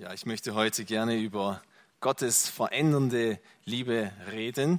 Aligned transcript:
Ja, 0.00 0.12
ich 0.12 0.26
möchte 0.26 0.54
heute 0.54 0.84
gerne 0.84 1.16
über 1.16 1.60
Gottes 1.98 2.48
verändernde 2.48 3.40
Liebe 3.64 4.12
reden. 4.30 4.78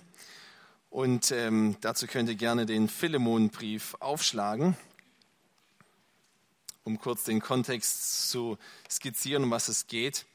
Und 0.90 1.32
ähm, 1.32 1.76
dazu 1.82 2.08
könnt 2.08 2.29
ihr 2.29 2.36
gerne 2.36 2.65
den 2.65 2.88
Philemonbrief 2.88 3.97
aufschlagen, 4.00 4.78
um 6.86 7.02
kurz 7.02 7.26
den 7.26 7.42
Kontext 7.42 8.29
zu 8.29 8.58
skizzieren, 8.90 9.44
um 9.44 9.52
was 9.52 9.68
es 9.68 9.88
geht. 9.88 10.26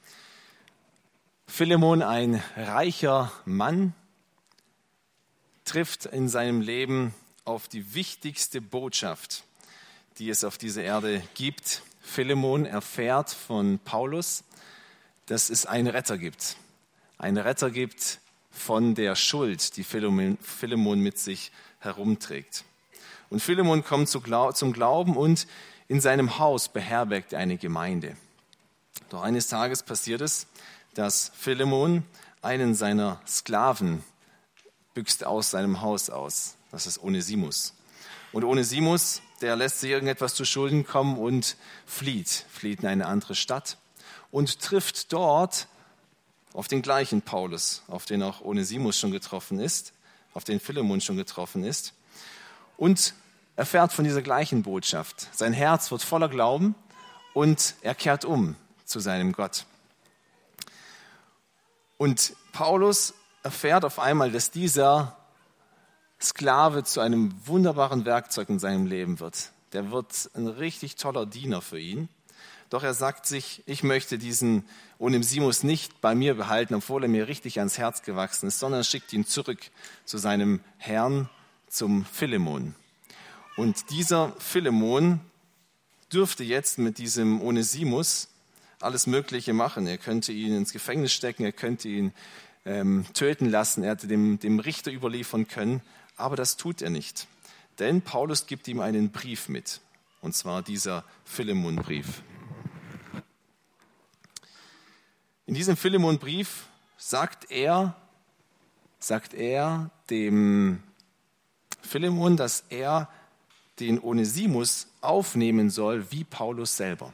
Philemon, 1.46 2.02
ein 2.02 2.42
reicher 2.54 3.32
Mann, 3.46 3.94
trifft 5.64 6.04
in 6.04 6.28
seinem 6.28 6.60
Leben 6.60 7.14
auf 7.46 7.68
die 7.68 7.94
wichtigste 7.94 8.60
Botschaft, 8.60 9.44
die 10.18 10.28
es 10.28 10.44
auf 10.44 10.58
dieser 10.58 10.82
Erde 10.82 11.22
gibt. 11.32 11.80
Philemon 12.02 12.66
erfährt 12.66 13.30
von 13.30 13.78
Paulus, 13.78 14.44
dass 15.26 15.50
es 15.50 15.66
einen 15.66 15.86
Retter 15.86 16.18
gibt. 16.18 16.56
Einen 17.18 17.38
Retter 17.38 17.70
gibt 17.70 18.20
von 18.50 18.94
der 18.94 19.16
Schuld, 19.16 19.76
die 19.76 19.84
Philemon 19.84 21.00
mit 21.00 21.18
sich 21.18 21.50
herumträgt. 21.80 22.64
Und 23.30 23.40
Philemon 23.40 23.84
kommt 23.84 24.08
zum 24.08 24.22
Glauben 24.72 25.16
und 25.16 25.46
in 25.88 26.00
seinem 26.00 26.38
Haus 26.38 26.68
beherbergt 26.68 27.32
er 27.32 27.40
eine 27.40 27.56
Gemeinde. 27.56 28.16
Doch 29.08 29.22
eines 29.22 29.48
Tages 29.48 29.82
passiert 29.82 30.20
es, 30.20 30.46
dass 30.94 31.32
Philemon 31.36 32.04
einen 32.42 32.74
seiner 32.74 33.20
Sklaven 33.26 34.04
büxt 34.94 35.24
aus 35.24 35.50
seinem 35.50 35.80
Haus 35.80 36.10
aus. 36.10 36.56
Das 36.70 36.86
ist 36.86 37.02
Onesimus. 37.02 37.74
Und 38.32 38.44
Onesimus, 38.44 39.20
der 39.40 39.56
lässt 39.56 39.80
sich 39.80 39.90
irgendetwas 39.90 40.34
zu 40.34 40.44
Schulden 40.44 40.86
kommen 40.86 41.18
und 41.18 41.56
flieht, 41.86 42.46
flieht 42.50 42.80
in 42.80 42.88
eine 42.88 43.06
andere 43.06 43.34
Stadt 43.34 43.78
und 44.34 44.58
trifft 44.58 45.12
dort 45.12 45.68
auf 46.54 46.66
den 46.66 46.82
gleichen 46.82 47.22
Paulus, 47.22 47.82
auf 47.86 48.04
den 48.04 48.20
auch 48.20 48.40
Onesimus 48.40 48.98
schon 48.98 49.12
getroffen 49.12 49.60
ist, 49.60 49.92
auf 50.34 50.42
den 50.42 50.58
Philemon 50.58 51.00
schon 51.00 51.16
getroffen 51.16 51.62
ist 51.62 51.94
und 52.76 53.14
erfährt 53.54 53.92
von 53.92 54.04
dieser 54.04 54.22
gleichen 54.22 54.64
Botschaft. 54.64 55.28
Sein 55.30 55.52
Herz 55.52 55.92
wird 55.92 56.02
voller 56.02 56.28
Glauben 56.28 56.74
und 57.32 57.76
er 57.82 57.94
kehrt 57.94 58.24
um 58.24 58.56
zu 58.84 58.98
seinem 58.98 59.30
Gott. 59.30 59.66
Und 61.96 62.34
Paulus 62.50 63.14
erfährt 63.44 63.84
auf 63.84 64.00
einmal, 64.00 64.32
dass 64.32 64.50
dieser 64.50 65.16
Sklave 66.20 66.82
zu 66.82 66.98
einem 66.98 67.32
wunderbaren 67.46 68.04
Werkzeug 68.04 68.48
in 68.48 68.58
seinem 68.58 68.86
Leben 68.86 69.20
wird. 69.20 69.52
Der 69.74 69.92
wird 69.92 70.28
ein 70.34 70.48
richtig 70.48 70.96
toller 70.96 71.24
Diener 71.24 71.62
für 71.62 71.78
ihn. 71.78 72.08
Doch 72.74 72.82
er 72.82 72.92
sagt 72.92 73.26
sich, 73.26 73.62
ich 73.66 73.84
möchte 73.84 74.18
diesen 74.18 74.64
Onesimus 74.98 75.62
nicht 75.62 76.00
bei 76.00 76.16
mir 76.16 76.34
behalten, 76.34 76.74
obwohl 76.74 77.04
er 77.04 77.08
mir 77.08 77.28
richtig 77.28 77.60
ans 77.60 77.78
Herz 77.78 78.02
gewachsen 78.02 78.48
ist, 78.48 78.58
sondern 78.58 78.82
schickt 78.82 79.12
ihn 79.12 79.24
zurück 79.24 79.60
zu 80.04 80.18
seinem 80.18 80.58
Herrn, 80.78 81.30
zum 81.68 82.04
Philemon. 82.04 82.74
Und 83.56 83.90
dieser 83.90 84.32
Philemon 84.40 85.20
dürfte 86.12 86.42
jetzt 86.42 86.78
mit 86.78 86.98
diesem 86.98 87.42
Onesimus 87.42 88.26
alles 88.80 89.06
Mögliche 89.06 89.52
machen. 89.52 89.86
Er 89.86 89.96
könnte 89.96 90.32
ihn 90.32 90.56
ins 90.56 90.72
Gefängnis 90.72 91.12
stecken, 91.12 91.44
er 91.44 91.52
könnte 91.52 91.88
ihn 91.88 92.12
ähm, 92.64 93.06
töten 93.14 93.48
lassen, 93.48 93.84
er 93.84 93.92
hätte 93.92 94.08
dem, 94.08 94.40
dem 94.40 94.58
Richter 94.58 94.90
überliefern 94.90 95.46
können, 95.46 95.80
aber 96.16 96.34
das 96.34 96.56
tut 96.56 96.82
er 96.82 96.90
nicht. 96.90 97.28
Denn 97.78 98.02
Paulus 98.02 98.48
gibt 98.48 98.66
ihm 98.66 98.80
einen 98.80 99.12
Brief 99.12 99.48
mit, 99.48 99.80
und 100.22 100.34
zwar 100.34 100.60
dieser 100.62 101.04
Philemon-Brief. 101.24 102.24
In 105.46 105.54
diesem 105.54 105.76
Philemon-Brief 105.76 106.66
sagt 106.96 107.50
er, 107.50 107.94
sagt 108.98 109.34
er 109.34 109.90
dem 110.08 110.82
Philemon, 111.82 112.36
dass 112.36 112.64
er 112.70 113.10
den 113.78 114.02
Onesimus 114.02 114.86
aufnehmen 115.02 115.68
soll, 115.68 116.10
wie 116.10 116.24
Paulus 116.24 116.76
selber. 116.76 117.12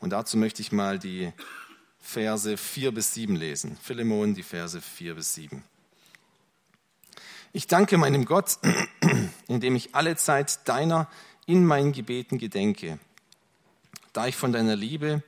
Und 0.00 0.10
dazu 0.10 0.36
möchte 0.36 0.62
ich 0.62 0.72
mal 0.72 0.98
die 0.98 1.32
Verse 2.00 2.56
4 2.56 2.92
bis 2.92 3.14
7 3.14 3.36
lesen. 3.36 3.76
Philemon, 3.82 4.34
die 4.34 4.42
Verse 4.42 4.80
4 4.80 5.14
bis 5.14 5.34
7. 5.34 5.62
Ich 7.52 7.66
danke 7.66 7.98
meinem 7.98 8.24
Gott, 8.24 8.58
indem 9.46 9.76
ich 9.76 9.94
alle 9.94 10.16
Zeit 10.16 10.66
deiner 10.68 11.08
in 11.46 11.64
meinen 11.64 11.92
Gebeten 11.92 12.38
gedenke, 12.38 12.98
da 14.12 14.26
ich 14.26 14.36
von 14.36 14.52
deiner 14.52 14.74
Liebe 14.74 15.22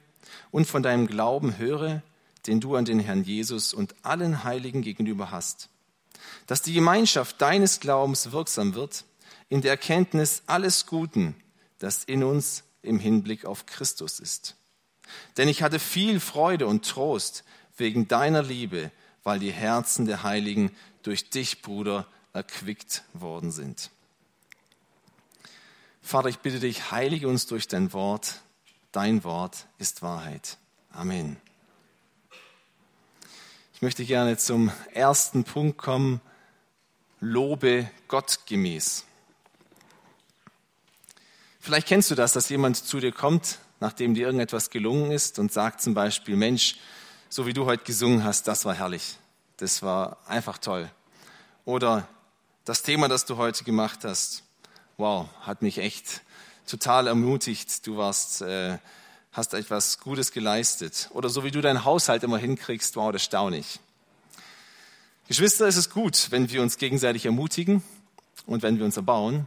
und 0.51 0.67
von 0.67 0.83
deinem 0.83 1.07
Glauben 1.07 1.59
höre, 1.59 2.03
den 2.47 2.61
du 2.61 2.77
an 2.77 2.85
den 2.85 3.01
Herrn 3.01 3.25
Jesus 3.25 3.75
und 3.75 3.95
allen 4.03 4.45
Heiligen 4.45 4.83
gegenüber 4.83 5.31
hast, 5.31 5.69
dass 6.47 6.63
die 6.63 6.73
Gemeinschaft 6.73 7.41
deines 7.41 7.81
Glaubens 7.81 8.33
wirksam 8.33 8.75
wird 8.75 9.05
in 9.49 9.61
der 9.63 9.73
Erkenntnis 9.73 10.43
alles 10.47 10.87
Guten, 10.87 11.35
das 11.79 12.05
in 12.05 12.25
uns 12.25 12.63
im 12.83 12.99
Hinblick 12.99 13.45
auf 13.45 13.67
Christus 13.67 14.21
ist. 14.21 14.57
Denn 15.37 15.49
ich 15.49 15.63
hatte 15.63 15.79
viel 15.79 16.21
Freude 16.21 16.67
und 16.67 16.89
Trost 16.89 17.45
wegen 17.77 18.09
deiner 18.09 18.43
Liebe, 18.43 18.91
weil 19.25 19.39
die 19.39 19.53
Herzen 19.53 20.07
der 20.07 20.23
Heiligen 20.23 20.75
durch 21.03 21.31
dich, 21.31 21.63
Bruder, 21.63 22.07
erquickt 22.33 23.03
worden 23.13 23.51
sind. 23.51 23.91
Vater, 26.01 26.29
ich 26.29 26.39
bitte 26.39 26.61
dich, 26.61 26.91
heilige 26.91 27.29
uns 27.29 27.47
durch 27.47 27.69
dein 27.69 27.93
Wort. 27.93 28.41
Dein 28.93 29.23
Wort 29.23 29.67
ist 29.79 30.03
Wahrheit. 30.03 30.59
Amen. 30.91 31.37
Ich 33.73 33.83
möchte 33.83 34.05
gerne 34.05 34.37
zum 34.37 34.73
ersten 34.93 35.45
Punkt 35.45 35.79
kommen. 35.79 36.21
Lobe 37.21 37.89
Gott 38.09 38.41
gemäß. 38.47 39.05
Vielleicht 41.61 41.87
kennst 41.87 42.11
du 42.11 42.17
das, 42.17 42.33
dass 42.33 42.49
jemand 42.49 42.79
zu 42.79 42.99
dir 42.99 43.13
kommt, 43.13 43.61
nachdem 43.79 44.15
dir 44.15 44.27
irgendetwas 44.27 44.71
gelungen 44.71 45.13
ist 45.13 45.39
und 45.39 45.53
sagt 45.53 45.81
zum 45.81 45.95
Beispiel, 45.95 46.35
Mensch, 46.35 46.77
so 47.29 47.47
wie 47.47 47.53
du 47.53 47.67
heute 47.67 47.85
gesungen 47.85 48.25
hast, 48.25 48.49
das 48.49 48.65
war 48.65 48.75
herrlich. 48.75 49.19
Das 49.59 49.85
war 49.85 50.19
einfach 50.27 50.59
toll. 50.59 50.91
Oder 51.65 52.09
das 52.65 52.83
Thema, 52.83 53.07
das 53.07 53.25
du 53.25 53.37
heute 53.37 53.63
gemacht 53.63 54.01
hast, 54.03 54.43
wow, 54.97 55.29
hat 55.43 55.63
mich 55.63 55.79
echt 55.79 56.23
total 56.71 57.07
ermutigt. 57.09 57.87
Du 57.87 57.97
warst, 57.97 58.43
äh, 58.43 58.79
hast 59.33 59.55
etwas 59.55 59.99
Gutes 59.99 60.33
geleistet. 60.33 61.11
Oder 61.13 61.29
so 61.29 61.45
wie 61.45 61.51
du 61.51 61.61
deinen 61.61 61.85
Haushalt 61.85 62.23
immer 62.23 62.39
hinkriegst, 62.39 62.97
wow, 62.97 63.13
das 63.13 63.25
staune 63.25 63.59
ich. 63.59 63.81
Geschwister, 65.29 65.67
es 65.67 65.77
ist 65.77 65.91
gut, 65.91 66.29
wenn 66.31 66.51
wir 66.51 66.63
uns 66.63 66.77
gegenseitig 66.79 67.27
ermutigen 67.27 67.83
und 68.47 68.63
wenn 68.63 68.79
wir 68.79 68.85
uns 68.85 68.97
erbauen. 68.97 69.47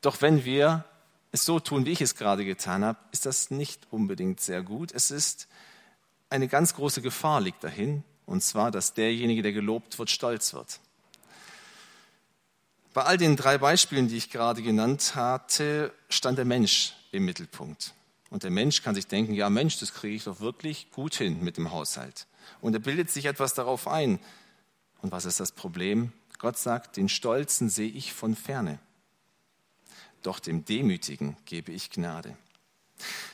Doch 0.00 0.20
wenn 0.20 0.44
wir 0.44 0.84
es 1.32 1.44
so 1.44 1.60
tun, 1.60 1.86
wie 1.86 1.92
ich 1.92 2.00
es 2.00 2.14
gerade 2.14 2.44
getan 2.44 2.84
habe, 2.84 2.98
ist 3.10 3.26
das 3.26 3.50
nicht 3.50 3.86
unbedingt 3.90 4.40
sehr 4.40 4.62
gut. 4.62 4.92
Es 4.92 5.10
ist 5.10 5.48
eine 6.30 6.48
ganz 6.48 6.74
große 6.74 7.00
Gefahr 7.00 7.40
liegt 7.40 7.64
dahin, 7.64 8.04
und 8.26 8.42
zwar, 8.42 8.70
dass 8.70 8.94
derjenige, 8.94 9.42
der 9.42 9.52
gelobt 9.52 9.98
wird, 9.98 10.10
stolz 10.10 10.54
wird. 10.54 10.80
Bei 12.94 13.02
all 13.02 13.18
den 13.18 13.36
drei 13.36 13.58
Beispielen, 13.58 14.08
die 14.08 14.16
ich 14.16 14.30
gerade 14.30 14.62
genannt 14.62 15.14
hatte, 15.14 15.92
stand 16.08 16.38
der 16.38 16.46
Mensch 16.46 16.94
im 17.12 17.26
Mittelpunkt. 17.26 17.92
Und 18.30 18.42
der 18.42 18.50
Mensch 18.50 18.82
kann 18.82 18.94
sich 18.94 19.06
denken, 19.06 19.34
ja 19.34 19.50
Mensch, 19.50 19.78
das 19.78 19.92
kriege 19.92 20.16
ich 20.16 20.24
doch 20.24 20.40
wirklich 20.40 20.90
gut 20.90 21.14
hin 21.14 21.44
mit 21.44 21.58
dem 21.58 21.70
Haushalt. 21.70 22.26
Und 22.62 22.72
er 22.72 22.80
bildet 22.80 23.10
sich 23.10 23.26
etwas 23.26 23.52
darauf 23.54 23.86
ein. 23.86 24.18
Und 25.02 25.12
was 25.12 25.26
ist 25.26 25.40
das 25.40 25.52
Problem? 25.52 26.12
Gott 26.38 26.56
sagt, 26.56 26.96
den 26.96 27.08
Stolzen 27.08 27.68
sehe 27.68 27.90
ich 27.90 28.14
von 28.14 28.34
ferne 28.34 28.78
doch 30.24 30.40
dem 30.40 30.64
Demütigen 30.64 31.36
gebe 31.44 31.72
ich 31.72 31.90
Gnade. 31.90 32.36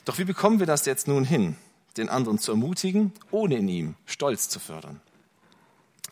Doch 0.04 0.18
wie 0.18 0.24
bekommen 0.24 0.58
wir 0.58 0.66
das 0.66 0.86
jetzt 0.86 1.08
nun 1.08 1.24
hin, 1.24 1.56
den 1.96 2.08
anderen 2.08 2.38
zu 2.38 2.52
ermutigen, 2.52 3.12
ohne 3.30 3.56
in 3.56 3.68
ihm 3.68 3.94
Stolz 4.06 4.48
zu 4.48 4.58
fördern? 4.58 5.00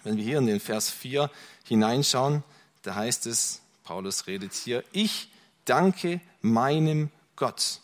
Wenn 0.05 0.17
wir 0.17 0.25
hier 0.25 0.39
in 0.39 0.47
den 0.47 0.61
Vers 0.61 0.91
4 0.91 1.31
hineinschauen, 1.65 2.45
da 2.89 2.95
heißt 2.95 3.27
es, 3.27 3.61
Paulus 3.85 4.27
redet 4.27 4.55
hier, 4.55 4.83
ich 4.93 5.31
danke 5.67 6.23
meinem 6.41 7.11
Gott, 7.37 7.83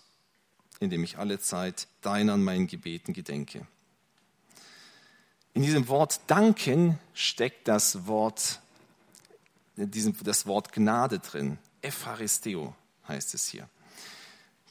indem 0.81 1.05
ich 1.05 1.19
alle 1.19 1.39
Zeit 1.39 1.89
deiner 2.01 2.33
an 2.33 2.43
meinen 2.43 2.69
Gebeten 2.69 3.13
gedenke. 3.13 3.67
In 5.53 5.63
diesem 5.63 5.89
Wort 5.89 6.23
danken 6.27 6.99
steckt 7.13 7.69
das 7.69 8.07
Wort, 8.07 8.61
das 9.77 10.47
Wort 10.47 10.73
Gnade 10.73 11.19
drin, 11.19 11.59
Epharisteo 11.83 12.75
heißt 13.07 13.35
es 13.35 13.47
hier. 13.49 13.69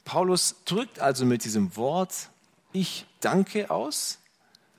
Paulus 0.04 0.56
drückt 0.64 0.98
also 0.98 1.24
mit 1.24 1.44
diesem 1.44 1.76
Wort 1.76 2.28
Ich 2.72 3.06
danke 3.20 3.70
aus, 3.70 4.18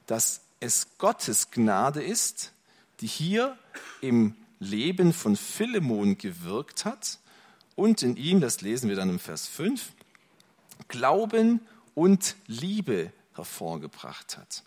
dass 0.06 0.42
es 0.60 0.98
Gottes 0.98 1.50
Gnade 1.50 2.04
ist, 2.04 2.52
die 3.00 3.08
hier 3.08 3.58
im 4.02 4.36
Leben 4.66 5.14
von 5.14 5.36
Philemon 5.36 6.18
gewirkt 6.18 6.86
hat 6.86 7.20
und 7.76 8.02
in 8.02 8.18
ihm, 8.18 8.42
das 8.42 8.62
lesen 8.62 8.90
wir 8.90 8.96
dann 8.96 9.10
im 9.10 9.20
Vers 9.20 9.48
5, 9.48 9.92
Glauben 10.88 11.62
und 11.94 12.36
Liebe 12.48 13.12
hervorgebracht 13.34 14.38
hat. 14.38 14.64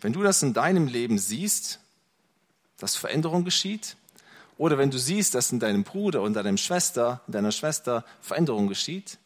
Wenn 0.00 0.12
du 0.12 0.22
das 0.22 0.42
in 0.42 0.54
deinem 0.54 0.86
Leben 0.86 1.18
siehst, 1.18 1.80
dass 2.78 2.96
Veränderung 2.96 3.44
geschieht, 3.44 3.96
oder 4.56 4.76
wenn 4.76 4.90
du 4.90 4.98
siehst, 4.98 5.34
dass 5.34 5.52
in 5.52 5.60
deinem 5.60 5.84
Bruder 5.84 6.22
und 6.22 6.34
deiner 6.34 6.56
Schwester, 6.56 7.22
in 7.26 7.32
deiner 7.32 7.52
Schwester 7.52 8.04
Veränderung 8.20 8.66
geschieht, 8.66 9.18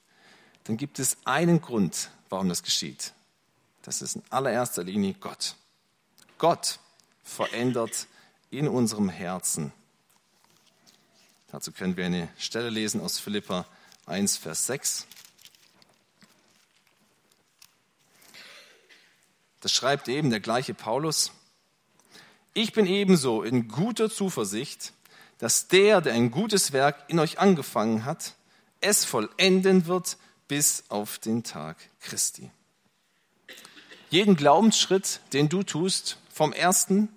dann 0.64 0.76
gibt 0.76 0.98
es 0.98 1.16
einen 1.24 1.60
Grund, 1.60 2.10
warum 2.28 2.48
das 2.48 2.62
geschieht. 2.62 3.12
Das 3.82 4.02
ist 4.02 4.16
in 4.16 4.22
allererster 4.30 4.84
Linie 4.84 5.14
Gott. 5.14 5.56
Gott 6.38 6.78
verändert 7.22 8.06
in 8.52 8.68
unserem 8.68 9.08
Herzen. 9.08 9.72
Dazu 11.50 11.72
können 11.72 11.96
wir 11.96 12.04
eine 12.04 12.28
Stelle 12.36 12.68
lesen 12.68 13.00
aus 13.00 13.18
Philippa 13.18 13.66
1, 14.06 14.36
Vers 14.36 14.66
6. 14.66 15.06
Das 19.60 19.72
schreibt 19.72 20.08
eben 20.08 20.28
der 20.28 20.40
gleiche 20.40 20.74
Paulus. 20.74 21.32
Ich 22.52 22.72
bin 22.72 22.86
ebenso 22.86 23.42
in 23.42 23.68
guter 23.68 24.10
Zuversicht, 24.10 24.92
dass 25.38 25.68
der, 25.68 26.02
der 26.02 26.12
ein 26.12 26.30
gutes 26.30 26.72
Werk 26.72 27.04
in 27.08 27.18
euch 27.18 27.38
angefangen 27.38 28.04
hat, 28.04 28.34
es 28.82 29.06
vollenden 29.06 29.86
wird 29.86 30.18
bis 30.46 30.84
auf 30.90 31.18
den 31.18 31.42
Tag 31.42 31.78
Christi. 32.00 32.50
Jeden 34.10 34.36
Glaubensschritt, 34.36 35.20
den 35.32 35.48
du 35.48 35.62
tust, 35.62 36.18
vom 36.30 36.52
ersten, 36.52 37.08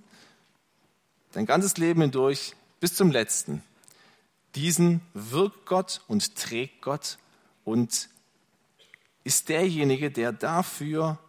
dein 1.35 1.45
ganzes 1.45 1.75
Leben 1.75 2.01
hindurch 2.01 2.53
bis 2.79 2.95
zum 2.95 3.11
letzten, 3.11 3.61
diesen 4.55 5.01
wirkt 5.13 5.65
Gott 5.65 6.01
und 6.07 6.35
trägt 6.35 6.81
Gott 6.81 7.17
und 7.65 8.09
ist 9.25 9.49
derjenige, 9.49 10.11
der 10.11 10.31
dafür 10.31 11.19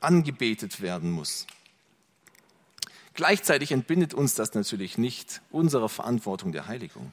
angebetet 0.00 0.80
werden 0.80 1.10
muss. 1.10 1.46
Gleichzeitig 3.14 3.72
entbindet 3.72 4.14
uns 4.14 4.34
das 4.34 4.54
natürlich 4.54 4.96
nicht 4.96 5.40
unserer 5.50 5.88
Verantwortung 5.88 6.52
der 6.52 6.68
Heiligung. 6.68 7.12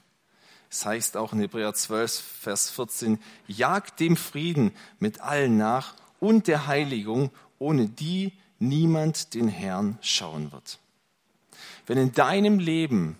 Es 0.69 0.85
heißt 0.85 1.17
auch 1.17 1.33
in 1.33 1.39
Hebräer 1.39 1.73
12, 1.73 2.11
Vers 2.41 2.69
14, 2.69 3.19
jagt 3.47 3.99
dem 3.99 4.17
Frieden 4.17 4.71
mit 4.99 5.21
allen 5.21 5.57
nach 5.57 5.95
und 6.19 6.47
der 6.47 6.67
Heiligung, 6.67 7.31
ohne 7.57 7.87
die 7.87 8.33
niemand 8.59 9.33
den 9.33 9.47
Herrn 9.47 9.97
schauen 10.01 10.51
wird. 10.51 10.77
Wenn 11.85 11.97
in 11.97 12.11
deinem 12.13 12.59
Leben 12.59 13.17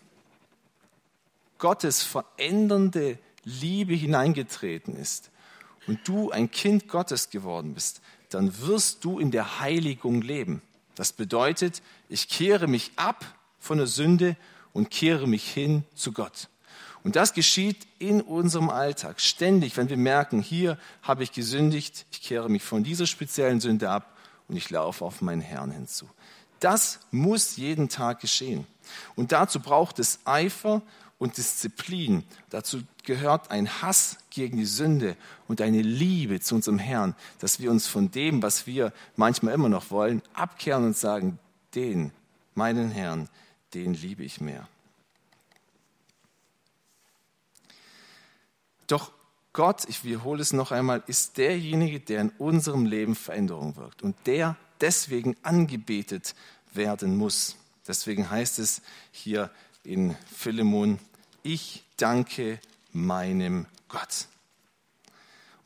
Gottes 1.58 2.04
verändernde 2.04 3.18
Liebe 3.44 3.94
hineingetreten 3.94 4.96
ist 4.96 5.32
und 5.88 6.08
du 6.08 6.32
ein 6.32 6.52
Kind 6.52 6.88
Gottes 6.88 7.30
geworden 7.30 7.74
bist, 7.74 8.02
dann 8.30 8.60
wirst 8.62 9.06
du 9.06 9.20
in 9.20 9.32
der 9.32 9.60
Heiligung 9.60 10.22
leben. 10.22 10.62
Das 10.96 11.14
bedeutet, 11.14 11.82
ich 12.10 12.28
kehre 12.28 12.68
mich 12.68 12.92
ab 12.96 13.26
von 13.60 13.78
der 13.78 13.88
Sünde 13.88 14.36
und 14.74 14.90
kehre 14.90 15.28
mich 15.28 15.48
hin 15.48 15.84
zu 15.94 16.12
Gott. 16.12 16.50
Und 17.04 17.16
das 17.16 17.34
geschieht 17.34 17.86
in 18.00 18.20
unserem 18.20 18.70
Alltag 18.70 19.22
ständig, 19.22 19.78
wenn 19.78 19.90
wir 19.90 19.98
merken, 19.98 20.42
hier 20.42 20.80
habe 21.04 21.22
ich 21.22 21.32
gesündigt, 21.32 22.06
ich 22.12 22.22
kehre 22.24 22.50
mich 22.50 22.64
von 22.64 22.84
dieser 22.84 23.06
speziellen 23.06 23.60
Sünde 23.60 23.92
ab 23.92 24.18
und 24.48 24.56
ich 24.56 24.72
laufe 24.72 25.06
auf 25.06 25.22
meinen 25.22 25.42
Herrn 25.42 25.70
hinzu. 25.70 26.10
Das 26.66 27.00
muss 27.12 27.58
jeden 27.58 27.90
Tag 27.90 28.22
geschehen. 28.22 28.66
Und 29.16 29.32
dazu 29.34 29.60
braucht 29.60 30.00
es 30.00 30.18
Eifer 30.26 30.82
und 31.20 31.38
Disziplin. 31.38 32.24
Dazu 32.50 32.82
gehört 33.04 33.52
ein 33.52 33.84
Hass 33.84 34.18
gegen 34.32 34.58
die 34.58 34.66
Sünde 34.66 35.16
und 35.48 35.62
eine 35.62 35.84
Liebe 35.84 36.40
zu 36.40 36.56
unserem 36.56 36.80
Herrn, 36.80 37.16
dass 37.38 37.60
wir 37.60 37.70
uns 37.70 37.86
von 37.86 38.10
dem, 38.10 38.42
was 38.42 38.66
wir 38.66 38.94
manchmal 39.16 39.54
immer 39.54 39.70
noch 39.70 39.92
wollen, 39.92 40.24
abkehren 40.34 40.86
und 40.86 40.98
sagen, 40.98 41.38
den, 41.76 42.12
meinen 42.56 42.90
Herrn, 42.90 43.30
den 43.76 43.94
liebe 43.94 44.24
ich 44.24 44.42
mehr. 44.42 44.68
Doch 48.88 49.12
Gott, 49.54 49.86
ich 49.88 50.04
wiederhole 50.04 50.42
es 50.42 50.52
noch 50.52 50.72
einmal, 50.72 51.04
ist 51.06 51.38
derjenige, 51.38 52.00
der 52.00 52.22
in 52.22 52.30
unserem 52.40 52.88
Leben 52.88 53.14
Veränderung 53.14 53.76
wirkt 53.76 54.02
und 54.02 54.16
der 54.26 54.58
deswegen 54.82 55.36
angebetet 55.44 56.36
werden 56.75 57.18
muss. 57.18 57.56
Deswegen 57.88 58.30
heißt 58.30 58.60
es 58.60 58.81
hier 59.12 59.51
in 59.83 60.16
Philemon, 60.36 61.00
ich 61.44 61.83
danke 61.98 62.60
meinem 62.92 63.68
Gott. 63.88 64.27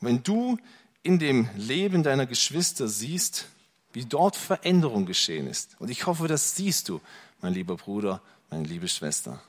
Und 0.00 0.08
wenn 0.08 0.22
du 0.22 0.58
in 1.02 1.18
dem 1.18 1.48
Leben 1.56 2.02
deiner 2.02 2.26
Geschwister 2.26 2.88
siehst, 2.88 3.46
wie 3.92 4.04
dort 4.04 4.36
Veränderung 4.36 5.06
geschehen 5.06 5.46
ist, 5.46 5.76
und 5.78 5.90
ich 5.90 6.06
hoffe, 6.06 6.28
das 6.28 6.54
siehst 6.56 6.88
du, 6.88 7.00
mein 7.40 7.54
lieber 7.54 7.76
Bruder, 7.76 8.20
meine 8.50 8.64
liebe 8.64 8.88
Schwester, 8.88 9.42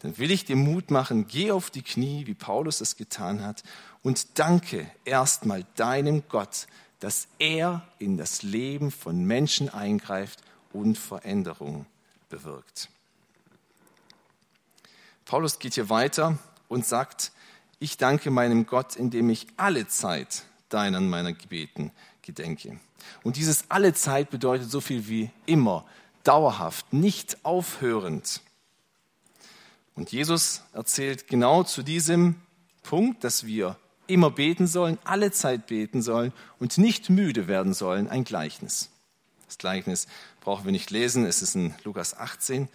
dann 0.00 0.18
will 0.18 0.30
ich 0.30 0.44
dir 0.44 0.56
Mut 0.56 0.90
machen, 0.90 1.26
geh 1.26 1.50
auf 1.50 1.70
die 1.70 1.82
Knie, 1.82 2.26
wie 2.26 2.34
Paulus 2.34 2.82
es 2.82 2.96
getan 2.96 3.42
hat, 3.42 3.62
und 4.02 4.38
danke 4.38 4.86
erstmal 5.06 5.64
deinem 5.76 6.24
Gott, 6.28 6.66
dass 7.00 7.26
er 7.38 7.86
in 7.98 8.18
das 8.18 8.42
Leben 8.42 8.90
von 8.90 9.24
Menschen 9.24 9.70
eingreift 9.70 10.42
und 10.74 10.98
Veränderung 10.98 11.86
bewirkt. 12.28 12.90
Paulus 15.24 15.58
geht 15.58 15.74
hier 15.74 15.88
weiter 15.88 16.38
und 16.68 16.84
sagt, 16.84 17.32
ich 17.78 17.96
danke 17.96 18.30
meinem 18.30 18.66
Gott, 18.66 18.96
indem 18.96 19.30
ich 19.30 19.46
alle 19.56 19.86
Zeit 19.88 20.44
deinen 20.68 21.08
meiner 21.08 21.32
Gebeten 21.32 21.92
gedenke. 22.22 22.78
Und 23.22 23.36
dieses 23.36 23.70
alle 23.70 23.94
Zeit 23.94 24.30
bedeutet 24.30 24.70
so 24.70 24.80
viel 24.80 25.08
wie 25.08 25.30
immer, 25.46 25.84
dauerhaft, 26.24 26.92
nicht 26.92 27.38
aufhörend. 27.44 28.40
Und 29.94 30.12
Jesus 30.12 30.62
erzählt 30.72 31.28
genau 31.28 31.62
zu 31.62 31.82
diesem 31.82 32.36
Punkt, 32.82 33.22
dass 33.24 33.46
wir 33.46 33.76
immer 34.06 34.30
beten 34.30 34.66
sollen, 34.66 34.98
alle 35.04 35.30
Zeit 35.30 35.66
beten 35.66 36.02
sollen 36.02 36.32
und 36.58 36.78
nicht 36.78 37.10
müde 37.10 37.48
werden 37.48 37.74
sollen, 37.74 38.08
ein 38.08 38.24
Gleichnis. 38.24 38.90
Das 39.46 39.58
Gleichnis 39.58 40.06
brauchen 40.44 40.66
wir 40.66 40.72
nicht 40.72 40.90
lesen, 40.90 41.26
es 41.26 41.42
ist 41.42 41.56
in 41.56 41.74
Lukas 41.84 42.16
18 42.16 42.68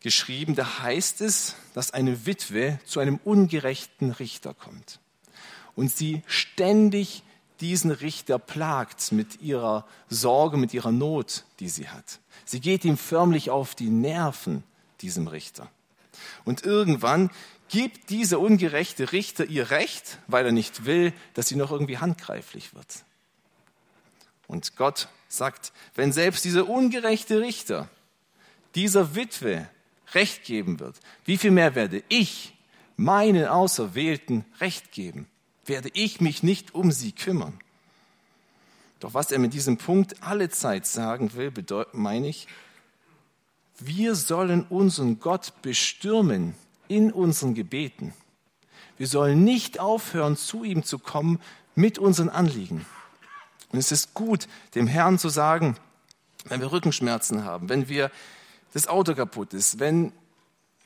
geschrieben, 0.00 0.56
da 0.56 0.80
heißt 0.80 1.20
es, 1.20 1.54
dass 1.74 1.92
eine 1.92 2.26
Witwe 2.26 2.80
zu 2.84 2.98
einem 2.98 3.20
ungerechten 3.24 4.10
Richter 4.10 4.52
kommt 4.52 5.00
und 5.76 5.90
sie 5.90 6.22
ständig 6.26 7.22
diesen 7.60 7.92
Richter 7.92 8.40
plagt 8.40 9.12
mit 9.12 9.40
ihrer 9.40 9.86
Sorge, 10.08 10.56
mit 10.56 10.74
ihrer 10.74 10.90
Not, 10.90 11.44
die 11.60 11.68
sie 11.68 11.88
hat. 11.88 12.18
Sie 12.44 12.58
geht 12.58 12.84
ihm 12.84 12.98
förmlich 12.98 13.50
auf 13.50 13.76
die 13.76 13.88
Nerven, 13.88 14.64
diesem 15.00 15.28
Richter. 15.28 15.70
Und 16.44 16.64
irgendwann 16.64 17.30
gibt 17.68 18.10
dieser 18.10 18.40
ungerechte 18.40 19.12
Richter 19.12 19.44
ihr 19.44 19.70
Recht, 19.70 20.18
weil 20.26 20.44
er 20.44 20.52
nicht 20.52 20.84
will, 20.84 21.12
dass 21.34 21.46
sie 21.46 21.56
noch 21.56 21.70
irgendwie 21.70 21.98
handgreiflich 21.98 22.74
wird. 22.74 23.04
Und 24.52 24.76
Gott 24.76 25.08
sagt, 25.28 25.72
wenn 25.94 26.12
selbst 26.12 26.44
dieser 26.44 26.68
ungerechte 26.68 27.40
Richter 27.40 27.88
dieser 28.74 29.14
Witwe 29.14 29.66
Recht 30.12 30.44
geben 30.44 30.78
wird, 30.78 31.00
wie 31.24 31.38
viel 31.38 31.50
mehr 31.50 31.74
werde 31.74 32.04
ich 32.10 32.52
meinen 32.96 33.46
Auserwählten 33.46 34.44
Recht 34.60 34.92
geben? 34.92 35.26
Werde 35.64 35.88
ich 35.94 36.20
mich 36.20 36.42
nicht 36.42 36.74
um 36.74 36.92
sie 36.92 37.12
kümmern? 37.12 37.58
Doch 39.00 39.14
was 39.14 39.32
er 39.32 39.38
mit 39.38 39.54
diesem 39.54 39.78
Punkt 39.78 40.22
alle 40.22 40.50
Zeit 40.50 40.86
sagen 40.86 41.32
will, 41.32 41.50
bedeutet, 41.50 41.94
meine 41.94 42.28
ich, 42.28 42.46
wir 43.78 44.14
sollen 44.14 44.66
unseren 44.68 45.18
Gott 45.18 45.62
bestürmen 45.62 46.54
in 46.88 47.10
unseren 47.10 47.54
Gebeten. 47.54 48.12
Wir 48.98 49.06
sollen 49.06 49.44
nicht 49.44 49.80
aufhören, 49.80 50.36
zu 50.36 50.62
ihm 50.62 50.84
zu 50.84 50.98
kommen 50.98 51.40
mit 51.74 51.98
unseren 51.98 52.28
Anliegen. 52.28 52.84
Und 53.72 53.78
es 53.78 53.90
ist 53.90 54.14
gut, 54.14 54.48
dem 54.74 54.86
Herrn 54.86 55.18
zu 55.18 55.28
sagen, 55.28 55.76
wenn 56.44 56.60
wir 56.60 56.70
Rückenschmerzen 56.70 57.44
haben, 57.44 57.68
wenn 57.68 57.88
wir 57.88 58.10
das 58.72 58.86
Auto 58.86 59.14
kaputt 59.14 59.54
ist, 59.54 59.78
wenn 59.78 60.12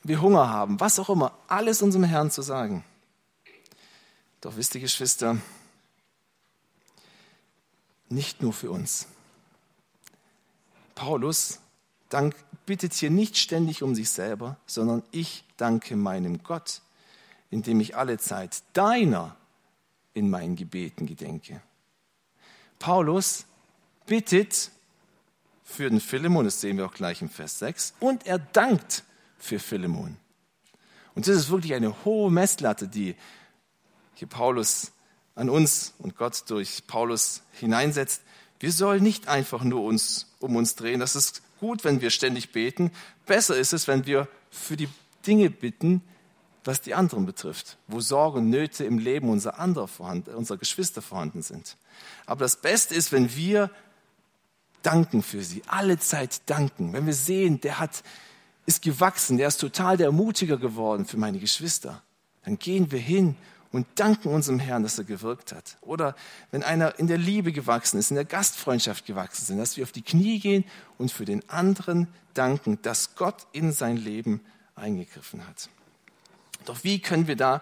wir 0.03 0.21
Hunger 0.21 0.49
haben, 0.49 0.79
was 0.79 0.99
auch 0.99 1.09
immer, 1.09 1.33
alles 1.47 1.81
unserem 1.81 2.05
Herrn 2.05 2.31
zu 2.31 2.41
sagen. 2.41 2.83
Doch 4.41 4.55
wisst 4.55 4.75
ihr, 4.75 4.81
Geschwister, 4.81 5.37
nicht 8.09 8.41
nur 8.41 8.53
für 8.53 8.71
uns. 8.71 9.07
Paulus 10.95 11.59
dank, 12.09 12.35
bittet 12.65 12.93
hier 12.93 13.09
nicht 13.09 13.37
ständig 13.37 13.83
um 13.83 13.95
sich 13.95 14.09
selber, 14.09 14.57
sondern 14.65 15.03
ich 15.11 15.43
danke 15.57 15.95
meinem 15.95 16.43
Gott, 16.43 16.81
indem 17.49 17.79
ich 17.81 17.97
alle 17.97 18.17
Zeit 18.17 18.63
deiner 18.73 19.35
in 20.13 20.29
meinen 20.29 20.55
Gebeten 20.55 21.05
gedenke. 21.05 21.61
Paulus 22.79 23.45
bittet 24.05 24.71
für 25.63 25.89
den 25.89 25.99
Philemon, 25.99 26.45
das 26.45 26.61
sehen 26.61 26.77
wir 26.77 26.85
auch 26.85 26.93
gleich 26.93 27.21
im 27.21 27.29
Vers 27.29 27.59
6, 27.59 27.95
und 27.99 28.25
er 28.25 28.39
dankt 28.39 29.03
für 29.37 29.59
Philemon. 29.59 30.17
Und 31.13 31.27
das 31.27 31.35
ist 31.35 31.49
wirklich 31.49 31.73
eine 31.73 32.05
hohe 32.05 32.31
Messlatte, 32.31 32.87
die 32.87 33.15
hier 34.13 34.27
Paulus 34.27 34.91
an 35.35 35.49
uns 35.49 35.93
und 35.99 36.15
Gott 36.15 36.43
durch 36.47 36.87
Paulus 36.87 37.41
hineinsetzt. 37.53 38.21
Wir 38.59 38.71
sollen 38.71 39.03
nicht 39.03 39.27
einfach 39.27 39.63
nur 39.63 39.83
uns 39.83 40.33
um 40.39 40.55
uns 40.55 40.75
drehen. 40.75 40.99
Das 40.99 41.15
ist 41.15 41.41
gut, 41.59 41.83
wenn 41.83 42.01
wir 42.01 42.09
ständig 42.09 42.51
beten. 42.51 42.91
Besser 43.25 43.55
ist 43.57 43.73
es, 43.73 43.87
wenn 43.87 44.05
wir 44.05 44.27
für 44.49 44.77
die 44.77 44.89
Dinge 45.25 45.49
bitten, 45.49 46.01
was 46.67 46.81
die 46.81 46.93
anderen 46.93 47.25
betrifft, 47.25 47.77
wo 47.87 48.01
Sorgen 48.01 48.49
Nöte 48.49 48.83
im 48.83 48.99
Leben 48.99 49.29
unserer, 49.29 49.59
anderer 49.59 49.87
vorhanden, 49.87 50.35
unserer 50.35 50.57
Geschwister 50.57 51.01
vorhanden 51.01 51.41
sind. 51.41 51.77
Aber 52.25 52.41
das 52.41 52.57
Beste 52.57 52.93
ist, 52.93 53.11
wenn 53.11 53.35
wir 53.35 53.71
danken 54.83 55.23
für 55.23 55.43
sie, 55.43 55.63
alle 55.67 55.97
Zeit 55.97 56.41
danken. 56.45 56.93
Wenn 56.93 57.05
wir 57.05 57.13
sehen, 57.13 57.61
der 57.61 57.79
hat, 57.79 58.03
ist 58.65 58.81
gewachsen, 58.81 59.37
der 59.37 59.47
ist 59.47 59.57
total 59.57 59.97
der 59.97 60.07
Ermutiger 60.07 60.57
geworden 60.57 61.05
für 61.05 61.17
meine 61.17 61.39
Geschwister, 61.39 62.01
dann 62.43 62.59
gehen 62.59 62.91
wir 62.91 62.99
hin 62.99 63.35
und 63.71 63.87
danken 63.95 64.29
unserem 64.29 64.59
Herrn, 64.59 64.83
dass 64.83 64.97
er 64.97 65.03
gewirkt 65.03 65.51
hat. 65.51 65.77
Oder 65.81 66.15
wenn 66.51 66.63
einer 66.63 66.99
in 66.99 67.07
der 67.07 67.17
Liebe 67.17 67.51
gewachsen 67.51 67.97
ist, 67.97 68.11
in 68.11 68.15
der 68.15 68.25
Gastfreundschaft 68.25 69.05
gewachsen 69.05 69.45
sind, 69.45 69.57
dass 69.57 69.77
wir 69.77 69.83
auf 69.83 69.91
die 69.91 70.01
Knie 70.01 70.39
gehen 70.39 70.63
und 70.97 71.11
für 71.11 71.25
den 71.25 71.47
anderen 71.49 72.07
danken, 72.33 72.81
dass 72.81 73.15
Gott 73.15 73.47
in 73.51 73.71
sein 73.71 73.97
Leben 73.97 74.41
eingegriffen 74.75 75.45
hat. 75.47 75.69
Doch 76.65 76.83
wie 76.83 76.99
können 76.99 77.27
wir 77.27 77.35
da 77.35 77.61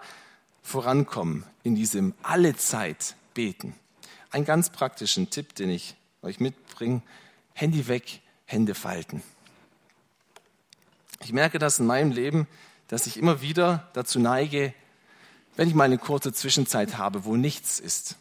vorankommen 0.62 1.44
in 1.62 1.74
diesem 1.74 2.14
Allezeit 2.22 3.14
beten? 3.34 3.74
Einen 4.30 4.44
ganz 4.44 4.70
praktischen 4.70 5.30
Tipp, 5.30 5.54
den 5.54 5.70
ich 5.70 5.96
euch 6.22 6.40
mitbringe. 6.40 7.02
Handy 7.54 7.88
weg, 7.88 8.20
Hände 8.44 8.74
falten. 8.74 9.22
Ich 11.22 11.32
merke 11.32 11.58
das 11.58 11.78
in 11.78 11.86
meinem 11.86 12.12
Leben, 12.12 12.46
dass 12.88 13.06
ich 13.06 13.16
immer 13.16 13.40
wieder 13.40 13.88
dazu 13.94 14.18
neige, 14.18 14.74
wenn 15.56 15.68
ich 15.68 15.74
mal 15.74 15.84
eine 15.84 15.98
kurze 15.98 16.32
Zwischenzeit 16.32 16.98
habe, 16.98 17.24
wo 17.24 17.36
nichts 17.36 17.80
ist, 17.80 18.16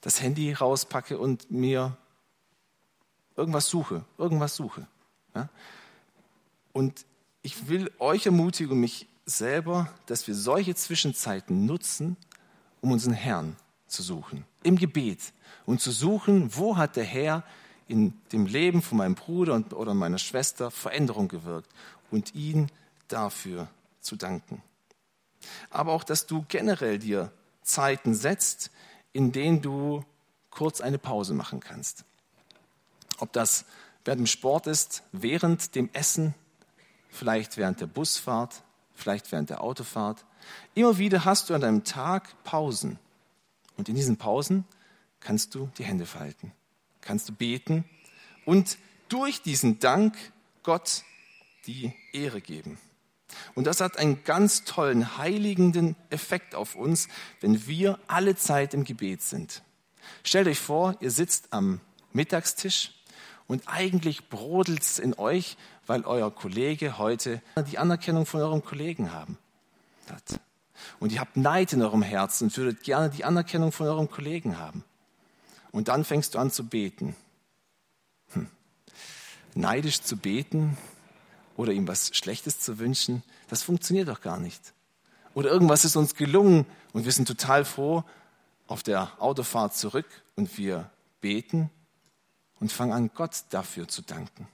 das 0.00 0.20
Handy 0.20 0.52
rauspacke 0.52 1.18
und 1.18 1.50
mir 1.50 1.96
irgendwas 3.36 3.68
suche, 3.68 4.04
irgendwas 4.18 4.54
suche. 4.54 4.86
Und 6.72 7.04
ich 7.42 7.68
will 7.68 7.90
euch 7.98 8.26
ermutigen, 8.26 8.78
mich 8.78 9.08
selber, 9.26 9.90
dass 10.06 10.26
wir 10.26 10.34
solche 10.34 10.74
Zwischenzeiten 10.74 11.66
nutzen, 11.66 12.16
um 12.80 12.92
unseren 12.92 13.14
Herrn 13.14 13.56
zu 13.86 14.02
suchen, 14.02 14.44
im 14.62 14.76
Gebet. 14.76 15.20
Und 15.66 15.80
zu 15.80 15.90
suchen, 15.90 16.54
wo 16.54 16.76
hat 16.76 16.96
der 16.96 17.04
Herr 17.04 17.42
in 17.88 18.18
dem 18.32 18.46
Leben 18.46 18.82
von 18.82 18.98
meinem 18.98 19.14
Bruder 19.14 19.62
oder 19.74 19.94
meiner 19.94 20.18
Schwester 20.18 20.70
Veränderung 20.70 21.28
gewirkt 21.28 21.68
und 22.10 22.34
ihn 22.34 22.70
dafür 23.08 23.68
zu 24.00 24.16
danken. 24.16 24.62
Aber 25.70 25.92
auch, 25.92 26.04
dass 26.04 26.26
du 26.26 26.44
generell 26.48 26.98
dir 26.98 27.30
Zeiten 27.62 28.14
setzt, 28.14 28.70
in 29.12 29.32
denen 29.32 29.62
du 29.62 30.04
kurz 30.50 30.80
eine 30.80 30.98
Pause 30.98 31.34
machen 31.34 31.60
kannst. 31.60 32.04
Ob 33.18 33.32
das 33.32 33.64
während 34.04 34.20
dem 34.20 34.26
Sport 34.26 34.66
ist, 34.66 35.02
während 35.12 35.74
dem 35.74 35.90
Essen, 35.92 36.34
vielleicht 37.10 37.56
während 37.56 37.80
der 37.80 37.86
Busfahrt, 37.86 38.62
vielleicht 38.94 39.30
während 39.32 39.50
der 39.50 39.62
Autofahrt. 39.62 40.24
Immer 40.74 40.98
wieder 40.98 41.24
hast 41.24 41.50
du 41.50 41.54
an 41.54 41.60
deinem 41.60 41.84
Tag 41.84 42.42
Pausen. 42.44 42.98
Und 43.76 43.88
in 43.88 43.94
diesen 43.94 44.16
Pausen 44.16 44.64
kannst 45.20 45.54
du 45.54 45.70
die 45.78 45.84
Hände 45.84 46.06
falten, 46.06 46.52
kannst 47.00 47.28
du 47.28 47.32
beten 47.32 47.84
und 48.44 48.78
durch 49.08 49.42
diesen 49.42 49.78
Dank 49.78 50.16
Gott 50.62 51.02
die 51.66 51.92
Ehre 52.12 52.40
geben. 52.40 52.78
Und 53.54 53.66
das 53.66 53.80
hat 53.80 53.98
einen 53.98 54.22
ganz 54.24 54.64
tollen, 54.64 55.18
heiligenden 55.18 55.96
Effekt 56.10 56.54
auf 56.54 56.74
uns, 56.76 57.08
wenn 57.40 57.66
wir 57.66 57.98
alle 58.06 58.36
Zeit 58.36 58.74
im 58.74 58.84
Gebet 58.84 59.22
sind. 59.22 59.62
Stellt 60.22 60.46
euch 60.46 60.60
vor, 60.60 60.96
ihr 61.00 61.10
sitzt 61.10 61.52
am 61.52 61.80
Mittagstisch 62.12 62.92
und 63.46 63.62
eigentlich 63.66 64.28
brodelt 64.28 64.82
es 64.82 64.98
in 64.98 65.14
euch, 65.14 65.56
weil 65.86 66.04
euer 66.04 66.34
Kollege 66.34 66.98
heute 66.98 67.42
die 67.70 67.78
Anerkennung 67.78 68.26
von 68.26 68.40
eurem 68.40 68.64
Kollegen 68.64 69.12
haben 69.12 69.38
hat. 70.10 70.40
Und 71.00 71.12
ihr 71.12 71.20
habt 71.20 71.36
Neid 71.36 71.72
in 71.72 71.82
eurem 71.82 72.02
Herzen 72.02 72.44
und 72.44 72.56
würdet 72.56 72.82
gerne 72.82 73.10
die 73.10 73.24
Anerkennung 73.24 73.72
von 73.72 73.86
eurem 73.86 74.10
Kollegen 74.10 74.58
haben. 74.58 74.84
Und 75.72 75.88
dann 75.88 76.04
fängst 76.04 76.34
du 76.34 76.38
an 76.38 76.50
zu 76.50 76.66
beten. 76.66 77.16
Hm. 78.32 78.48
Neidisch 79.54 80.02
zu 80.02 80.16
beten, 80.16 80.76
oder 81.56 81.72
ihm 81.72 81.86
was 81.88 82.14
Schlechtes 82.14 82.60
zu 82.60 82.78
wünschen, 82.78 83.22
das 83.48 83.62
funktioniert 83.62 84.08
doch 84.08 84.20
gar 84.20 84.38
nicht. 84.38 84.72
Oder 85.34 85.50
irgendwas 85.50 85.84
ist 85.84 85.96
uns 85.96 86.14
gelungen 86.14 86.66
und 86.92 87.04
wir 87.04 87.12
sind 87.12 87.26
total 87.26 87.64
froh 87.64 88.04
auf 88.66 88.82
der 88.82 89.12
Autofahrt 89.20 89.76
zurück 89.76 90.06
und 90.36 90.56
wir 90.58 90.90
beten 91.20 91.70
und 92.60 92.72
fangen 92.72 92.92
an, 92.92 93.10
Gott 93.14 93.44
dafür 93.50 93.88
zu 93.88 94.02
danken. 94.02 94.48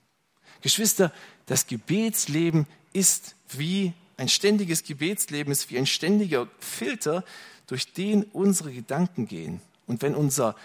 Geschwister, 0.61 1.13
das 1.47 1.67
Gebetsleben 1.67 2.67
ist 2.93 3.35
wie 3.51 3.93
ein 4.17 4.29
ständiges 4.29 4.85
Gebetsleben, 4.85 5.53
ist 5.53 5.71
wie 5.71 5.79
ein 5.79 5.87
ständiger 5.87 6.49
Filter, 6.59 7.25
durch 7.67 7.93
den 7.93 8.25
unsere 8.25 8.73
Gedanken 8.73 9.27
gehen. 9.27 9.61
Und 9.87 10.03
wenn 10.03 10.15
unser 10.15 10.57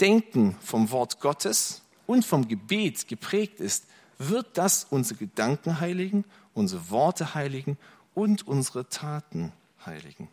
Denken 0.00 0.56
vom 0.62 0.90
Wort 0.90 1.20
Gottes 1.20 1.82
und 2.06 2.24
vom 2.24 2.46
Gebet 2.46 3.08
geprägt 3.08 3.60
ist, 3.60 3.86
wird 4.18 4.56
das 4.56 4.86
unsere 4.88 5.18
Gedanken 5.18 5.80
heiligen, 5.80 6.24
unsere 6.54 6.90
Worte 6.90 7.34
heiligen 7.34 7.76
und 8.14 8.46
unsere 8.46 8.88
Taten 8.88 9.52
heiligen. 9.84 10.28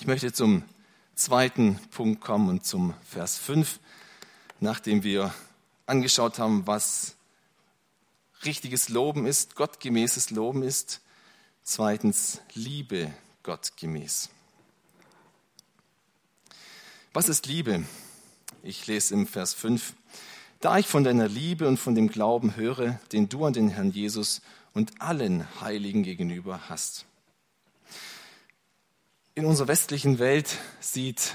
Ich 0.00 0.06
möchte 0.06 0.32
zum 0.32 0.64
zweiten 1.14 1.78
Punkt 1.90 2.20
kommen 2.20 2.48
und 2.48 2.64
zum 2.64 2.94
Vers 3.04 3.38
5, 3.38 3.78
nachdem 4.60 5.04
wir 5.04 5.32
angeschaut 5.86 6.38
haben, 6.38 6.66
was 6.66 7.16
richtiges 8.44 8.88
Loben 8.88 9.26
ist, 9.26 9.54
gottgemäßes 9.54 10.30
Loben 10.30 10.62
ist. 10.62 11.00
Zweitens, 11.62 12.40
Liebe 12.54 13.12
gottgemäß. 13.42 14.30
Was 17.12 17.28
ist 17.28 17.46
Liebe? 17.46 17.84
Ich 18.62 18.86
lese 18.86 19.14
im 19.14 19.26
Vers 19.26 19.54
5. 19.54 19.94
Da 20.60 20.78
ich 20.78 20.86
von 20.86 21.04
deiner 21.04 21.28
Liebe 21.28 21.66
und 21.66 21.76
von 21.76 21.94
dem 21.94 22.08
Glauben 22.08 22.56
höre, 22.56 23.00
den 23.12 23.28
du 23.28 23.44
an 23.44 23.52
den 23.52 23.68
Herrn 23.68 23.90
Jesus 23.90 24.40
und 24.74 25.00
allen 25.00 25.46
Heiligen 25.60 26.02
gegenüber 26.02 26.68
hast. 26.68 27.04
In 29.34 29.44
unserer 29.44 29.68
westlichen 29.68 30.18
Welt 30.18 30.58
sieht 30.80 31.34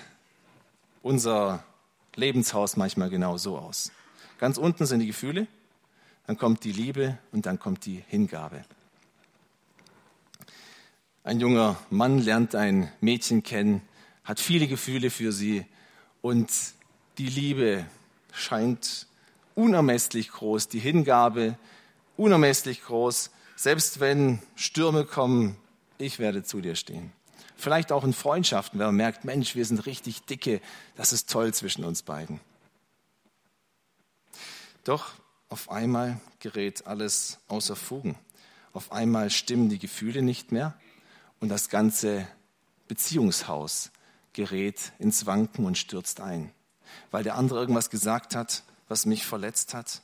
unser 1.01 1.63
Lebenshaus 2.15 2.77
manchmal 2.77 3.09
genau 3.09 3.37
so 3.37 3.57
aus. 3.57 3.91
Ganz 4.37 4.57
unten 4.57 4.85
sind 4.85 4.99
die 4.99 5.07
Gefühle, 5.07 5.47
dann 6.27 6.37
kommt 6.37 6.63
die 6.63 6.71
Liebe 6.71 7.17
und 7.31 7.45
dann 7.45 7.59
kommt 7.59 7.85
die 7.85 8.03
Hingabe. 8.07 8.63
Ein 11.23 11.39
junger 11.39 11.77
Mann 11.89 12.19
lernt 12.19 12.55
ein 12.55 12.91
Mädchen 13.01 13.43
kennen, 13.43 13.81
hat 14.23 14.39
viele 14.39 14.67
Gefühle 14.67 15.09
für 15.09 15.31
sie 15.31 15.65
und 16.21 16.49
die 17.17 17.27
Liebe 17.27 17.85
scheint 18.31 19.07
unermesslich 19.55 20.29
groß, 20.29 20.67
die 20.67 20.79
Hingabe 20.79 21.57
unermesslich 22.15 22.83
groß. 22.83 23.31
Selbst 23.55 23.99
wenn 23.99 24.39
Stürme 24.55 25.03
kommen, 25.03 25.57
ich 25.97 26.19
werde 26.19 26.43
zu 26.43 26.61
dir 26.61 26.75
stehen. 26.75 27.11
Vielleicht 27.57 27.91
auch 27.91 28.03
in 28.03 28.13
Freundschaften, 28.13 28.79
wenn 28.79 28.87
man 28.87 28.95
merkt, 28.95 29.25
Mensch, 29.25 29.55
wir 29.55 29.65
sind 29.65 29.85
richtig 29.87 30.23
dicke, 30.25 30.61
das 30.95 31.11
ist 31.11 31.29
toll 31.29 31.53
zwischen 31.53 31.83
uns 31.83 32.03
beiden. 32.03 32.39
Doch 34.87 35.11
auf 35.49 35.69
einmal 35.69 36.17
gerät 36.39 36.87
alles 36.87 37.39
außer 37.49 37.75
Fugen. 37.75 38.15
Auf 38.71 38.93
einmal 38.93 39.29
stimmen 39.29 39.67
die 39.67 39.79
Gefühle 39.79 40.21
nicht 40.21 40.53
mehr 40.53 40.79
und 41.41 41.49
das 41.49 41.67
ganze 41.67 42.25
Beziehungshaus 42.87 43.91
gerät 44.31 44.93
ins 44.97 45.25
Wanken 45.25 45.65
und 45.65 45.77
stürzt 45.77 46.21
ein, 46.21 46.53
weil 47.11 47.23
der 47.23 47.35
andere 47.35 47.59
irgendwas 47.59 47.89
gesagt 47.89 48.33
hat, 48.33 48.63
was 48.87 49.05
mich 49.05 49.25
verletzt 49.25 49.73
hat. 49.73 50.03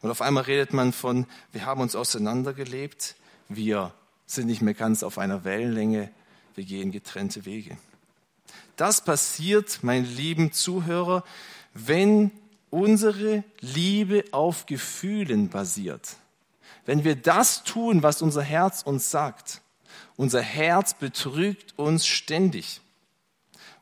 Und 0.00 0.10
auf 0.10 0.22
einmal 0.22 0.44
redet 0.44 0.72
man 0.72 0.94
von, 0.94 1.26
wir 1.50 1.66
haben 1.66 1.82
uns 1.82 1.94
auseinandergelebt, 1.94 3.16
wir 3.50 3.92
sind 4.24 4.46
nicht 4.46 4.62
mehr 4.62 4.72
ganz 4.72 5.02
auf 5.02 5.18
einer 5.18 5.44
Wellenlänge, 5.44 6.10
wir 6.54 6.64
gehen 6.64 6.90
getrennte 6.90 7.44
Wege. 7.44 7.76
Das 8.76 9.04
passiert, 9.04 9.80
meine 9.82 10.06
lieben 10.06 10.52
Zuhörer, 10.52 11.22
wenn 11.74 12.30
unsere 12.72 13.44
Liebe 13.60 14.24
auf 14.32 14.64
Gefühlen 14.64 15.50
basiert. 15.50 16.16
Wenn 16.86 17.04
wir 17.04 17.14
das 17.14 17.64
tun, 17.64 18.02
was 18.02 18.22
unser 18.22 18.42
Herz 18.42 18.82
uns 18.82 19.10
sagt. 19.10 19.60
Unser 20.16 20.40
Herz 20.40 20.94
betrügt 20.94 21.78
uns 21.78 22.06
ständig. 22.06 22.80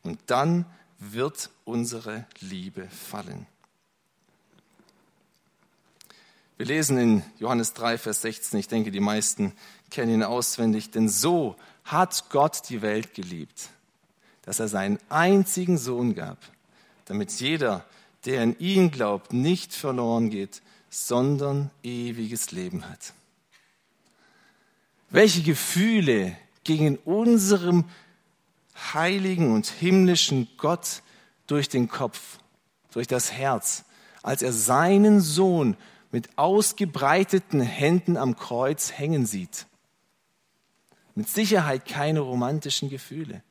Und 0.03 0.19
dann 0.27 0.67
wird 0.99 1.51
unsere 1.65 2.27
Liebe 2.41 2.89
fallen. 2.89 3.47
Wir 6.57 6.67
lesen 6.67 6.99
in 6.99 7.23
Johannes 7.39 7.73
3, 7.73 7.97
Vers 7.97 8.21
16, 8.23 8.59
ich 8.59 8.69
denke, 8.69 8.91
die 8.91 9.01
meisten 9.01 9.55
kennen 9.91 10.13
ihn 10.13 10.23
auswendig, 10.23 10.91
denn 10.91 11.09
so 11.09 11.57
hat 11.85 12.29
Gott 12.29 12.69
die 12.69 12.83
Welt 12.83 13.15
geliebt, 13.15 13.71
dass 14.43 14.61
er 14.61 14.69
seinen 14.69 14.99
einzigen 15.09 15.79
Sohn 15.79 16.15
gab, 16.15 16.39
damit 17.07 17.31
jeder, 17.41 17.87
der 18.25 18.43
in 18.43 18.59
ihn 18.59 18.91
glaubt, 18.91 19.33
nicht 19.33 19.75
verloren 19.75 20.31
geht, 20.31 20.63
sondern 20.89 21.71
ewiges 21.83 22.51
Leben 22.51 22.89
hat. 22.89 23.15
Welche 25.11 25.43
Gefühle 25.43 26.37
gingen 26.65 26.97
unserem 26.99 27.85
heiligen 28.93 29.53
und 29.55 29.67
himmlischen 29.67 30.49
Gott 30.57 31.03
durch 31.47 31.69
den 31.69 31.89
Kopf, 31.89 32.39
durch 32.93 33.07
das 33.07 33.33
Herz, 33.33 33.85
als 34.23 34.43
er 34.43 34.53
seinen 34.53 35.21
Sohn 35.21 35.77
mit 36.13 36.29
ausgebreiteten 36.37 37.61
Händen 37.61 38.17
am 38.17 38.37
Kreuz 38.37 38.93
hängen 38.93 39.27
sieht. 39.27 39.67
Mit 41.15 41.29
Sicherheit 41.29 41.87
keine 41.87 42.21
romantischen 42.21 42.89
Gefühle. 42.89 43.43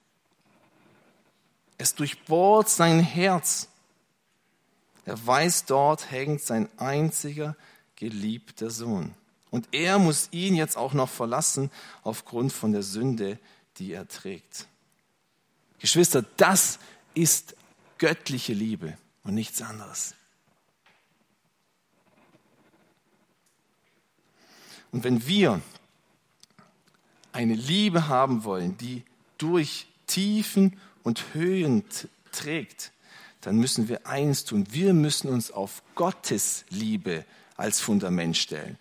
Es 1.77 1.95
durchbohrt 1.95 2.69
sein 2.69 2.99
Herz. 2.99 3.68
Er 5.09 5.25
weiß, 5.25 5.65
dort 5.65 6.11
hängt 6.11 6.39
sein 6.39 6.69
einziger 6.77 7.55
geliebter 7.95 8.69
Sohn. 8.69 9.15
Und 9.49 9.67
er 9.71 9.97
muss 9.97 10.29
ihn 10.29 10.53
jetzt 10.53 10.77
auch 10.77 10.93
noch 10.93 11.09
verlassen 11.09 11.71
aufgrund 12.03 12.53
von 12.53 12.73
der 12.73 12.83
Sünde, 12.83 13.39
die 13.77 13.91
er 13.91 14.07
trägt. 14.07 14.67
Geschwister, 15.79 16.23
das 16.37 16.77
ist 17.15 17.55
göttliche 17.97 18.53
Liebe 18.53 18.99
und 19.23 19.33
nichts 19.33 19.63
anderes. 19.63 20.13
Und 24.91 25.03
wenn 25.03 25.25
wir 25.25 25.59
eine 27.31 27.55
Liebe 27.55 28.07
haben 28.07 28.43
wollen, 28.43 28.77
die 28.77 29.03
durch 29.39 29.87
Tiefen 30.05 30.79
und 31.01 31.33
Höhen 31.33 31.83
trägt, 32.31 32.91
dann 33.41 33.57
müssen 33.57 33.87
wir 33.87 34.05
eins 34.05 34.43
tun. 34.43 34.65
Wir 34.71 34.93
müssen 34.93 35.29
uns 35.29 35.51
auf 35.51 35.81
Gottes 35.95 36.65
Liebe 36.69 37.25
als 37.55 37.79
Fundament 37.79 38.37
stellen. 38.37 38.77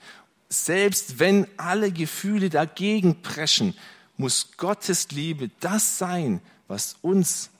Selbst 0.48 1.18
wenn 1.18 1.46
alle 1.56 1.92
Gefühle 1.92 2.50
dagegen 2.50 3.22
preschen, 3.22 3.74
muss 4.16 4.56
Gottes 4.56 5.10
Liebe 5.10 5.50
das 5.60 5.98
sein, 5.98 6.40
was 6.66 6.96
uns 7.02 7.50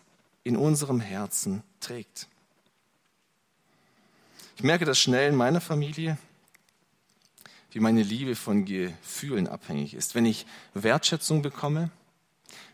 in 0.43 0.57
unserem 0.57 1.01
Herzen 1.01 1.63
trägt. 1.81 2.27
Ich 4.57 4.65
merke 4.65 4.85
das 4.85 4.99
schnell 4.99 5.29
in 5.29 5.37
meiner 5.37 5.61
Familie, 5.61 6.19
wie 7.71 7.81
meine 7.81 8.03
Liebe 8.03 8.35
von 8.35 8.65
Gefühlen 8.65 9.47
abhängig 9.47 9.95
ist. 9.95 10.15
Wenn 10.15 10.27
ich 10.27 10.47
Wertschätzung 10.75 11.43
bekomme, 11.43 11.91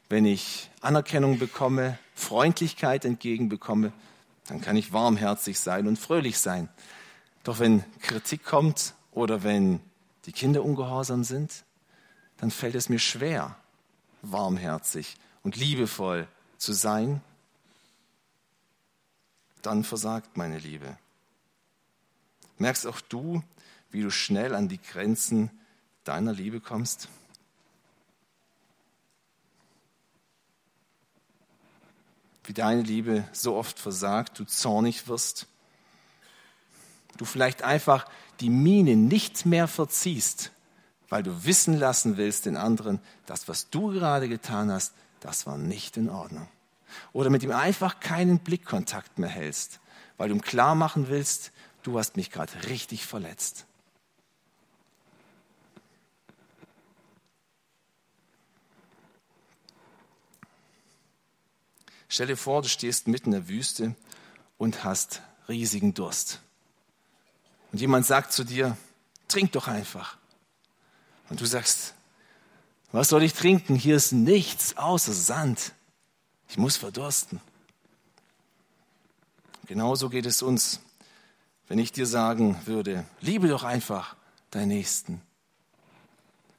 wenn 0.09 0.25
ich 0.25 0.71
Anerkennung 0.81 1.39
bekomme, 1.39 1.99
Freundlichkeit 2.15 3.05
entgegenbekomme, 3.05 3.93
dann 4.49 4.61
kann 4.61 4.77
ich 4.77 4.93
warmherzig 4.93 5.59
sein 5.59 5.89
und 5.89 5.99
fröhlich 5.99 6.39
sein. 6.39 6.69
Doch 7.43 7.59
wenn 7.59 7.85
Kritik 8.01 8.45
kommt 8.45 8.95
oder 9.13 9.43
wenn 9.43 9.81
die 10.27 10.33
Kinder 10.33 10.65
ungehorsam 10.65 11.25
sind, 11.25 11.65
dann 12.39 12.51
fällt 12.51 12.75
es 12.75 12.89
mir 12.89 12.99
schwer, 12.99 13.57
warmherzig 14.23 15.17
und 15.43 15.57
liebevoll 15.57 16.27
zu 16.59 16.73
sein. 16.73 17.23
Dann 19.63 19.85
versagt 19.85 20.37
meine 20.37 20.59
Liebe. 20.59 20.99
Merkst 22.59 22.87
auch 22.87 23.01
du, 23.01 23.43
wie 23.91 24.03
du 24.03 24.11
schnell 24.11 24.55
an 24.55 24.69
die 24.69 24.81
Grenzen 24.81 25.51
deiner 26.05 26.33
Liebe 26.33 26.61
kommst? 26.61 27.09
Wie 32.45 32.53
deine 32.53 32.83
Liebe 32.83 33.25
so 33.33 33.57
oft 33.57 33.79
versagt, 33.79 34.39
du 34.39 34.45
zornig 34.45 35.09
wirst, 35.09 35.47
du 37.17 37.25
vielleicht 37.25 37.63
einfach 37.63 38.07
die 38.41 38.51
Miene 38.51 38.97
nicht 38.97 39.47
mehr 39.47 39.69
verziehst, 39.69 40.51
weil 41.09 41.23
du 41.23 41.45
wissen 41.45 41.79
lassen 41.79 42.17
willst 42.17 42.47
den 42.47 42.57
anderen, 42.57 43.01
das, 43.27 43.49
was 43.49 43.71
du 43.71 43.89
gerade 43.93 44.29
getan 44.29 44.71
hast, 44.71 44.93
das 45.21 45.47
war 45.47 45.57
nicht 45.57 45.97
in 45.97 46.11
Ordnung. 46.11 46.49
Oder 47.13 47.31
mit 47.31 47.43
ihm 47.43 47.53
einfach 47.53 48.01
keinen 48.01 48.41
Blickkontakt 48.41 49.19
mehr 49.19 49.31
hältst, 49.31 49.81
weil 50.17 50.29
du 50.29 50.35
ihm 50.35 50.43
klar 50.43 50.75
machen 50.75 51.09
willst, 51.09 51.53
du 51.83 51.99
hast 51.99 52.17
mich 52.17 52.31
gerade 52.31 52.69
richtig 52.69 53.07
verletzt. 53.07 53.67
Stell 62.09 62.27
dir 62.27 62.37
vor, 62.37 62.63
du 62.63 62.69
stehst 62.69 63.09
mitten 63.09 63.27
in 63.27 63.41
der 63.41 63.49
Wüste 63.49 63.95
und 64.59 64.85
hast 64.85 65.23
riesigen 65.49 65.95
Durst. 65.95 66.41
Und 67.73 67.81
jemand 67.81 68.07
sagt 68.07 68.33
zu 68.33 68.45
dir, 68.45 68.77
trink 69.29 69.53
doch 69.53 69.69
einfach. 69.69 70.17
Und 71.29 71.41
du 71.41 71.47
sagst, 71.47 71.95
was 72.93 73.09
soll 73.09 73.25
ich 73.25 73.33
trinken? 73.33 73.75
Hier 73.75 73.97
ist 73.97 74.13
nichts 74.13 74.77
außer 74.77 75.13
Sand. 75.13 75.73
Ich 76.49 76.59
muss 76.59 76.77
verdursten. 76.77 77.41
Genauso 79.67 80.11
geht 80.11 80.27
es 80.27 80.43
uns, 80.43 80.81
wenn 81.67 81.79
ich 81.79 81.91
dir 81.91 82.07
sagen 82.07 82.61
würde, 82.67 83.05
liebe 83.21 83.49
doch 83.49 83.65
einfach 83.65 84.15
deinen 84.51 84.69
Nächsten. 84.69 85.21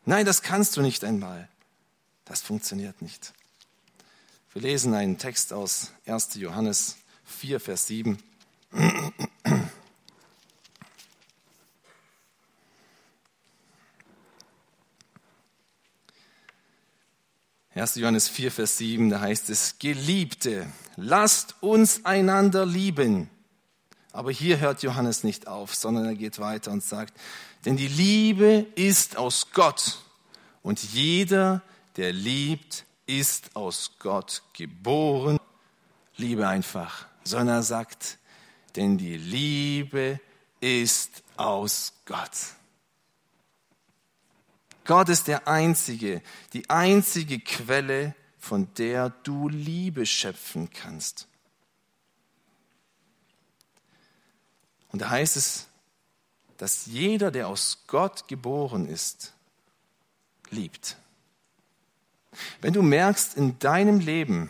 Nein, 0.06 0.26
das 0.26 0.42
kannst 0.42 0.76
du 0.76 0.82
nicht 0.82 1.04
einmal. 1.04 1.48
Das 2.26 2.42
funktioniert 2.42 3.02
nicht. 3.02 3.34
Wir 4.56 4.62
lesen 4.62 4.94
einen 4.94 5.18
Text 5.18 5.52
aus 5.52 5.92
1. 6.06 6.36
Johannes 6.36 6.96
4, 7.26 7.60
Vers 7.60 7.88
7. 7.88 8.18
1. 17.76 17.96
Johannes 17.96 18.30
4, 18.30 18.50
Vers 18.50 18.78
7, 18.78 19.10
da 19.10 19.20
heißt 19.20 19.50
es, 19.50 19.78
Geliebte, 19.78 20.68
lasst 20.96 21.56
uns 21.60 22.06
einander 22.06 22.66
lieben. 22.66 23.30
Aber 24.14 24.32
hier 24.32 24.62
hört 24.62 24.84
Johannes 24.84 25.26
nicht 25.26 25.50
auf, 25.50 25.76
sondern 25.76 26.06
er 26.06 26.16
geht 26.16 26.40
weiter 26.40 26.72
und 26.72 26.82
sagt, 26.82 27.14
denn 27.66 27.76
die 27.76 27.90
Liebe 27.90 28.68
ist 28.76 29.18
aus 29.18 29.52
Gott 29.52 30.02
und 30.64 30.82
jeder, 30.82 31.62
der 31.98 32.14
liebt, 32.14 32.86
ist 33.06 33.56
aus 33.56 33.92
Gott 34.00 34.44
geboren. 34.54 35.40
Liebe 36.18 36.48
einfach, 36.48 37.08
sondern 37.24 37.58
er 37.58 37.64
sagt, 37.64 38.18
denn 38.76 38.98
die 38.98 39.18
Liebe 39.18 40.20
ist 40.60 41.24
aus 41.38 41.94
Gott. 42.06 42.32
Gott 44.86 45.10
ist 45.10 45.28
der 45.28 45.48
Einzige, 45.48 46.22
die 46.54 46.70
einzige 46.70 47.40
Quelle, 47.40 48.16
von 48.38 48.72
der 48.76 49.10
du 49.10 49.50
Liebe 49.50 50.06
schöpfen 50.06 50.70
kannst. 50.70 51.28
Und 54.92 55.02
da 55.02 55.10
heißt 55.10 55.36
es, 55.36 55.68
dass 56.58 56.86
jeder, 56.86 57.32
der 57.32 57.48
aus 57.48 57.84
Gott 57.88 58.28
geboren 58.28 58.88
ist, 58.88 59.34
liebt. 60.52 60.98
Wenn 62.62 62.74
du 62.74 62.82
merkst, 62.82 63.38
in 63.38 63.60
deinem 63.60 64.00
Leben 64.00 64.50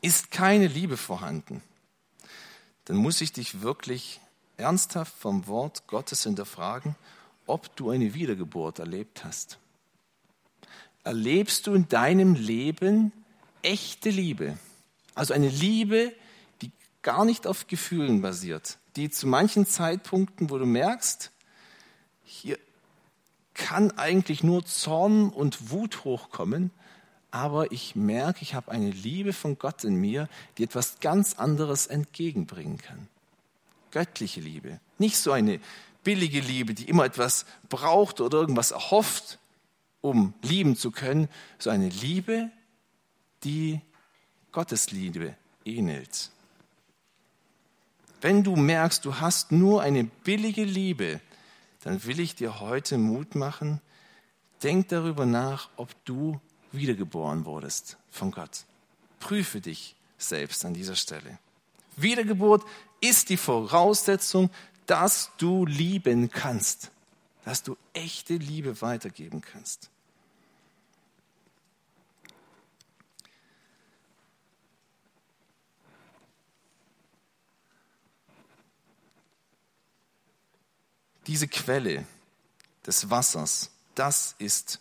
ist 0.00 0.30
keine 0.30 0.66
Liebe 0.66 0.96
vorhanden, 0.96 1.62
dann 2.86 2.96
muss 2.96 3.20
ich 3.20 3.32
dich 3.32 3.62
wirklich 3.62 4.20
ernsthaft 4.56 5.14
vom 5.18 5.46
Wort 5.46 5.86
Gottes 5.86 6.24
hinterfragen 6.24 6.94
ob 7.46 7.74
du 7.76 7.90
eine 7.90 8.14
Wiedergeburt 8.14 8.78
erlebt 8.78 9.24
hast. 9.24 9.58
Erlebst 11.02 11.66
du 11.66 11.74
in 11.74 11.88
deinem 11.88 12.34
Leben 12.34 13.12
echte 13.62 14.10
Liebe? 14.10 14.58
Also 15.14 15.34
eine 15.34 15.48
Liebe, 15.48 16.14
die 16.62 16.70
gar 17.02 17.24
nicht 17.24 17.46
auf 17.46 17.66
Gefühlen 17.66 18.22
basiert, 18.22 18.78
die 18.96 19.10
zu 19.10 19.26
manchen 19.26 19.66
Zeitpunkten, 19.66 20.48
wo 20.50 20.58
du 20.58 20.66
merkst, 20.66 21.30
hier 22.22 22.58
kann 23.54 23.92
eigentlich 23.92 24.42
nur 24.42 24.64
Zorn 24.66 25.30
und 25.30 25.70
Wut 25.70 26.04
hochkommen, 26.04 26.70
aber 27.30 27.72
ich 27.72 27.96
merke, 27.96 28.42
ich 28.42 28.54
habe 28.54 28.70
eine 28.70 28.90
Liebe 28.90 29.32
von 29.32 29.58
Gott 29.58 29.82
in 29.84 29.96
mir, 29.96 30.28
die 30.58 30.64
etwas 30.64 31.00
ganz 31.00 31.34
anderes 31.34 31.86
entgegenbringen 31.86 32.78
kann. 32.78 33.08
Göttliche 33.90 34.40
Liebe. 34.40 34.80
Nicht 34.98 35.16
so 35.16 35.32
eine 35.32 35.60
billige 36.04 36.40
Liebe, 36.40 36.74
die 36.74 36.88
immer 36.88 37.04
etwas 37.04 37.46
braucht 37.68 38.20
oder 38.20 38.38
irgendwas 38.38 38.70
erhofft, 38.70 39.38
um 40.00 40.34
lieben 40.42 40.76
zu 40.76 40.90
können, 40.90 41.28
so 41.58 41.70
eine 41.70 41.88
Liebe, 41.88 42.50
die 43.42 43.80
Gottes 44.52 44.90
Liebe 44.90 45.34
ähnelt. 45.64 46.30
Wenn 48.20 48.44
du 48.44 48.54
merkst, 48.56 49.04
du 49.04 49.16
hast 49.16 49.50
nur 49.50 49.82
eine 49.82 50.04
billige 50.04 50.64
Liebe, 50.64 51.20
dann 51.84 52.04
will 52.04 52.18
ich 52.18 52.34
dir 52.34 52.60
heute 52.60 52.98
Mut 52.98 53.34
machen, 53.34 53.80
denk 54.62 54.88
darüber 54.88 55.26
nach, 55.26 55.68
ob 55.76 55.94
du 56.06 56.40
wiedergeboren 56.72 57.44
wurdest 57.44 57.98
von 58.10 58.30
Gott. 58.30 58.64
Prüfe 59.20 59.60
dich 59.60 59.94
selbst 60.16 60.64
an 60.64 60.74
dieser 60.74 60.96
Stelle. 60.96 61.38
Wiedergeburt 61.96 62.64
ist 63.00 63.28
die 63.28 63.36
Voraussetzung, 63.36 64.50
dass 64.86 65.30
du 65.38 65.66
lieben 65.66 66.30
kannst, 66.30 66.90
dass 67.44 67.62
du 67.62 67.76
echte 67.92 68.34
Liebe 68.34 68.80
weitergeben 68.80 69.42
kannst. 69.42 69.90
Diese 81.26 81.48
Quelle 81.48 82.04
des 82.86 83.10
Wassers, 83.10 83.70
das 83.94 84.34
ist 84.38 84.80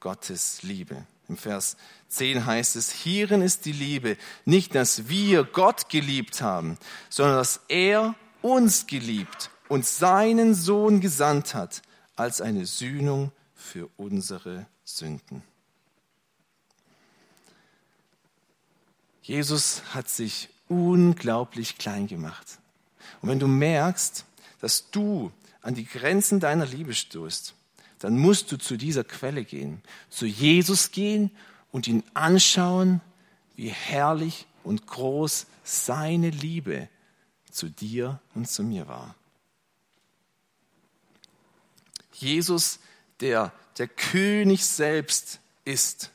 Gottes 0.00 0.62
Liebe. 0.62 1.06
Im 1.28 1.36
Vers 1.36 1.76
10 2.08 2.44
heißt 2.44 2.76
es, 2.76 2.92
hierin 2.92 3.40
ist 3.40 3.64
die 3.64 3.72
Liebe, 3.72 4.16
nicht 4.44 4.74
dass 4.74 5.08
wir 5.08 5.44
Gott 5.44 5.88
geliebt 5.88 6.42
haben, 6.42 6.78
sondern 7.08 7.36
dass 7.36 7.60
er 7.68 8.14
uns 8.42 8.86
geliebt 8.86 9.50
und 9.68 9.86
seinen 9.86 10.54
Sohn 10.54 11.00
gesandt 11.00 11.54
hat 11.54 11.82
als 12.16 12.40
eine 12.40 12.66
Sühnung 12.66 13.32
für 13.54 13.88
unsere 13.96 14.66
Sünden. 14.84 15.42
Jesus 19.22 19.82
hat 19.94 20.10
sich 20.10 20.50
unglaublich 20.68 21.78
klein 21.78 22.06
gemacht. 22.06 22.58
Und 23.22 23.30
wenn 23.30 23.38
du 23.38 23.48
merkst, 23.48 24.26
dass 24.60 24.90
du 24.90 25.32
an 25.64 25.74
die 25.74 25.86
Grenzen 25.86 26.40
deiner 26.40 26.66
Liebe 26.66 26.92
stößt, 26.92 27.54
dann 27.98 28.18
musst 28.18 28.52
du 28.52 28.58
zu 28.58 28.76
dieser 28.76 29.02
Quelle 29.02 29.44
gehen, 29.44 29.80
zu 30.10 30.26
Jesus 30.26 30.90
gehen 30.90 31.30
und 31.72 31.88
ihn 31.88 32.04
anschauen, 32.12 33.00
wie 33.56 33.70
herrlich 33.70 34.46
und 34.62 34.86
groß 34.86 35.46
seine 35.64 36.28
Liebe 36.28 36.88
zu 37.50 37.70
dir 37.70 38.20
und 38.34 38.46
zu 38.46 38.62
mir 38.62 38.88
war. 38.88 39.14
Jesus, 42.12 42.78
der 43.20 43.50
der 43.78 43.88
König 43.88 44.64
selbst 44.66 45.40
ist, 45.64 46.10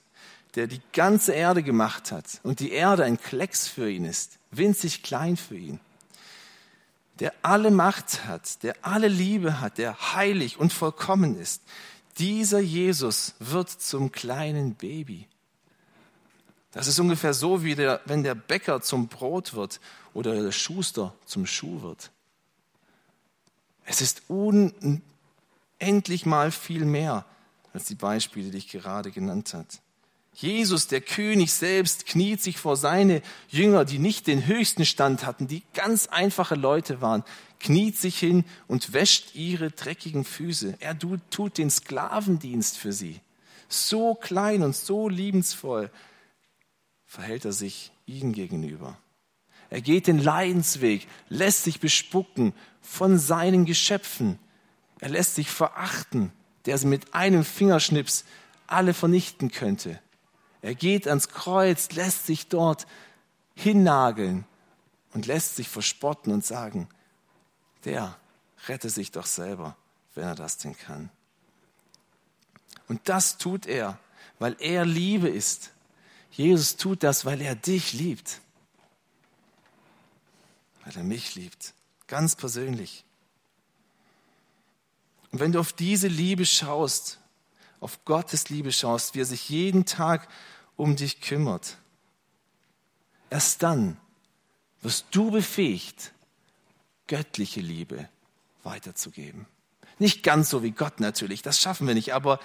der 0.56 0.68
die 0.68 0.82
ganze 0.94 1.34
Erde 1.34 1.64
gemacht 1.64 2.12
hat 2.12 2.40
und 2.44 2.60
die 2.60 2.72
Erde 2.72 3.04
ein 3.04 3.20
Klecks 3.20 3.68
für 3.68 3.90
ihn 3.90 4.06
ist, 4.06 4.38
winzig 4.52 5.02
klein 5.02 5.38
für 5.38 5.58
ihn 5.58 5.80
der 7.20 7.34
alle 7.42 7.72
Macht 7.72 8.26
hat, 8.26 8.64
der 8.64 8.76
alle 8.82 9.08
Liebe 9.08 9.60
hat, 9.60 9.78
der 9.78 10.14
heilig 10.16 10.58
und 10.58 10.72
vollkommen 10.72 11.38
ist. 11.40 11.62
Dieser 12.18 12.60
Jesus 12.60 13.36
wird 13.40 13.70
zum 13.70 14.12
kleinen 14.12 14.76
Baby. 14.76 15.28
Das 16.72 16.88
ist 16.88 17.00
ungefähr 17.00 17.34
so, 17.34 17.64
wie 17.64 17.76
der, 17.76 18.02
wenn 18.06 18.24
der 18.24 18.36
Bäcker 18.36 18.82
zum 18.82 19.08
Brot 19.08 19.54
wird 19.54 19.80
oder 20.14 20.42
der 20.42 20.52
Schuster 20.52 21.16
zum 21.26 21.46
Schuh 21.46 21.82
wird. 21.82 22.12
Es 23.86 24.02
ist 24.02 24.24
unendlich 24.28 26.26
mal 26.26 26.52
viel 26.52 26.86
mehr 26.86 27.26
als 27.74 27.86
die 27.86 27.96
Beispiele, 27.96 28.52
die 28.52 28.60
ich 28.60 28.70
gerade 28.70 29.12
genannt 29.12 29.54
habe. 29.54 29.68
Jesus, 30.42 30.88
der 30.88 31.02
König 31.02 31.52
selbst, 31.52 32.06
kniet 32.06 32.42
sich 32.42 32.58
vor 32.58 32.78
seine 32.78 33.22
Jünger, 33.50 33.84
die 33.84 34.00
nicht 34.00 34.26
den 34.26 34.48
höchsten 34.48 34.86
Stand 34.86 35.26
hatten, 35.26 35.48
die 35.48 35.64
ganz 35.74 36.08
einfache 36.08 36.56
Leute 36.56 37.02
waren, 37.02 37.26
kniet 37.60 37.98
sich 37.98 38.18
hin 38.18 38.46
und 38.66 38.94
wäscht 38.94 39.36
ihre 39.36 39.70
dreckigen 39.70 40.24
Füße. 40.24 40.78
Er 40.80 40.98
tut 40.98 41.58
den 41.58 41.70
Sklavendienst 41.70 42.78
für 42.78 42.94
sie. 42.94 43.20
So 43.68 44.16
klein 44.16 44.64
und 44.64 44.78
so 44.78 45.10
liebensvoll 45.10 45.92
verhält 47.06 47.44
er 47.44 47.54
sich 47.54 47.92
ihnen 48.06 48.32
gegenüber. 48.32 48.98
Er 49.70 49.82
geht 49.82 50.08
den 50.08 50.20
Leidensweg, 50.20 51.06
lässt 51.28 51.66
sich 51.66 51.82
bespucken 51.82 52.54
von 52.82 53.20
seinen 53.20 53.66
Geschöpfen. 53.66 54.40
Er 55.02 55.10
lässt 55.10 55.36
sich 55.36 55.50
verachten, 55.50 56.32
der 56.66 56.78
sie 56.78 56.88
mit 56.88 57.14
einem 57.14 57.44
Fingerschnips 57.44 58.24
alle 58.68 58.94
vernichten 58.94 59.52
könnte. 59.52 60.00
Er 60.62 60.76
geht 60.76 61.08
ans 61.08 61.30
Kreuz, 61.30 61.92
lässt 61.92 62.26
sich 62.26 62.48
dort 62.48 62.86
hinnageln 63.56 64.46
und 65.14 65.26
lässt 65.26 65.56
sich 65.56 65.70
verspotten 65.70 66.34
und 66.34 66.46
sagen, 66.46 66.90
der 67.86 68.18
rette 68.68 68.90
sich 68.90 69.12
doch 69.12 69.26
selber, 69.26 69.76
wenn 70.16 70.26
er 70.26 70.36
das 70.36 70.58
denn 70.58 70.78
kann. 70.78 71.10
Und 72.88 73.08
das 73.08 73.38
tut 73.38 73.68
er, 73.68 74.00
weil 74.40 74.56
er 74.60 74.86
Liebe 74.86 75.30
ist. 75.30 75.72
Jesus 76.32 76.76
tut 76.76 77.04
das, 77.04 77.26
weil 77.26 77.42
er 77.42 77.56
dich 77.56 77.94
liebt. 77.94 78.42
Weil 80.84 80.98
er 80.98 81.04
mich 81.04 81.36
liebt. 81.36 81.74
Ganz 82.08 82.36
persönlich. 82.36 83.06
Und 85.32 85.40
wenn 85.40 85.52
du 85.52 85.60
auf 85.60 85.74
diese 85.74 86.08
Liebe 86.08 86.46
schaust, 86.46 87.19
auf 87.80 88.04
Gottes 88.06 88.50
Liebe 88.50 88.72
schaust, 88.72 89.16
wie 89.16 89.22
er 89.22 89.26
sich 89.26 89.50
jeden 89.50 89.86
Tag 89.86 90.28
um 90.76 90.96
dich 90.96 91.22
kümmert, 91.22 91.78
erst 93.30 93.64
dann 93.64 93.98
wirst 94.82 95.08
du 95.12 95.32
befähigt, 95.32 96.14
göttliche 97.08 97.62
Liebe 97.62 98.08
weiterzugeben. 98.64 99.46
Nicht 99.98 100.24
ganz 100.24 100.50
so 100.50 100.64
wie 100.64 100.72
Gott 100.72 101.00
natürlich, 101.00 101.42
das 101.42 101.60
schaffen 101.60 101.88
wir 101.88 101.94
nicht, 101.94 102.14
aber 102.14 102.40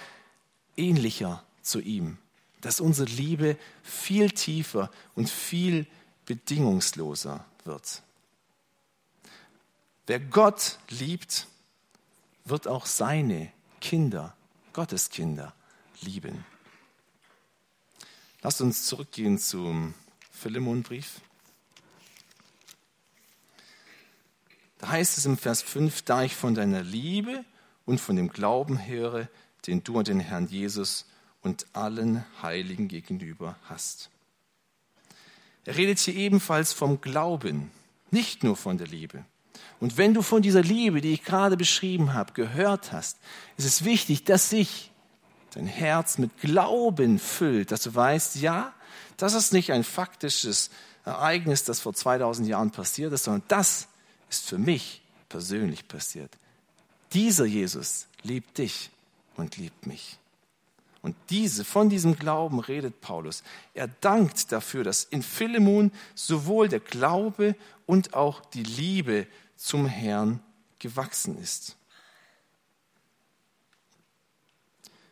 ähnlicher 0.75 1.43
zu 1.61 1.79
ihm, 1.79 2.17
dass 2.61 2.79
unsere 2.81 3.09
Liebe 3.09 3.57
viel 3.83 4.31
tiefer 4.31 4.91
und 5.15 5.29
viel 5.29 5.87
bedingungsloser 6.25 7.45
wird. 7.63 8.01
Wer 10.07 10.19
Gott 10.19 10.79
liebt, 10.89 11.47
wird 12.43 12.67
auch 12.67 12.85
seine 12.85 13.51
Kinder 13.81 14.35
Gottes 14.75 15.09
Kinder 15.09 15.53
lieben. 16.01 16.43
Lasst 18.41 18.59
uns 18.59 18.85
zurückgehen 18.85 19.39
zum 19.39 19.93
Philemonbrief. 20.31 21.21
Da 24.79 24.89
heißt 24.89 25.17
es 25.17 25.25
im 25.25 25.37
Vers 25.37 25.61
5, 25.61 26.01
da 26.01 26.23
ich 26.23 26.35
von 26.35 26.55
deiner 26.55 26.83
Liebe 26.83 27.45
und 27.85 28.01
von 28.01 28.17
dem 28.17 28.27
Glauben 28.27 28.85
höre, 28.85 29.29
den 29.65 29.81
du 29.81 29.97
an 29.97 30.03
den 30.03 30.19
Herrn 30.19 30.47
Jesus 30.47 31.05
und 31.41 31.67
allen 31.71 32.25
Heiligen 32.41 32.89
gegenüber 32.89 33.57
hast. 33.63 34.09
Er 35.63 35.77
redet 35.77 35.99
hier 35.99 36.15
ebenfalls 36.15 36.73
vom 36.73 36.99
Glauben, 36.99 37.71
nicht 38.11 38.43
nur 38.43 38.57
von 38.57 38.77
der 38.77 38.87
Liebe. 38.87 39.23
Und 39.79 39.97
wenn 39.97 40.13
du 40.13 40.21
von 40.21 40.41
dieser 40.41 40.61
Liebe, 40.61 41.01
die 41.01 41.13
ich 41.13 41.23
gerade 41.23 41.57
beschrieben 41.57 42.13
habe, 42.13 42.33
gehört 42.33 42.91
hast, 42.91 43.17
ist 43.57 43.65
es 43.65 43.83
wichtig, 43.85 44.23
dass 44.23 44.49
sich 44.49 44.91
dein 45.53 45.67
Herz 45.67 46.17
mit 46.17 46.37
Glauben 46.39 47.19
füllt, 47.19 47.71
dass 47.71 47.81
du 47.81 47.93
weißt, 47.93 48.37
ja, 48.37 48.73
das 49.17 49.33
ist 49.33 49.53
nicht 49.53 49.71
ein 49.71 49.83
faktisches 49.83 50.69
Ereignis, 51.05 51.63
das 51.63 51.79
vor 51.79 51.93
2000 51.93 52.47
Jahren 52.47 52.71
passiert 52.71 53.13
ist, 53.13 53.25
sondern 53.25 53.43
das 53.47 53.87
ist 54.29 54.47
für 54.47 54.57
mich 54.57 55.01
persönlich 55.29 55.87
passiert. 55.87 56.31
Dieser 57.13 57.45
Jesus 57.45 58.07
liebt 58.23 58.57
dich 58.57 58.89
und 59.37 59.57
liebt 59.57 59.85
mich. 59.87 60.17
Und 61.01 61.15
diese, 61.29 61.63
von 61.63 61.87
diesem 61.87 62.17
Glauben 62.17 62.59
redet 62.59 62.99
Paulus. 62.99 63.43
Er 63.75 63.87
dankt 63.87 64.51
dafür, 64.51 64.83
dass 64.83 65.03
in 65.03 65.21
Philemon 65.21 65.91
sowohl 66.15 66.67
der 66.67 66.79
Glaube 66.79 67.55
und 67.85 68.15
auch 68.15 68.43
die 68.43 68.63
Liebe 68.63 69.27
zum 69.55 69.85
Herrn 69.85 70.41
gewachsen 70.79 71.37
ist. 71.37 71.77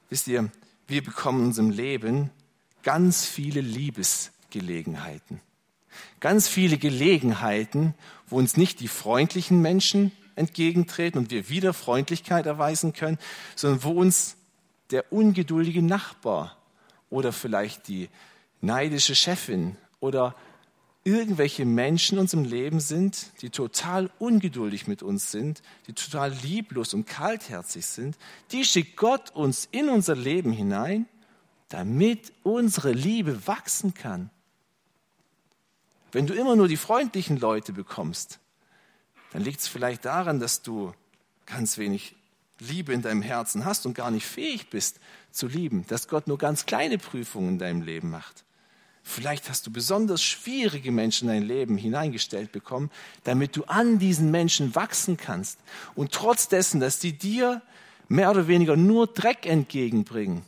Wisst 0.10 0.27
ihr, 0.27 0.51
wir 0.88 1.03
bekommen 1.03 1.41
in 1.41 1.45
unserem 1.47 1.69
Leben 1.71 2.29
ganz 2.84 3.25
viele 3.25 3.62
Liebesgelegenheiten. 3.62 5.41
Ganz 6.19 6.47
viele 6.47 6.77
Gelegenheiten, 6.77 7.95
wo 8.27 8.38
uns 8.38 8.58
nicht 8.58 8.79
die 8.79 8.88
freundlichen 8.88 9.62
Menschen 9.62 10.12
entgegentreten 10.36 11.19
und 11.19 11.32
wir 11.32 11.49
wieder 11.49 11.73
Freundlichkeit 11.73 12.45
erweisen 12.45 12.93
können, 12.93 13.19
sondern 13.56 13.84
wo 13.84 13.91
uns 13.91 14.36
der 14.91 15.12
ungeduldige 15.12 15.82
Nachbar 15.82 16.58
oder 17.10 17.32
vielleicht 17.32 17.88
die 17.88 18.10
neidische 18.62 19.15
Chefin 19.15 19.77
oder 19.99 20.36
irgendwelche 21.04 21.66
Menschen 21.66 22.16
in 22.16 22.22
unserem 22.22 22.46
Leben 22.46 22.80
sind, 22.80 23.28
die 23.42 23.50
total 23.50 24.10
ungeduldig 24.20 24.88
mit 24.88 25.04
uns 25.04 25.32
sind, 25.32 25.62
die 25.88 25.94
total 25.94 26.32
lieblos 26.32 26.94
und 26.94 27.06
kaltherzig 27.06 27.86
sind, 27.86 28.18
die 28.52 28.63
schickt 28.63 28.96
Gott 28.96 29.32
uns 29.32 29.68
in 29.72 29.89
unser 29.89 30.16
Leben 30.16 30.54
hinein, 30.54 31.08
damit 31.70 32.32
unsere 32.44 32.92
Liebe 32.92 33.48
wachsen 33.48 33.94
kann. 33.94 34.30
Wenn 36.12 36.28
du 36.28 36.34
immer 36.36 36.56
nur 36.56 36.68
die 36.68 36.78
freundlichen 36.78 37.38
Leute 37.38 37.74
bekommst, 37.74 38.39
dann 39.32 39.42
liegt 39.42 39.60
es 39.60 39.68
vielleicht 39.68 40.06
daran, 40.06 40.39
dass 40.39 40.62
du 40.62 40.94
ganz 41.46 41.78
wenig 41.78 42.16
Liebe 42.60 42.94
in 42.94 43.02
deinem 43.02 43.24
Herzen 43.24 43.66
hast 43.66 43.86
und 43.86 43.96
gar 43.96 44.12
nicht 44.12 44.26
fähig 44.26 44.70
bist 44.70 45.00
zu 45.32 45.48
lieben, 45.48 45.86
dass 45.88 46.08
Gott 46.08 46.28
nur 46.28 46.38
ganz 46.38 46.66
kleine 46.66 46.98
Prüfungen 46.98 47.54
in 47.54 47.60
deinem 47.60 47.82
Leben 47.82 48.10
macht. 48.10 48.46
Vielleicht 49.04 49.50
hast 49.50 49.68
du 49.68 49.72
besonders 49.72 50.24
schwierige 50.24 50.92
Menschen 50.92 51.28
in 51.28 51.36
dein 51.36 51.48
Leben 51.48 51.78
hineingestellt 51.78 52.54
bekommen, 52.54 52.89
damit 53.26 53.56
du 53.56 53.66
an 53.66 54.00
diesen 54.00 54.32
Menschen 54.32 54.76
wachsen 54.76 55.18
kannst. 55.18 55.60
Und 55.94 56.13
trotz 56.13 56.48
dessen, 56.48 56.80
dass 56.80 57.00
die 57.00 57.13
dir 57.13 57.62
mehr 58.08 58.32
oder 58.32 58.48
weniger 58.48 58.78
nur 58.78 59.08
Dreck 59.08 59.46
entgegenbringen, 59.46 60.44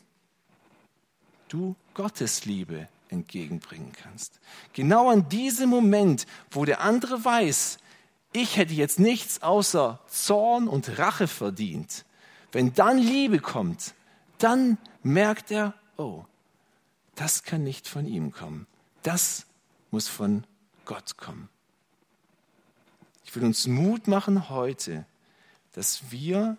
du 1.49 1.75
Gottes 1.93 2.45
Liebe 2.45 2.87
entgegenbringen 3.09 3.91
kannst. 3.91 4.39
Genau 4.73 5.09
an 5.09 5.27
diesem 5.29 5.69
Moment, 5.69 6.25
wo 6.49 6.63
der 6.65 6.81
andere 6.81 7.23
weiß, 7.23 7.77
ich 8.31 8.57
hätte 8.57 8.73
jetzt 8.73 8.99
nichts 8.99 9.41
außer 9.43 9.99
Zorn 10.07 10.67
und 10.67 10.97
Rache 10.97 11.27
verdient. 11.27 12.05
Wenn 12.51 12.73
dann 12.73 12.97
Liebe 12.97 13.39
kommt, 13.39 13.93
dann 14.37 14.77
merkt 15.03 15.51
er, 15.51 15.73
oh, 15.97 16.23
das 17.15 17.43
kann 17.43 17.63
nicht 17.63 17.87
von 17.87 18.05
ihm 18.05 18.31
kommen. 18.31 18.67
Das 19.03 19.45
muss 19.91 20.07
von 20.07 20.43
Gott 20.85 21.17
kommen. 21.17 21.49
Ich 23.23 23.35
will 23.35 23.43
uns 23.43 23.67
Mut 23.67 24.07
machen 24.07 24.49
heute, 24.49 25.05
dass 25.73 26.11
wir 26.11 26.57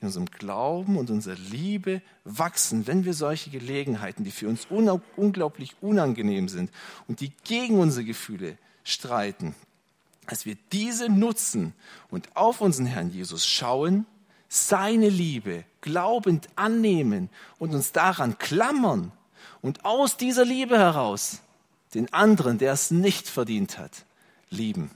in 0.00 0.06
unserem 0.06 0.26
Glauben 0.26 0.96
und 0.96 1.10
unserer 1.10 1.36
Liebe 1.36 2.02
wachsen, 2.24 2.86
wenn 2.86 3.04
wir 3.04 3.14
solche 3.14 3.50
Gelegenheiten, 3.50 4.24
die 4.24 4.32
für 4.32 4.48
uns 4.48 4.66
unglaublich 5.16 5.76
unangenehm 5.80 6.48
sind 6.48 6.70
und 7.06 7.20
die 7.20 7.32
gegen 7.44 7.78
unsere 7.78 8.04
Gefühle 8.04 8.58
streiten, 8.82 9.54
dass 10.26 10.44
wir 10.44 10.56
diese 10.72 11.08
nutzen 11.08 11.72
und 12.10 12.36
auf 12.36 12.60
unseren 12.60 12.86
Herrn 12.86 13.10
Jesus 13.10 13.46
schauen, 13.46 14.06
seine 14.48 15.08
Liebe 15.08 15.64
glaubend 15.80 16.48
annehmen 16.56 17.30
und 17.58 17.74
uns 17.74 17.92
daran 17.92 18.38
klammern 18.38 19.12
und 19.60 19.84
aus 19.84 20.16
dieser 20.16 20.44
Liebe 20.44 20.78
heraus 20.78 21.40
den 21.94 22.12
anderen, 22.12 22.58
der 22.58 22.72
es 22.72 22.90
nicht 22.90 23.28
verdient 23.28 23.78
hat, 23.78 24.04
lieben. 24.50 24.90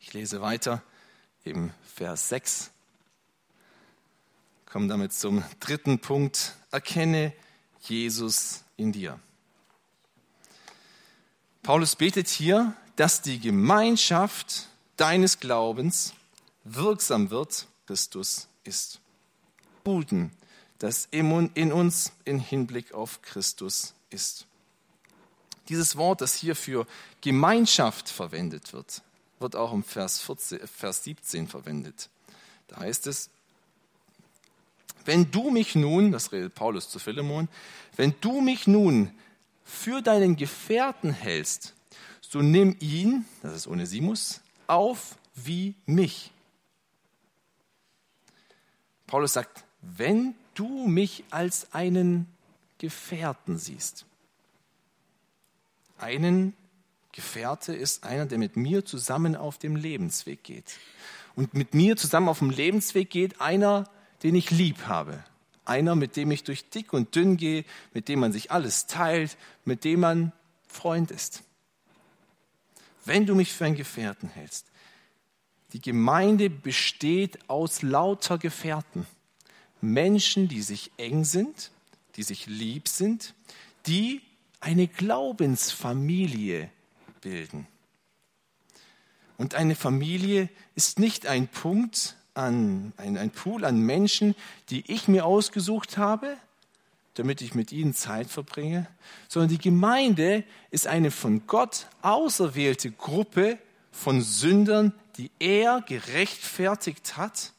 Ich 0.00 0.12
lese 0.12 0.40
weiter 0.40 0.82
im 1.44 1.70
Vers 1.94 2.28
6. 2.28 2.70
Komme 4.66 4.88
damit 4.88 5.12
zum 5.12 5.44
dritten 5.60 5.98
Punkt. 5.98 6.54
Erkenne 6.70 7.32
Jesus 7.80 8.64
in 8.76 8.92
dir. 8.92 9.18
Paulus 11.62 11.94
betet 11.94 12.28
hier, 12.28 12.74
dass 12.96 13.22
die 13.22 13.38
Gemeinschaft 13.38 14.68
deines 14.96 15.40
Glaubens 15.40 16.14
wirksam 16.64 17.30
wird, 17.30 17.66
Christus 17.86 18.48
ist. 18.64 19.01
Guten, 19.84 20.30
das 20.78 21.08
in 21.10 21.72
uns 21.72 22.12
in 22.24 22.38
Hinblick 22.38 22.92
auf 22.92 23.22
Christus 23.22 23.94
ist. 24.10 24.46
Dieses 25.68 25.96
Wort, 25.96 26.20
das 26.20 26.34
hier 26.34 26.56
für 26.56 26.86
Gemeinschaft 27.20 28.08
verwendet 28.08 28.72
wird, 28.72 29.02
wird 29.38 29.56
auch 29.56 29.72
im 29.72 29.84
Vers, 29.84 30.20
14, 30.20 30.66
Vers 30.66 31.04
17 31.04 31.48
verwendet. 31.48 32.10
Da 32.68 32.78
heißt 32.78 33.06
es, 33.06 33.30
wenn 35.04 35.30
du 35.30 35.50
mich 35.50 35.74
nun, 35.74 36.12
das 36.12 36.32
redet 36.32 36.54
Paulus 36.54 36.88
zu 36.88 36.98
Philemon, 36.98 37.48
wenn 37.96 38.14
du 38.20 38.40
mich 38.40 38.66
nun 38.66 39.12
für 39.64 40.00
deinen 40.00 40.36
Gefährten 40.36 41.12
hältst, 41.12 41.74
so 42.20 42.40
nimm 42.40 42.76
ihn, 42.80 43.24
das 43.42 43.54
ist 43.54 43.66
Onesimus, 43.66 44.40
auf 44.66 45.16
wie 45.34 45.74
mich. 45.86 46.30
Paulus 49.06 49.32
sagt, 49.32 49.64
wenn 49.82 50.34
du 50.54 50.86
mich 50.86 51.24
als 51.30 51.72
einen 51.74 52.26
Gefährten 52.78 53.58
siehst. 53.58 54.06
Einen 55.98 56.54
Gefährte 57.12 57.74
ist 57.74 58.04
einer, 58.04 58.26
der 58.26 58.38
mit 58.38 58.56
mir 58.56 58.84
zusammen 58.84 59.36
auf 59.36 59.58
dem 59.58 59.76
Lebensweg 59.76 60.42
geht. 60.42 60.78
Und 61.36 61.54
mit 61.54 61.74
mir 61.74 61.96
zusammen 61.96 62.28
auf 62.28 62.38
dem 62.38 62.50
Lebensweg 62.50 63.10
geht 63.10 63.40
einer, 63.40 63.88
den 64.22 64.34
ich 64.34 64.50
lieb 64.50 64.86
habe. 64.86 65.22
Einer, 65.64 65.94
mit 65.94 66.16
dem 66.16 66.30
ich 66.30 66.44
durch 66.44 66.68
dick 66.70 66.92
und 66.92 67.14
dünn 67.14 67.36
gehe, 67.36 67.64
mit 67.92 68.08
dem 68.08 68.20
man 68.20 68.32
sich 68.32 68.50
alles 68.50 68.86
teilt, 68.86 69.36
mit 69.64 69.84
dem 69.84 70.00
man 70.00 70.32
Freund 70.66 71.10
ist. 71.10 71.42
Wenn 73.04 73.26
du 73.26 73.34
mich 73.34 73.52
für 73.52 73.64
einen 73.64 73.76
Gefährten 73.76 74.28
hältst. 74.28 74.66
Die 75.72 75.80
Gemeinde 75.80 76.50
besteht 76.50 77.48
aus 77.48 77.82
lauter 77.82 78.38
Gefährten. 78.38 79.06
Menschen, 79.82 80.48
die 80.48 80.62
sich 80.62 80.90
eng 80.96 81.24
sind, 81.24 81.70
die 82.16 82.22
sich 82.22 82.46
lieb 82.46 82.88
sind, 82.88 83.34
die 83.86 84.22
eine 84.60 84.86
Glaubensfamilie 84.88 86.70
bilden. 87.20 87.66
Und 89.36 89.54
eine 89.54 89.74
Familie 89.74 90.48
ist 90.74 90.98
nicht 90.98 91.26
ein 91.26 91.48
Punkt, 91.48 92.16
an, 92.34 92.92
ein, 92.96 93.18
ein 93.18 93.30
Pool 93.30 93.64
an 93.64 93.78
Menschen, 93.80 94.34
die 94.70 94.90
ich 94.90 95.08
mir 95.08 95.26
ausgesucht 95.26 95.98
habe, 95.98 96.36
damit 97.14 97.42
ich 97.42 97.54
mit 97.54 97.72
ihnen 97.72 97.94
Zeit 97.94 98.28
verbringe, 98.28 98.86
sondern 99.28 99.50
die 99.50 99.58
Gemeinde 99.58 100.44
ist 100.70 100.86
eine 100.86 101.10
von 101.10 101.46
Gott 101.46 101.88
auserwählte 102.00 102.90
Gruppe 102.90 103.58
von 103.90 104.22
Sündern, 104.22 104.94
die 105.16 105.30
er 105.38 105.82
gerechtfertigt 105.82 107.16
hat, 107.18 107.52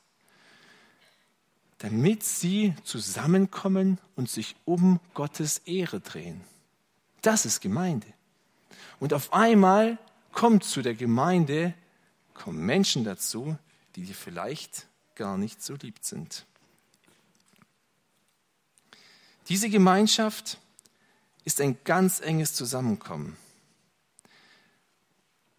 damit 1.83 2.23
sie 2.23 2.73
zusammenkommen 2.85 3.99
und 4.15 4.29
sich 4.29 4.55
um 4.63 5.01
Gottes 5.13 5.57
Ehre 5.65 5.99
drehen. 5.99 6.39
Das 7.21 7.45
ist 7.45 7.59
Gemeinde. 7.59 8.07
Und 9.01 9.13
auf 9.13 9.33
einmal 9.33 9.97
kommt 10.31 10.63
zu 10.63 10.81
der 10.81 10.93
Gemeinde, 10.93 11.73
kommen 12.33 12.65
Menschen 12.65 13.03
dazu, 13.03 13.57
die 13.97 14.05
dir 14.05 14.15
vielleicht 14.15 14.87
gar 15.15 15.37
nicht 15.37 15.61
so 15.61 15.75
lieb 15.75 15.97
sind. 15.99 16.45
Diese 19.49 19.69
Gemeinschaft 19.69 20.59
ist 21.43 21.59
ein 21.59 21.77
ganz 21.83 22.21
enges 22.21 22.53
Zusammenkommen. 22.53 23.35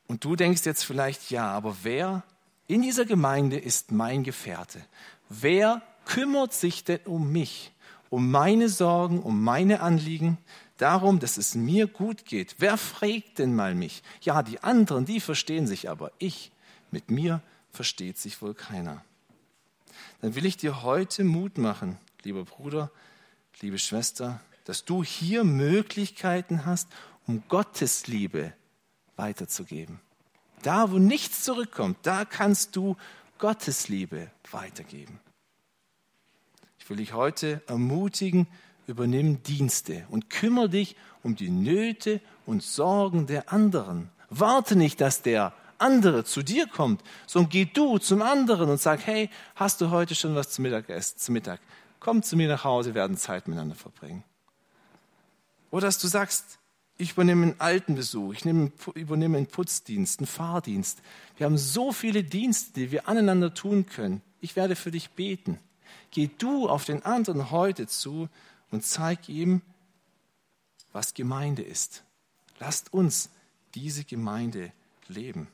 Und 0.07 0.25
du 0.25 0.37
denkst 0.37 0.65
jetzt 0.65 0.87
vielleicht, 0.87 1.31
ja, 1.31 1.51
aber 1.51 1.77
wer 1.83 2.23
in 2.67 2.81
dieser 2.81 3.05
Gemeinde 3.05 3.59
ist 3.59 3.93
mein 3.93 4.25
Gefährte? 4.25 4.83
Wer 5.29 5.83
kümmert 6.05 6.53
sich 6.53 6.85
denn 6.85 7.01
um 7.05 7.33
mich, 7.33 7.73
um 8.11 8.31
meine 8.31 8.69
Sorgen, 8.69 9.23
um 9.23 9.43
meine 9.43 9.81
Anliegen, 9.81 10.38
darum, 10.77 11.21
dass 11.21 11.37
es 11.37 11.55
mir 11.55 11.87
gut 11.87 12.25
geht? 12.25 12.57
Wer 12.59 12.77
fragt 12.77 13.38
denn 13.38 13.55
mal 13.55 13.75
mich? 13.75 14.03
Ja, 14.21 14.43
die 14.43 14.62
anderen, 14.62 15.05
die 15.05 15.21
verstehen 15.21 15.67
sich, 15.67 15.88
aber 15.88 16.12
ich, 16.19 16.53
mit 16.90 17.11
mir 17.11 17.43
versteht 17.71 18.19
sich 18.19 18.40
wohl 18.43 18.55
keiner. 18.55 19.05
Dann 20.21 20.35
will 20.35 20.47
ich 20.47 20.57
dir 20.57 20.83
heute 20.83 21.25
Mut 21.25 21.59
machen, 21.59 21.99
lieber 22.23 22.45
Bruder, 22.45 22.90
liebe 23.61 23.79
Schwester, 23.79 24.40
dass 24.64 24.85
du 24.85 25.05
hier 25.05 25.45
Möglichkeiten 25.45 26.64
hast, 26.67 26.88
um 27.27 27.43
Gottes 27.49 28.07
Liebe 28.07 28.53
weiterzugeben. 29.17 30.01
Da, 30.62 30.90
wo 30.90 30.99
nichts 30.99 31.45
zurückkommt, 31.45 31.99
da 32.03 32.25
kannst 32.25 32.75
du 32.77 32.97
Gottes 33.38 33.88
Liebe 33.88 34.31
weitergeben. 34.51 35.21
Ich 36.85 36.90
will 36.90 36.99
dich 36.99 37.14
heute 37.14 37.62
ermutigen, 37.66 38.47
übernimm 38.87 39.42
Dienste 39.42 40.05
und 40.11 40.29
kümmere 40.29 40.68
dich 40.68 40.97
um 41.23 41.35
die 41.35 41.49
Nöte 41.49 42.20
und 42.44 42.62
Sorgen 42.62 43.27
der 43.27 43.51
anderen. 43.51 44.11
Warte 44.29 44.77
nicht, 44.77 45.01
dass 45.01 45.23
der 45.23 45.55
andere 45.79 46.25
zu 46.25 46.42
dir 46.42 46.66
kommt, 46.66 47.03
sondern 47.27 47.49
geh 47.49 47.64
du 47.64 47.97
zum 47.97 48.20
anderen 48.20 48.68
und 48.68 48.83
sag, 48.83 49.07
hey, 49.07 49.31
hast 49.55 49.81
du 49.81 49.88
heute 49.88 50.14
schon 50.14 50.35
was 50.35 50.51
zum 50.51 50.64
Mittag 50.64 50.87
gegessen, 50.87 51.16
zum 51.16 51.33
Mittag? 51.33 51.62
Komm 52.01 52.23
zu 52.23 52.37
mir 52.37 52.49
nach 52.49 52.64
Hause, 52.64 52.90
wir 52.90 52.97
werden 52.97 53.16
Zeit 53.16 53.49
miteinander 53.49 53.77
verbringen. 53.77 54.23
Oder 55.70 55.87
dass 55.87 55.99
du 55.99 56.07
sagst, 56.07 56.59
ich 56.99 57.12
übernehme 57.12 57.44
einen 57.44 57.61
Altenbesuch, 57.62 58.35
ich 58.35 58.44
nehme, 58.44 58.73
übernehme 58.94 59.38
einen 59.38 59.47
Putzdienst, 59.47 60.20
einen 60.20 60.27
Fahrdienst. 60.27 61.01
Wir 61.38 61.47
haben 61.47 61.57
so 61.57 61.92
viele 61.92 62.25
Dienste, 62.25 62.75
die 62.79 62.90
wir 62.90 63.09
aneinander 63.09 63.55
tun 63.55 63.87
können. 63.87 64.20
Ich 64.42 64.55
werde 64.55 64.77
für 64.77 64.90
dich 64.90 65.12
beten. 65.12 65.59
Geh 66.11 66.30
du 66.38 66.68
auf 66.68 66.85
den 66.85 67.04
anderen 67.04 67.50
heute 67.50 67.87
zu 67.87 68.28
und 68.70 68.85
zeig 68.85 69.28
ihm, 69.28 69.62
was 70.92 71.14
Gemeinde 71.14 71.62
ist. 71.62 72.04
Lasst 72.59 72.92
uns 72.92 73.30
diese 73.74 74.04
Gemeinde 74.04 74.72
leben. 75.09 75.48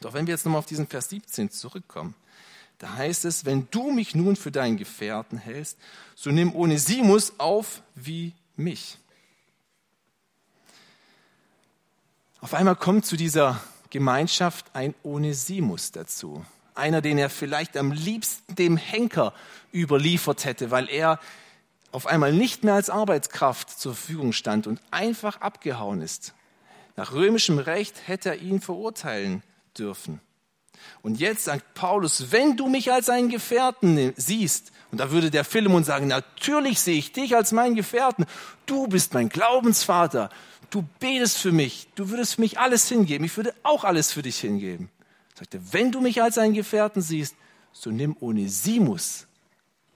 Doch 0.00 0.14
wenn 0.14 0.26
wir 0.26 0.34
jetzt 0.34 0.44
nochmal 0.44 0.60
auf 0.60 0.66
diesen 0.66 0.86
Vers 0.86 1.10
17 1.10 1.50
zurückkommen, 1.50 2.14
da 2.78 2.94
heißt 2.94 3.24
es, 3.26 3.44
wenn 3.44 3.68
du 3.70 3.92
mich 3.92 4.14
nun 4.14 4.34
für 4.34 4.50
deinen 4.50 4.76
Gefährten 4.76 5.38
hältst, 5.38 5.78
so 6.16 6.30
nimm 6.30 6.54
Onesimus 6.56 7.34
auf 7.38 7.82
wie 7.94 8.34
mich. 8.56 8.98
Auf 12.40 12.54
einmal 12.54 12.74
kommt 12.74 13.06
zu 13.06 13.16
dieser 13.16 13.62
Gemeinschaft 13.90 14.74
ein 14.74 14.94
Onesimus 15.04 15.92
dazu. 15.92 16.44
Einer, 16.74 17.00
den 17.02 17.18
er 17.18 17.30
vielleicht 17.30 17.76
am 17.76 17.92
liebsten 17.92 18.54
dem 18.54 18.76
Henker 18.76 19.34
überliefert 19.72 20.44
hätte, 20.44 20.70
weil 20.70 20.88
er 20.88 21.18
auf 21.92 22.06
einmal 22.06 22.32
nicht 22.32 22.64
mehr 22.64 22.74
als 22.74 22.90
Arbeitskraft 22.90 23.70
zur 23.70 23.94
Verfügung 23.94 24.32
stand 24.32 24.66
und 24.66 24.80
einfach 24.90 25.40
abgehauen 25.40 26.00
ist. 26.00 26.34
Nach 26.96 27.12
römischem 27.12 27.58
Recht 27.58 28.06
hätte 28.06 28.30
er 28.30 28.36
ihn 28.36 28.60
verurteilen 28.60 29.42
dürfen. 29.78 30.20
Und 31.02 31.20
jetzt 31.20 31.44
sagt 31.44 31.74
Paulus, 31.74 32.32
wenn 32.32 32.56
du 32.56 32.68
mich 32.68 32.92
als 32.92 33.08
einen 33.08 33.28
Gefährten 33.28 34.12
siehst, 34.16 34.72
und 34.90 34.98
da 34.98 35.10
würde 35.10 35.30
der 35.30 35.44
Philemon 35.44 35.84
sagen, 35.84 36.08
natürlich 36.08 36.80
sehe 36.80 36.98
ich 36.98 37.12
dich 37.12 37.36
als 37.36 37.52
meinen 37.52 37.74
Gefährten, 37.74 38.26
du 38.66 38.88
bist 38.88 39.14
mein 39.14 39.28
Glaubensvater, 39.28 40.30
du 40.70 40.82
betest 40.98 41.38
für 41.38 41.52
mich, 41.52 41.88
du 41.94 42.10
würdest 42.10 42.34
für 42.34 42.40
mich 42.40 42.58
alles 42.58 42.88
hingeben, 42.88 43.24
ich 43.24 43.36
würde 43.36 43.54
auch 43.62 43.84
alles 43.84 44.12
für 44.12 44.22
dich 44.22 44.38
hingeben. 44.38 44.90
Sagt 45.42 45.54
er, 45.54 45.72
wenn 45.72 45.90
du 45.90 46.00
mich 46.00 46.22
als 46.22 46.38
einen 46.38 46.54
Gefährten 46.54 47.02
siehst, 47.02 47.34
so 47.72 47.90
nimm 47.90 48.16
Onesimus 48.20 49.26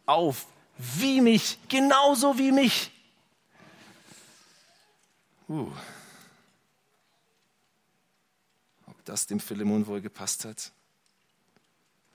auf 0.05 0.47
wie 0.77 1.21
mich, 1.21 1.61
genauso 1.69 2.37
wie 2.37 2.51
mich. 2.51 2.91
Uh. 5.49 5.71
Ob 8.87 9.05
das 9.05 9.29
dem 9.29 9.39
Philemon 9.39 9.87
wohl 9.87 10.01
gepasst 10.01 10.45
hat? 10.45 10.73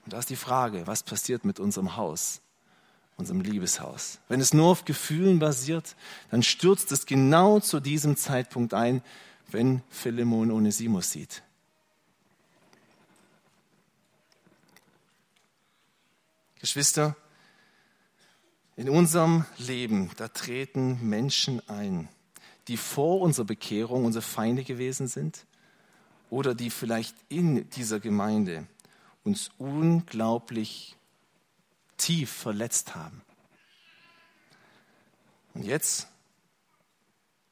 Und 0.04 0.12
da 0.12 0.18
ist 0.18 0.28
die 0.28 0.36
Frage, 0.36 0.86
was 0.86 1.02
passiert 1.02 1.46
mit 1.46 1.58
unserem 1.58 1.96
Haus, 1.96 2.42
unserem 3.16 3.40
Liebeshaus? 3.40 4.18
Wenn 4.28 4.42
es 4.42 4.52
nur 4.52 4.66
auf 4.66 4.84
Gefühlen 4.84 5.38
basiert, 5.38 5.96
dann 6.30 6.42
stürzt 6.42 6.92
es 6.92 7.06
genau 7.06 7.60
zu 7.60 7.80
diesem 7.80 8.14
Zeitpunkt 8.18 8.74
ein, 8.74 9.02
wenn 9.48 9.82
Philemon 9.88 10.50
Onesimus 10.50 11.12
sieht. 11.12 11.42
Geschwister, 16.62 17.16
in 18.76 18.88
unserem 18.88 19.44
Leben, 19.58 20.12
da 20.16 20.28
treten 20.28 20.96
Menschen 21.08 21.60
ein, 21.68 22.08
die 22.68 22.76
vor 22.76 23.20
unserer 23.20 23.46
Bekehrung 23.46 24.04
unsere 24.04 24.22
Feinde 24.22 24.62
gewesen 24.62 25.08
sind 25.08 25.44
oder 26.30 26.54
die 26.54 26.70
vielleicht 26.70 27.16
in 27.28 27.68
dieser 27.70 27.98
Gemeinde 27.98 28.68
uns 29.24 29.50
unglaublich 29.58 30.94
tief 31.96 32.30
verletzt 32.30 32.94
haben. 32.94 33.22
Und 35.54 35.64
jetzt 35.64 36.06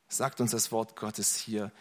sagt 0.07 0.41
uns 0.41 0.53
das 0.53 0.71
Wort 0.71 0.95
Gottes 0.95 1.35
hier, 1.35 1.73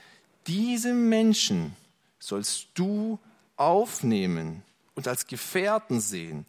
diese 0.47 0.95
Menschen 0.95 1.75
sollst 2.17 2.69
du 2.73 3.19
aufnehmen 3.55 4.63
und 4.95 5.07
als 5.07 5.27
Gefährten 5.27 6.01
sehen, 6.01 6.47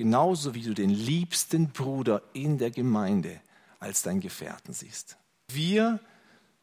genauso 0.00 0.54
wie 0.54 0.62
du 0.62 0.72
den 0.72 0.88
liebsten 0.88 1.68
Bruder 1.68 2.22
in 2.32 2.56
der 2.56 2.70
Gemeinde 2.70 3.38
als 3.80 4.00
dein 4.00 4.20
Gefährten 4.20 4.72
siehst. 4.72 5.18
Wir 5.48 6.00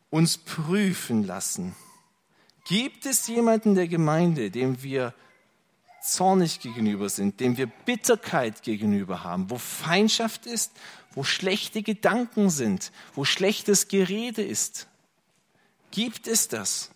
uns 0.09 0.39
prüfen 0.39 1.23
lassen. 1.23 1.75
Gibt 2.65 3.05
es 3.05 3.27
jemanden 3.27 3.75
der 3.75 3.87
Gemeinde, 3.87 4.49
dem 4.49 4.81
wir 4.81 5.13
zornig 6.01 6.61
gegenüber 6.61 7.09
sind, 7.09 7.39
dem 7.39 7.57
wir 7.57 7.67
Bitterkeit 7.67 8.63
gegenüber 8.63 9.23
haben, 9.23 9.51
wo 9.51 9.59
Feindschaft 9.59 10.47
ist, 10.47 10.71
wo 11.11 11.23
schlechte 11.23 11.83
Gedanken 11.83 12.49
sind, 12.49 12.91
wo 13.13 13.23
schlechtes 13.23 13.87
Gerede 13.87 14.41
ist? 14.41 14.87
Gibt 15.91 16.25
es 16.25 16.47
das? 16.47 16.89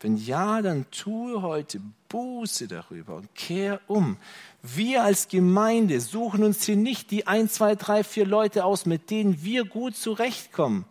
Wenn 0.00 0.16
ja, 0.16 0.60
dann 0.62 0.90
tue 0.90 1.40
heute 1.42 1.80
Buße 2.08 2.68
darüber 2.68 3.16
und 3.16 3.34
kehr 3.34 3.80
um. 3.86 4.16
Wir 4.66 5.04
als 5.04 5.28
Gemeinde 5.28 6.00
suchen 6.00 6.42
uns 6.42 6.64
hier 6.64 6.76
nicht 6.76 7.10
die 7.10 7.26
ein, 7.26 7.50
zwei, 7.50 7.74
drei, 7.74 8.02
vier 8.02 8.24
Leute 8.24 8.64
aus, 8.64 8.86
mit 8.86 9.10
denen 9.10 9.44
wir 9.44 9.66
gut 9.66 9.94
zurechtkommen. 9.94 10.86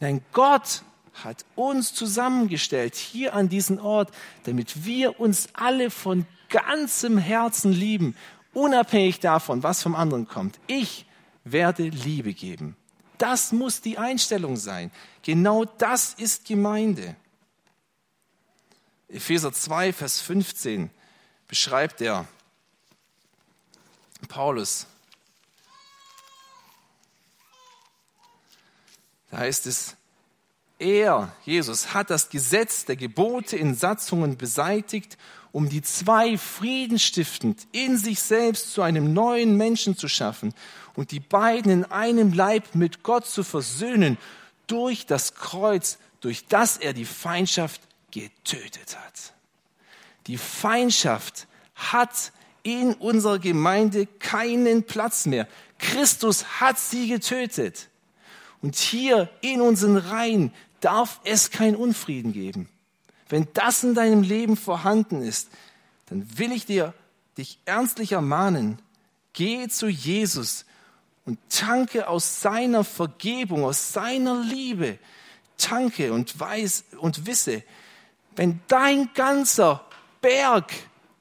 Nein, 0.00 0.24
Gott 0.32 0.82
hat 1.12 1.44
uns 1.56 1.92
zusammengestellt 1.92 2.94
hier 2.94 3.34
an 3.34 3.50
diesen 3.50 3.80
Ort, 3.80 4.12
damit 4.44 4.86
wir 4.86 5.20
uns 5.20 5.50
alle 5.52 5.90
von 5.90 6.24
ganzem 6.48 7.18
Herzen 7.18 7.70
lieben, 7.70 8.16
unabhängig 8.54 9.20
davon, 9.20 9.62
was 9.62 9.82
vom 9.82 9.94
anderen 9.94 10.26
kommt. 10.26 10.58
Ich 10.66 11.04
werde 11.44 11.90
Liebe 11.90 12.32
geben. 12.32 12.76
Das 13.18 13.52
muss 13.52 13.82
die 13.82 13.98
Einstellung 13.98 14.56
sein. 14.56 14.90
Genau 15.20 15.66
das 15.66 16.14
ist 16.14 16.46
Gemeinde. 16.46 17.14
Epheser 19.10 19.52
2, 19.52 19.92
Vers 19.92 20.22
15 20.22 20.88
beschreibt 21.46 22.00
er 22.00 22.26
Paulus. 24.36 24.84
Da 29.30 29.38
heißt 29.38 29.66
es, 29.66 29.96
er, 30.78 31.32
Jesus, 31.46 31.94
hat 31.94 32.10
das 32.10 32.28
Gesetz 32.28 32.84
der 32.84 32.96
Gebote 32.96 33.56
in 33.56 33.74
Satzungen 33.74 34.36
beseitigt, 34.36 35.16
um 35.52 35.70
die 35.70 35.80
zwei 35.80 36.36
friedenstiftend 36.36 37.66
in 37.72 37.96
sich 37.96 38.20
selbst 38.20 38.74
zu 38.74 38.82
einem 38.82 39.14
neuen 39.14 39.56
Menschen 39.56 39.96
zu 39.96 40.06
schaffen 40.06 40.52
und 40.92 41.12
die 41.12 41.20
beiden 41.20 41.72
in 41.72 41.84
einem 41.86 42.34
Leib 42.34 42.74
mit 42.74 43.02
Gott 43.02 43.24
zu 43.24 43.42
versöhnen 43.42 44.18
durch 44.66 45.06
das 45.06 45.34
Kreuz, 45.34 45.96
durch 46.20 46.46
das 46.46 46.76
er 46.76 46.92
die 46.92 47.06
Feindschaft 47.06 47.80
getötet 48.10 48.98
hat. 48.98 49.32
Die 50.26 50.36
Feindschaft 50.36 51.46
hat 51.74 52.32
in 52.66 52.94
unserer 52.94 53.38
Gemeinde 53.38 54.06
keinen 54.18 54.82
Platz 54.82 55.24
mehr. 55.26 55.46
Christus 55.78 56.60
hat 56.60 56.80
sie 56.80 57.06
getötet. 57.06 57.88
Und 58.60 58.74
hier 58.74 59.28
in 59.40 59.60
unseren 59.60 59.96
Reihen 59.96 60.52
darf 60.80 61.20
es 61.22 61.52
keinen 61.52 61.76
Unfrieden 61.76 62.32
geben. 62.32 62.68
Wenn 63.28 63.46
das 63.54 63.84
in 63.84 63.94
deinem 63.94 64.22
Leben 64.22 64.56
vorhanden 64.56 65.22
ist, 65.22 65.48
dann 66.06 66.26
will 66.38 66.50
ich 66.50 66.66
dir 66.66 66.92
dich 67.38 67.60
ernstlich 67.66 68.12
ermahnen, 68.12 68.82
gehe 69.32 69.68
zu 69.68 69.86
Jesus 69.86 70.64
und 71.24 71.38
tanke 71.48 72.08
aus 72.08 72.40
seiner 72.40 72.82
Vergebung, 72.82 73.64
aus 73.64 73.92
seiner 73.92 74.42
Liebe, 74.42 74.98
tanke 75.56 76.12
und 76.12 76.40
weiß 76.40 76.82
und 76.98 77.26
wisse, 77.26 77.62
wenn 78.34 78.60
dein 78.66 79.10
ganzer 79.14 79.84
Berg 80.20 80.72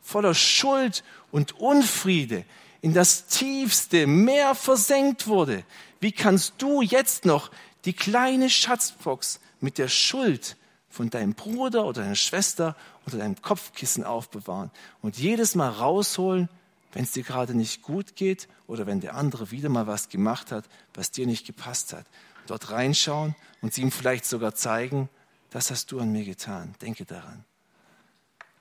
voller 0.06 0.36
Schuld 0.36 1.04
und 1.36 1.60
Unfriede 1.60 2.46
in 2.80 2.94
das 2.94 3.28
tiefste 3.28 4.08
Meer 4.08 4.56
versenkt 4.56 5.28
wurde, 5.28 5.66
wie 6.00 6.14
kannst 6.14 6.54
du 6.60 6.82
jetzt 6.82 7.26
noch 7.26 7.52
die 7.84 7.92
kleine 7.92 8.50
Schatzbox 8.50 9.42
mit 9.60 9.78
der 9.78 9.90
Schuld 9.90 10.56
von 10.88 11.10
deinem 11.10 11.34
Bruder 11.34 11.88
oder 11.88 12.04
deiner 12.04 12.16
Schwester 12.16 12.78
unter 13.06 13.18
deinem 13.18 13.42
Kopfkissen 13.42 14.06
aufbewahren 14.06 14.72
und 15.02 15.18
jedes 15.18 15.56
Mal 15.56 15.72
rausholen, 15.72 16.48
wenn 16.94 17.04
es 17.04 17.12
dir 17.12 17.24
gerade 17.24 17.54
nicht 17.54 17.82
gut 17.82 18.16
geht 18.16 18.48
oder 18.66 18.88
wenn 18.88 19.02
der 19.02 19.16
andere 19.16 19.52
wieder 19.52 19.68
mal 19.68 19.88
was 19.88 20.08
gemacht 20.08 20.54
hat, 20.54 20.64
was 20.94 21.12
dir 21.12 21.28
nicht 21.28 21.46
gepasst 21.46 21.92
hat. 21.92 22.06
Dort 22.48 22.72
reinschauen 22.72 23.36
und 23.62 23.74
sie 23.74 23.82
ihm 23.82 23.92
vielleicht 23.92 24.24
sogar 24.24 24.56
zeigen, 24.56 25.10
das 25.50 25.70
hast 25.70 25.92
du 25.92 26.00
an 26.00 26.14
mir 26.14 26.24
getan. 26.24 26.76
Denke 26.82 27.04
daran. 27.04 27.44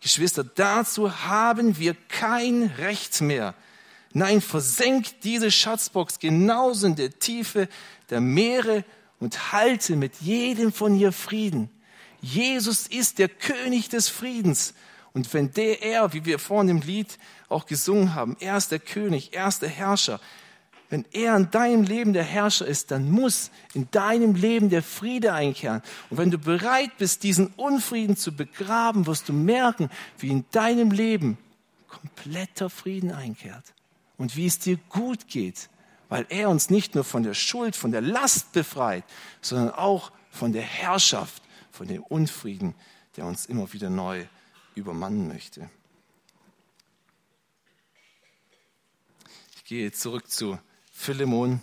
Geschwister, 0.04 0.44
dazu 0.44 1.24
haben 1.24 1.78
wir 1.78 1.94
kein 2.10 2.64
Recht 2.76 3.22
mehr. 3.22 3.54
Nein, 4.12 4.42
versenkt 4.42 5.24
diese 5.24 5.50
Schatzbox 5.50 6.18
genauso 6.18 6.88
in 6.88 6.94
der 6.94 7.18
Tiefe 7.18 7.70
der 8.10 8.20
Meere 8.20 8.84
und 9.18 9.52
halte 9.52 9.96
mit 9.96 10.16
jedem 10.20 10.74
von 10.74 10.94
ihr 10.94 11.10
Frieden. 11.10 11.70
Jesus 12.20 12.86
ist 12.86 13.18
der 13.18 13.30
König 13.30 13.88
des 13.88 14.10
Friedens. 14.10 14.74
Und 15.14 15.32
wenn 15.32 15.52
der 15.52 15.82
er, 15.82 16.12
wie 16.12 16.26
wir 16.26 16.38
vorhin 16.38 16.68
im 16.68 16.80
Lied 16.82 17.18
auch 17.48 17.64
gesungen 17.64 18.14
haben, 18.14 18.36
er 18.40 18.58
ist 18.58 18.72
der 18.72 18.80
König, 18.80 19.32
er 19.32 19.48
ist 19.48 19.62
der 19.62 19.70
Herrscher, 19.70 20.20
wenn 20.94 21.06
er 21.10 21.36
in 21.36 21.50
deinem 21.50 21.82
Leben 21.82 22.12
der 22.12 22.22
Herrscher 22.22 22.68
ist, 22.68 22.92
dann 22.92 23.10
muss 23.10 23.50
in 23.72 23.90
deinem 23.90 24.36
Leben 24.36 24.70
der 24.70 24.84
Friede 24.84 25.32
einkehren. 25.32 25.82
Und 26.08 26.18
wenn 26.18 26.30
du 26.30 26.38
bereit 26.38 26.96
bist, 26.98 27.24
diesen 27.24 27.48
Unfrieden 27.56 28.16
zu 28.16 28.30
begraben, 28.30 29.08
wirst 29.08 29.28
du 29.28 29.32
merken, 29.32 29.90
wie 30.18 30.28
in 30.28 30.44
deinem 30.52 30.92
Leben 30.92 31.36
kompletter 31.88 32.70
Frieden 32.70 33.10
einkehrt 33.10 33.74
und 34.18 34.36
wie 34.36 34.46
es 34.46 34.60
dir 34.60 34.76
gut 34.88 35.26
geht, 35.26 35.68
weil 36.08 36.26
er 36.28 36.48
uns 36.48 36.70
nicht 36.70 36.94
nur 36.94 37.02
von 37.02 37.24
der 37.24 37.34
Schuld, 37.34 37.74
von 37.74 37.90
der 37.90 38.00
Last 38.00 38.52
befreit, 38.52 39.02
sondern 39.40 39.70
auch 39.70 40.12
von 40.30 40.52
der 40.52 40.62
Herrschaft, 40.62 41.42
von 41.72 41.88
dem 41.88 42.04
Unfrieden, 42.04 42.76
der 43.16 43.26
uns 43.26 43.46
immer 43.46 43.72
wieder 43.72 43.90
neu 43.90 44.26
übermannen 44.76 45.26
möchte. 45.26 45.68
Ich 49.56 49.64
gehe 49.64 49.90
zurück 49.90 50.30
zu 50.30 50.56
Philemon. 50.94 51.60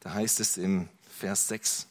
Da 0.00 0.14
heißt 0.14 0.40
es 0.40 0.56
im 0.56 0.88
Vers 1.18 1.48
6, 1.48 1.86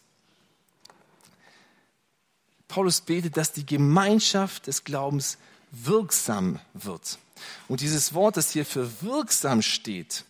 Paulus 2.67 3.01
betet, 3.01 3.35
dass 3.37 3.51
die 3.51 3.65
Gemeinschaft 3.65 4.67
des 4.67 4.83
Glaubens 4.83 5.37
wirksam 5.71 6.59
wird. 6.73 7.19
Und 7.67 7.81
dieses 7.81 8.13
Wort, 8.13 8.37
das 8.37 8.51
hier 8.51 8.65
für 8.65 9.01
wirksam 9.01 9.61
steht, 9.61 10.23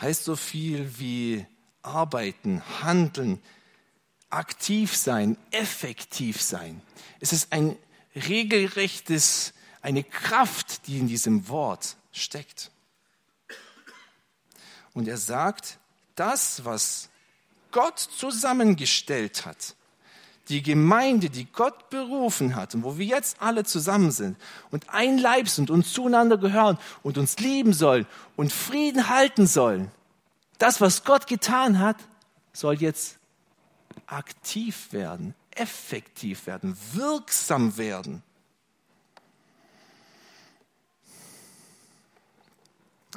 heißt 0.00 0.24
so 0.24 0.36
viel 0.36 0.98
wie 0.98 1.46
arbeiten, 1.82 2.62
handeln, 2.82 3.40
aktiv 4.30 4.96
sein, 4.96 5.36
effektiv 5.50 6.40
sein. 6.40 6.82
Es 7.20 7.32
ist 7.32 7.52
ein 7.52 7.76
regelrechtes, 8.14 9.52
eine 9.82 10.04
Kraft, 10.04 10.86
die 10.86 10.98
in 10.98 11.08
diesem 11.08 11.48
Wort 11.48 11.96
steckt. 12.12 12.70
Und 14.94 15.08
er 15.08 15.16
sagt, 15.16 15.78
das, 16.16 16.64
was 16.64 17.08
Gott 17.70 17.98
zusammengestellt 17.98 19.46
hat, 19.46 19.74
die 20.48 20.62
Gemeinde, 20.62 21.30
die 21.30 21.46
Gott 21.46 21.90
berufen 21.90 22.56
hat 22.56 22.74
und 22.74 22.82
wo 22.82 22.98
wir 22.98 23.06
jetzt 23.06 23.40
alle 23.40 23.64
zusammen 23.64 24.10
sind 24.10 24.36
und 24.72 24.90
ein 24.90 25.16
Leib 25.16 25.48
sind 25.48 25.70
und 25.70 25.86
zueinander 25.86 26.38
gehören 26.38 26.76
und 27.02 27.18
uns 27.18 27.38
lieben 27.38 27.72
sollen 27.72 28.06
und 28.36 28.52
Frieden 28.52 29.08
halten 29.08 29.46
sollen, 29.46 29.92
das, 30.58 30.80
was 30.80 31.04
Gott 31.04 31.26
getan 31.28 31.78
hat, 31.78 31.96
soll 32.52 32.74
jetzt 32.74 33.18
aktiv 34.06 34.92
werden, 34.92 35.34
effektiv 35.52 36.46
werden, 36.46 36.76
wirksam 36.92 37.76
werden. 37.76 38.22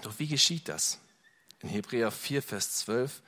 Doch 0.01 0.19
wie 0.19 0.27
geschieht 0.27 0.69
das? 0.69 0.99
In 1.63 1.69
Hebräer 1.69 2.11
4, 2.11 2.41
Vers 2.41 2.75
12 2.77 3.21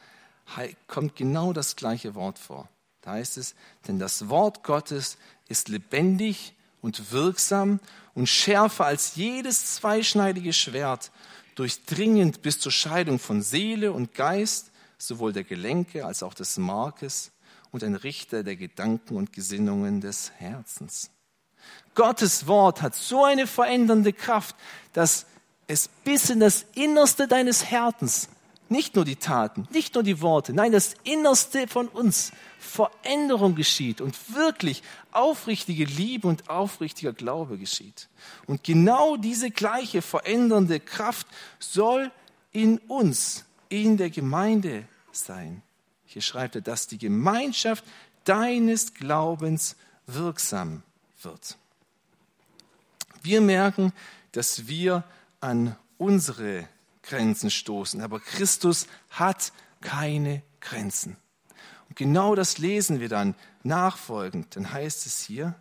kommt 0.88 1.16
genau 1.16 1.54
das 1.54 1.76
gleiche 1.76 2.14
Wort 2.16 2.38
vor. 2.38 2.70
Da 3.02 3.12
heißt 3.12 3.38
es, 3.38 3.56
denn 3.88 3.98
das 3.98 4.30
Wort 4.30 4.64
Gottes 4.64 5.18
ist 5.48 5.70
lebendig 5.70 6.54
und 6.82 7.12
wirksam 7.12 7.80
und 8.14 8.28
schärfer 8.28 8.86
als 8.86 9.16
jedes 9.16 9.76
zweischneidige 9.76 10.54
Schwert, 10.54 11.12
durchdringend 11.56 12.42
bis 12.42 12.60
zur 12.60 12.72
Scheidung 12.72 13.20
von 13.20 13.42
Seele 13.42 13.94
und 13.94 14.14
Geist, 14.14 14.72
sowohl 14.98 15.32
der 15.32 15.44
Gelenke 15.44 16.06
als 16.06 16.22
auch 16.22 16.34
des 16.34 16.58
Markes 16.58 17.32
und 17.72 17.84
ein 17.84 17.96
Richter 17.96 18.44
der 18.44 18.58
Gedanken 18.58 19.16
und 19.16 19.32
Gesinnungen 19.34 20.02
des 20.02 20.32
Herzens. 20.38 21.10
Gottes 21.94 22.48
Wort 22.48 22.82
hat 22.82 22.96
so 22.96 23.24
eine 23.24 23.48
verändernde 23.48 24.12
Kraft, 24.12 24.56
dass 24.94 25.26
es 25.68 25.88
bis 26.04 26.30
in 26.30 26.40
das 26.40 26.66
Innerste 26.74 27.28
deines 27.28 27.66
Herzens, 27.66 28.30
nicht 28.70 28.96
nur 28.96 29.06
die 29.06 29.16
Taten, 29.16 29.68
nicht 29.72 29.94
nur 29.94 30.04
die 30.04 30.22
Worte, 30.22 30.54
nein, 30.54 30.72
das 30.72 30.96
Innerste 31.04 31.68
von 31.68 31.88
uns 31.88 32.32
Veränderung 32.60 33.56
geschieht 33.56 34.02
und 34.02 34.34
wirklich 34.34 34.82
aufrichtige 35.12 35.86
Liebe 35.86 36.28
und 36.28 36.50
aufrichtiger 36.50 37.14
Glaube 37.14 37.58
geschieht. 37.58 38.10
Und 38.48 38.64
genau 38.64 39.18
diese 39.18 39.52
gleiche 39.52 40.02
verändernde 40.02 40.80
Kraft 40.80 41.28
soll 41.60 42.12
in 42.52 42.80
uns, 42.80 43.46
in 43.70 43.98
der 43.98 44.10
Gemeinde 44.10 44.88
sein. 45.12 45.62
Hier 46.06 46.22
schreibt 46.22 46.56
er, 46.56 46.62
dass 46.62 46.88
die 46.88 46.98
Gemeinschaft 46.98 47.84
deines 48.24 48.94
Glaubens 48.94 49.76
wirksam 50.08 50.84
wird. 51.22 51.58
Wir 53.22 53.42
merken, 53.42 53.94
dass 54.32 54.68
wir 54.68 55.04
an 55.46 55.76
unsere 55.98 56.68
Grenzen 57.04 57.52
stoßen, 57.52 58.02
aber 58.02 58.20
Christus 58.20 58.88
hat 59.12 59.54
keine 59.80 60.42
Grenzen. 60.60 61.18
Und 61.88 61.96
genau 61.96 62.34
das 62.34 62.58
lesen 62.58 63.00
wir 63.00 63.10
dann 63.10 63.36
nachfolgend. 63.62 64.56
Dann 64.56 64.74
heißt 64.74 65.06
es 65.06 65.22
hier, 65.22 65.54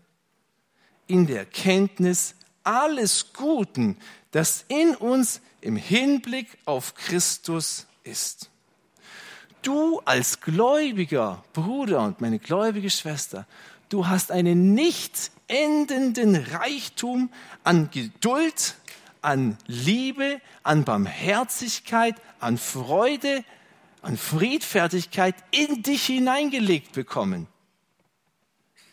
in 1.06 1.26
der 1.26 1.44
Kenntnis 1.44 2.34
alles 2.62 3.34
Guten, 3.34 3.98
das 4.30 4.64
in 4.68 4.94
uns 4.96 5.42
im 5.60 5.76
Hinblick 5.76 6.56
auf 6.64 6.94
Christus 6.94 7.86
ist. 8.04 8.50
Du 9.60 10.00
als 10.06 10.40
gläubiger 10.40 11.44
Bruder 11.52 12.02
und 12.02 12.22
meine 12.22 12.38
gläubige 12.38 12.88
Schwester, 12.88 13.46
du 13.90 14.06
hast 14.06 14.32
einen 14.32 14.72
nicht 14.74 15.30
endenden 15.46 16.36
Reichtum 16.36 17.30
an 17.64 17.90
Geduld, 17.90 18.76
an 19.24 19.56
Liebe, 19.66 20.40
an 20.62 20.84
Barmherzigkeit, 20.84 22.16
an 22.40 22.58
Freude, 22.58 23.44
an 24.02 24.16
Friedfertigkeit 24.16 25.34
in 25.50 25.82
dich 25.82 26.06
hineingelegt 26.06 26.92
bekommen. 26.92 27.48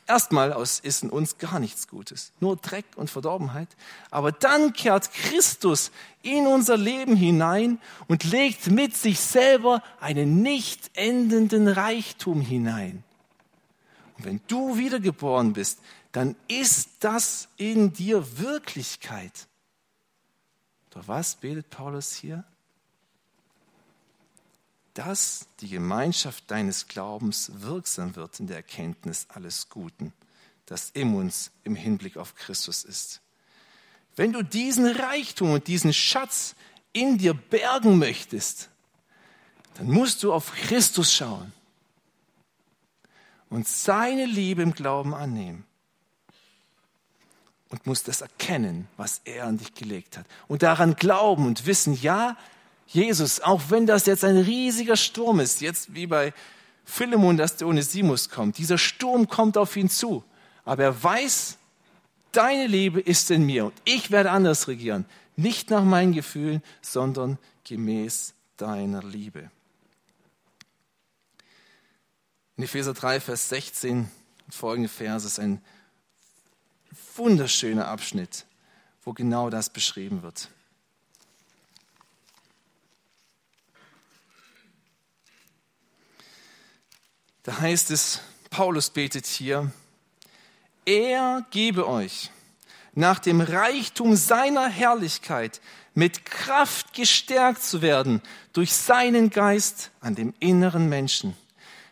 Erstmal 0.08 0.52
aus 0.52 0.80
ist 0.80 1.04
in 1.04 1.10
uns 1.10 1.38
gar 1.38 1.60
nichts 1.60 1.88
Gutes, 1.88 2.34
nur 2.40 2.58
Dreck 2.58 2.86
und 2.96 3.10
Verdorbenheit. 3.10 3.70
Aber 4.10 4.32
dann 4.32 4.74
kehrt 4.74 5.14
Christus 5.14 5.92
in 6.22 6.48
unser 6.48 6.76
Leben 6.76 7.16
hinein 7.16 7.80
und 8.08 8.24
legt 8.24 8.72
mit 8.72 8.96
sich 8.96 9.20
selber 9.20 9.82
einen 10.00 10.42
nicht 10.42 10.92
endenden 10.96 11.68
Reichtum 11.68 12.42
hinein. 12.42 13.04
Und 14.18 14.26
wenn 14.26 14.42
du 14.48 14.78
wiedergeboren 14.78 15.54
bist, 15.54 15.80
dann 16.12 16.36
ist 16.48 16.90
das 17.00 17.48
in 17.56 17.94
dir 17.94 18.38
Wirklichkeit. 18.38 19.48
Doch 20.92 21.08
was 21.08 21.36
betet 21.36 21.70
Paulus 21.70 22.14
hier? 22.14 22.46
dass 24.94 25.48
die 25.62 25.70
Gemeinschaft 25.70 26.50
deines 26.52 26.88
Glaubens 26.88 27.52
wirksam 27.56 28.16
wird 28.16 28.40
in 28.40 28.48
der 28.48 28.58
Erkenntnis 28.58 29.28
alles 29.30 29.70
Guten, 29.70 30.14
das 30.66 30.90
in 30.92 31.16
uns 31.16 31.52
im 31.64 31.76
Hinblick 31.76 32.18
auf 32.18 32.36
Christus 32.36 32.84
ist. 32.84 33.22
Wenn 34.16 34.34
du 34.34 34.44
diesen 34.44 34.86
Reichtum 34.86 35.52
und 35.52 35.68
diesen 35.68 35.94
Schatz 35.94 36.56
in 36.92 37.18
dir 37.18 37.34
bergen 37.34 37.98
möchtest, 37.98 38.70
dann 39.76 39.90
musst 39.90 40.24
du 40.24 40.34
auf 40.34 40.52
Christus 40.52 41.14
schauen 41.14 41.54
und 43.50 43.68
seine 43.68 44.26
Liebe 44.26 44.62
im 44.62 44.74
Glauben 44.74 45.14
annehmen 45.14 45.66
und 47.72 47.88
musst 47.88 48.08
das 48.10 48.22
erkennen, 48.22 48.88
was 48.98 49.22
er 49.24 49.46
an 49.46 49.58
dich 49.58 49.74
gelegt 49.74 50.18
hat 50.18 50.26
und 50.48 50.62
daran 50.62 50.96
glauben 50.96 51.48
und 51.48 51.66
wissen, 51.66 51.98
ja, 52.00 52.38
Jesus, 52.86 53.40
auch 53.40 53.62
wenn 53.70 53.88
das 53.88 54.06
jetzt 54.06 54.26
ein 54.26 54.38
riesiger 54.38 54.98
Sturm 54.98 55.40
ist, 55.40 55.62
jetzt 55.62 55.96
wie 55.96 56.06
bei 56.06 56.34
Philemon, 56.84 57.38
dass 57.38 57.56
der 57.56 57.68
Onesimus 57.68 58.30
kommt, 58.30 58.58
dieser 58.58 58.78
Sturm 58.78 59.30
kommt 59.30 59.58
auf 59.58 59.78
ihn 59.78 59.90
zu, 59.90 60.24
aber 60.66 60.84
er 60.84 61.04
weiß, 61.04 61.58
deine 62.34 62.68
Liebe 62.68 63.00
ist 63.00 63.32
in 63.32 63.46
mir 63.46 63.66
und 63.66 63.74
ich 63.86 64.12
werde 64.12 64.32
anders 64.32 64.68
regieren, 64.68 65.06
nicht 65.38 65.70
nach 65.70 65.86
meinen 65.86 66.12
Gefühlen, 66.12 66.62
sondern 66.82 67.40
gemäß 67.64 68.34
deiner 68.58 69.02
Liebe. 69.02 69.50
In 72.58 72.66
Epheser 72.66 72.94
3, 72.94 73.22
Vers 73.22 73.48
16 73.48 74.12
folgende 74.50 74.90
Verse 74.90 75.26
ist 75.26 75.40
ein 75.40 75.62
wunderschöner 77.18 77.88
Abschnitt, 77.88 78.46
wo 79.04 79.14
genau 79.14 79.50
das 79.50 79.70
beschrieben 79.70 80.22
wird. 80.24 80.50
Da 87.44 87.60
heißt 87.60 87.90
es, 87.92 88.20
Paulus 88.52 88.90
betet 88.90 89.26
hier, 89.26 89.72
er 90.86 91.46
gebe 91.50 91.88
euch 91.88 92.30
nach 92.94 93.20
dem 93.20 93.42
Reichtum 93.42 94.16
seiner 94.16 94.68
Herrlichkeit 94.68 95.62
mit 95.94 96.26
Kraft 96.26 96.94
gestärkt 96.94 97.64
zu 97.64 97.82
werden 97.82 98.22
durch 98.54 98.74
seinen 98.74 99.30
Geist 99.30 99.92
an 100.02 100.16
dem 100.16 100.34
inneren 100.40 100.90
Menschen, 100.90 101.36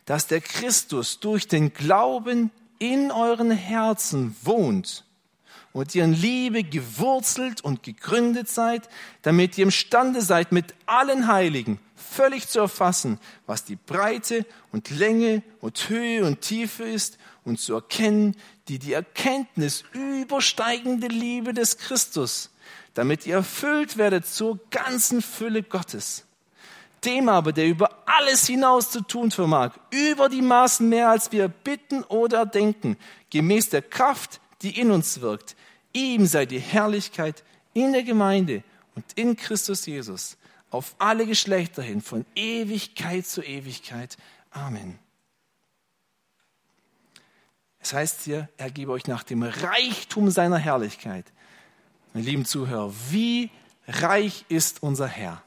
dass 0.06 0.28
der 0.28 0.42
Christus 0.42 1.20
durch 1.20 1.48
den 1.48 1.74
Glauben 1.74 2.52
in 2.78 3.12
euren 3.12 3.52
Herzen 3.52 4.36
wohnt 4.44 5.06
und 5.74 5.94
ihr 5.96 6.04
in 6.04 6.14
Liebe 6.14 6.64
gewurzelt 6.64 7.62
und 7.62 7.84
gegründet 7.84 8.50
seid, 8.50 8.90
damit 9.22 9.58
ihr 9.58 9.66
imstande 9.66 10.22
seid, 10.22 10.52
mit 10.52 10.74
allen 10.86 11.28
Heiligen 11.28 11.80
völlig 11.96 12.48
zu 12.48 12.60
erfassen, 12.60 13.20
was 13.46 13.64
die 13.64 13.76
Breite 13.76 14.46
und 14.72 14.90
Länge 14.90 15.44
und 15.62 15.90
Höhe 15.90 16.26
und 16.26 16.42
Tiefe 16.42 16.84
ist 16.84 17.18
und 17.44 17.60
zu 17.60 17.76
erkennen, 17.76 18.36
die 18.68 18.80
die 18.80 18.94
Erkenntnis 18.94 19.84
übersteigende 19.94 21.08
Liebe 21.08 21.54
des 21.54 21.78
Christus, 21.78 22.50
damit 22.94 23.26
ihr 23.26 23.36
erfüllt 23.36 23.98
werdet 23.98 24.26
zur 24.26 24.60
ganzen 24.72 25.22
Fülle 25.22 25.64
Gottes. 25.64 26.26
Dem 27.06 27.30
aber, 27.30 27.54
der 27.54 27.68
über 27.68 28.04
alles 28.06 28.46
hinaus 28.46 28.92
zu 28.92 29.02
tun 29.02 29.32
vermag, 29.32 29.72
über 29.90 30.28
die 30.28 30.42
Maßen 30.42 30.88
mehr 30.90 31.10
als 31.10 31.32
wir 31.32 31.48
bitten 31.48 32.04
oder 32.04 32.46
denken, 32.46 32.98
gemäß 33.30 33.70
der 33.70 33.82
Kraft, 33.82 34.42
die 34.62 34.80
in 34.80 34.92
uns 34.92 35.22
wirkt, 35.22 35.56
ihm 35.94 36.26
sei 36.26 36.46
die 36.46 36.60
Herrlichkeit 36.60 37.44
in 37.74 37.94
der 37.94 38.04
Gemeinde 38.04 38.64
und 38.96 39.06
in 39.16 39.36
Christus 39.36 39.86
Jesus 39.86 40.38
auf 40.72 40.96
alle 41.00 41.26
Geschlechter 41.26 41.82
hin, 41.82 42.02
von 42.02 42.26
Ewigkeit 42.36 43.26
zu 43.26 43.42
Ewigkeit. 43.42 44.18
Amen. 44.52 45.00
Es 47.80 47.94
heißt 47.94 48.24
hier, 48.24 48.50
er 48.58 48.70
gebe 48.70 48.92
euch 48.92 49.08
nach 49.08 49.24
dem 49.24 49.42
Reichtum 49.44 50.30
seiner 50.30 50.58
Herrlichkeit. 50.58 51.26
Meine 52.14 52.26
lieben 52.26 52.46
Zuhörer, 52.46 52.94
wie 53.10 53.50
reich 53.88 54.46
ist 54.50 54.84
unser 54.84 55.08
Herr? 55.08 55.42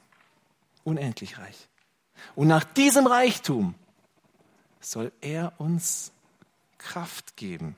Unendlich 0.83 1.37
reich. 1.37 1.67
Und 2.35 2.47
nach 2.47 2.63
diesem 2.63 3.05
Reichtum 3.07 3.75
soll 4.81 5.11
er 5.21 5.53
uns 5.59 6.11
Kraft 6.77 7.37
geben, 7.37 7.77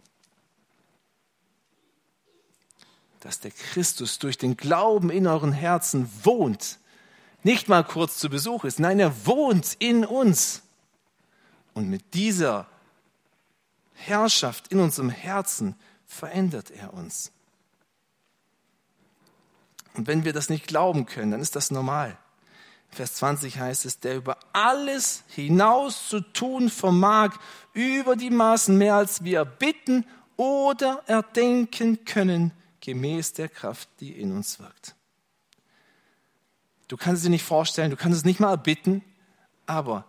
dass 3.26 3.40
der 3.40 3.50
Christus 3.50 4.20
durch 4.20 4.38
den 4.38 4.56
Glauben 4.56 5.10
in 5.10 5.26
euren 5.26 5.52
Herzen 5.52 6.08
wohnt. 6.22 6.78
Nicht 7.42 7.68
mal 7.68 7.84
kurz 7.84 8.20
zu 8.20 8.30
Besuch 8.30 8.66
ist, 8.66 8.80
nein, 8.80 9.00
er 9.00 9.26
wohnt 9.26 9.78
in 9.80 10.06
uns. 10.06 10.62
Und 11.74 11.90
mit 11.90 12.14
dieser 12.14 12.68
Herrschaft 13.94 14.68
in 14.68 14.80
unserem 14.80 15.10
Herzen 15.10 15.74
verändert 16.06 16.70
er 16.70 16.94
uns. 16.94 17.32
Und 19.96 20.06
wenn 20.06 20.24
wir 20.24 20.32
das 20.32 20.50
nicht 20.50 20.68
glauben 20.68 21.08
können, 21.08 21.32
dann 21.32 21.42
ist 21.42 21.56
das 21.56 21.72
normal. 21.72 22.16
Vers 22.92 23.16
20 23.16 23.58
heißt 23.58 23.86
es, 23.86 24.00
der 24.00 24.18
über 24.18 24.38
alles 24.54 25.24
hinaus 25.30 26.10
zu 26.10 26.20
tun 26.20 26.70
vermag, 26.70 27.36
über 27.74 28.16
die 28.16 28.30
Maßen 28.30 28.78
mehr 28.78 28.94
als 28.94 29.24
wir 29.24 29.46
bitten 29.46 30.06
oder 30.38 31.02
erdenken 31.08 32.06
können, 32.06 32.52
gemäß 32.86 33.34
der 33.34 33.50
Kraft, 33.50 33.90
die 34.00 34.12
in 34.12 34.32
uns 34.32 34.60
wirkt. 34.60 34.96
Du 36.88 36.98
kannst 36.98 37.18
es 37.18 37.24
dir 37.24 37.32
nicht 37.32 37.44
vorstellen, 37.44 37.90
du 37.90 37.98
kannst 37.98 38.20
es 38.20 38.26
nicht 38.26 38.40
mal 38.40 38.52
erbitten, 38.52 39.04
aber 39.66 40.06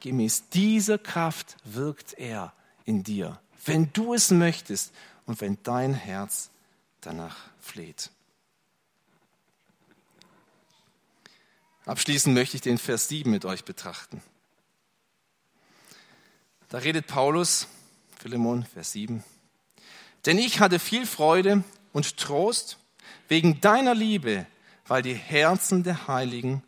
gemäß 0.00 0.50
dieser 0.50 0.98
Kraft 0.98 1.56
wirkt 1.64 2.12
er 2.14 2.52
in 2.84 3.02
dir, 3.02 3.40
wenn 3.64 3.90
du 3.94 4.12
es 4.12 4.30
möchtest 4.30 4.92
und 5.24 5.40
wenn 5.40 5.58
dein 5.62 5.94
Herz 5.94 6.50
danach 7.00 7.36
fleht. 7.58 8.10
Abschließend 11.86 12.34
möchte 12.34 12.56
ich 12.56 12.62
den 12.62 12.78
Vers 12.78 13.08
7 13.08 13.30
mit 13.30 13.46
euch 13.46 13.64
betrachten. 13.64 14.22
Da 16.68 16.78
redet 16.78 17.06
Paulus, 17.06 17.66
Philemon, 18.18 18.64
Vers 18.64 18.92
7. 18.92 19.24
Denn 20.26 20.38
ich 20.38 20.60
hatte 20.60 20.78
viel 20.78 21.06
Freude 21.06 21.64
und 21.94 22.18
Trost 22.18 22.76
wegen 23.28 23.62
deiner 23.62 23.94
Liebe, 23.94 24.46
weil 24.86 25.00
die 25.00 25.14
Herzen 25.14 25.82
der 25.82 26.06
Heiligen 26.06 26.62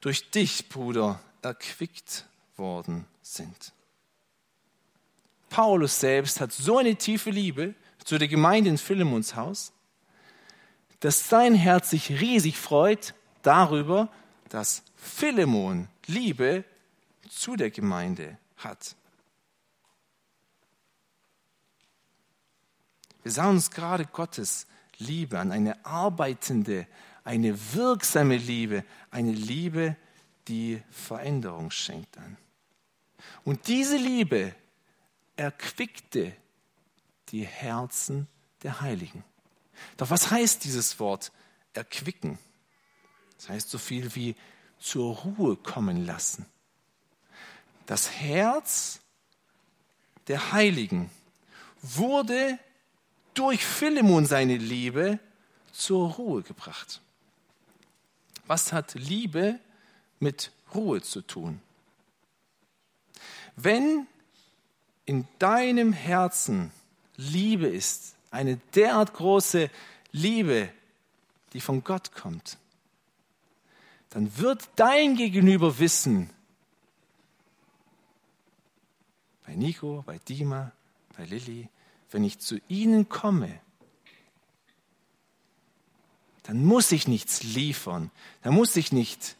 durch 0.00 0.30
dich, 0.30 0.68
Bruder, 0.68 1.20
erquickt 1.40 2.26
worden 2.56 3.06
sind. 3.22 3.72
Paulus 5.48 5.98
selbst 5.98 6.40
hat 6.40 6.52
so 6.52 6.76
eine 6.76 6.96
tiefe 6.96 7.30
Liebe 7.30 7.74
zu 8.04 8.18
der 8.18 8.28
Gemeinde 8.28 8.68
in 8.68 8.78
Philemons 8.78 9.34
Haus, 9.34 9.72
dass 11.00 11.28
sein 11.28 11.54
Herz 11.54 11.90
sich 11.90 12.20
riesig 12.20 12.58
freut 12.58 13.14
darüber, 13.42 14.10
dass 14.50 14.82
Philemon 14.96 15.88
Liebe 16.06 16.64
zu 17.30 17.56
der 17.56 17.70
Gemeinde 17.70 18.36
hat. 18.56 18.96
Wir 23.28 23.34
sahen 23.34 23.56
uns 23.56 23.70
gerade 23.70 24.06
Gottes 24.06 24.66
Liebe 24.96 25.38
an, 25.38 25.52
eine 25.52 25.84
arbeitende, 25.84 26.86
eine 27.24 27.74
wirksame 27.74 28.38
Liebe, 28.38 28.86
eine 29.10 29.32
Liebe, 29.32 29.96
die 30.46 30.82
Veränderung 30.90 31.70
schenkt 31.70 32.16
an. 32.16 32.38
Und 33.44 33.68
diese 33.68 33.98
Liebe 33.98 34.54
erquickte 35.36 36.34
die 37.28 37.44
Herzen 37.44 38.28
der 38.62 38.80
Heiligen. 38.80 39.22
Doch 39.98 40.08
was 40.08 40.30
heißt 40.30 40.64
dieses 40.64 40.98
Wort 40.98 41.30
erquicken? 41.74 42.38
Das 43.36 43.50
heißt 43.50 43.68
so 43.68 43.76
viel 43.76 44.14
wie 44.14 44.36
zur 44.78 45.14
Ruhe 45.14 45.56
kommen 45.56 46.06
lassen. 46.06 46.46
Das 47.84 48.10
Herz 48.10 49.00
der 50.28 50.52
Heiligen 50.52 51.10
wurde 51.82 52.58
durch 53.38 53.64
Philemon 53.64 54.26
seine 54.26 54.56
Liebe 54.56 55.20
zur 55.72 56.10
Ruhe 56.14 56.42
gebracht. 56.42 57.00
Was 58.48 58.72
hat 58.72 58.94
Liebe 58.94 59.60
mit 60.18 60.50
Ruhe 60.74 61.02
zu 61.02 61.22
tun? 61.22 61.60
Wenn 63.54 64.08
in 65.04 65.28
deinem 65.38 65.92
Herzen 65.92 66.72
Liebe 67.16 67.68
ist, 67.68 68.16
eine 68.30 68.56
derart 68.74 69.14
große 69.14 69.70
Liebe, 70.10 70.68
die 71.52 71.60
von 71.60 71.84
Gott 71.84 72.12
kommt, 72.12 72.58
dann 74.10 74.36
wird 74.38 74.68
dein 74.76 75.14
Gegenüber 75.16 75.78
wissen, 75.78 76.30
bei 79.46 79.54
Nico, 79.54 80.02
bei 80.04 80.18
Dima, 80.18 80.72
bei 81.16 81.24
Lilly, 81.24 81.68
wenn 82.10 82.24
ich 82.24 82.38
zu 82.38 82.58
ihnen 82.68 83.08
komme, 83.08 83.60
dann 86.44 86.64
muss 86.64 86.92
ich 86.92 87.06
nichts 87.06 87.42
liefern, 87.42 88.10
dann 88.42 88.54
muss 88.54 88.74
ich 88.76 88.92
nicht 88.92 89.36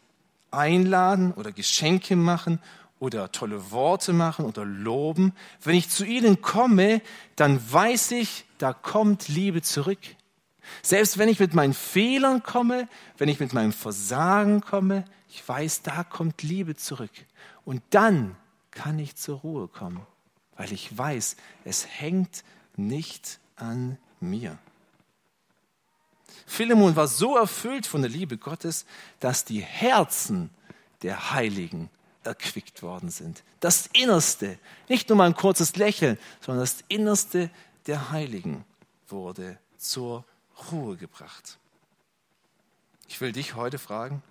einladen 0.51 1.33
oder 1.33 1.51
Geschenke 1.51 2.15
machen 2.15 2.59
oder 2.99 3.31
tolle 3.31 3.71
Worte 3.71 4.13
machen 4.13 4.45
oder 4.45 4.65
loben. 4.65 5.33
Wenn 5.63 5.75
ich 5.75 5.89
zu 5.89 6.05
ihnen 6.05 6.41
komme, 6.41 7.01
dann 7.35 7.59
weiß 7.71 8.11
ich, 8.11 8.45
da 8.57 8.73
kommt 8.73 9.27
Liebe 9.27 9.61
zurück. 9.61 9.99
Selbst 10.83 11.17
wenn 11.17 11.29
ich 11.29 11.39
mit 11.39 11.53
meinen 11.55 11.73
Fehlern 11.73 12.43
komme, 12.43 12.87
wenn 13.17 13.29
ich 13.29 13.39
mit 13.39 13.53
meinem 13.53 13.73
Versagen 13.73 14.61
komme, 14.61 15.05
ich 15.29 15.47
weiß, 15.47 15.81
da 15.81 16.03
kommt 16.03 16.43
Liebe 16.43 16.75
zurück. 16.75 17.11
Und 17.65 17.81
dann 17.89 18.35
kann 18.71 18.99
ich 18.99 19.15
zur 19.15 19.39
Ruhe 19.39 19.67
kommen, 19.67 20.05
weil 20.57 20.71
ich 20.71 20.95
weiß, 20.95 21.37
es 21.65 21.87
hängt 21.87 22.43
nicht 22.87 23.39
an 23.55 23.97
mir. 24.19 24.57
Philemon 26.45 26.95
war 26.95 27.07
so 27.07 27.37
erfüllt 27.37 27.85
von 27.85 28.01
der 28.01 28.09
Liebe 28.09 28.37
Gottes, 28.37 28.85
dass 29.19 29.45
die 29.45 29.61
Herzen 29.61 30.49
der 31.03 31.31
Heiligen 31.31 31.89
erquickt 32.23 32.81
worden 32.81 33.09
sind. 33.09 33.43
Das 33.59 33.87
Innerste, 33.93 34.57
nicht 34.87 35.09
nur 35.09 35.17
mal 35.17 35.27
ein 35.27 35.35
kurzes 35.35 35.75
Lächeln, 35.75 36.17
sondern 36.41 36.63
das 36.63 36.83
Innerste 36.87 37.49
der 37.87 38.11
Heiligen 38.11 38.65
wurde 39.07 39.57
zur 39.77 40.25
Ruhe 40.71 40.97
gebracht. 40.97 41.57
Ich 43.07 43.21
will 43.21 43.31
dich 43.31 43.55
heute 43.55 43.79
fragen, 43.79 44.21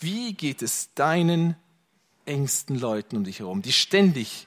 wie 0.00 0.34
geht 0.34 0.62
es 0.62 0.92
deinen 0.94 1.56
engsten 2.24 2.78
Leuten 2.78 3.16
um 3.16 3.24
dich 3.24 3.40
herum, 3.40 3.62
die 3.62 3.72
ständig 3.72 4.46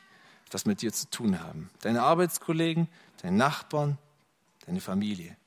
etwas 0.49 0.65
mit 0.65 0.81
dir 0.81 0.91
zu 0.91 1.07
tun 1.11 1.39
haben? 1.41 1.69
Deine 1.81 2.01
Arbeitskollegen, 2.01 2.87
deine 3.21 3.37
Nachbarn, 3.37 3.99
deine 4.65 4.81
Familie. 4.81 5.37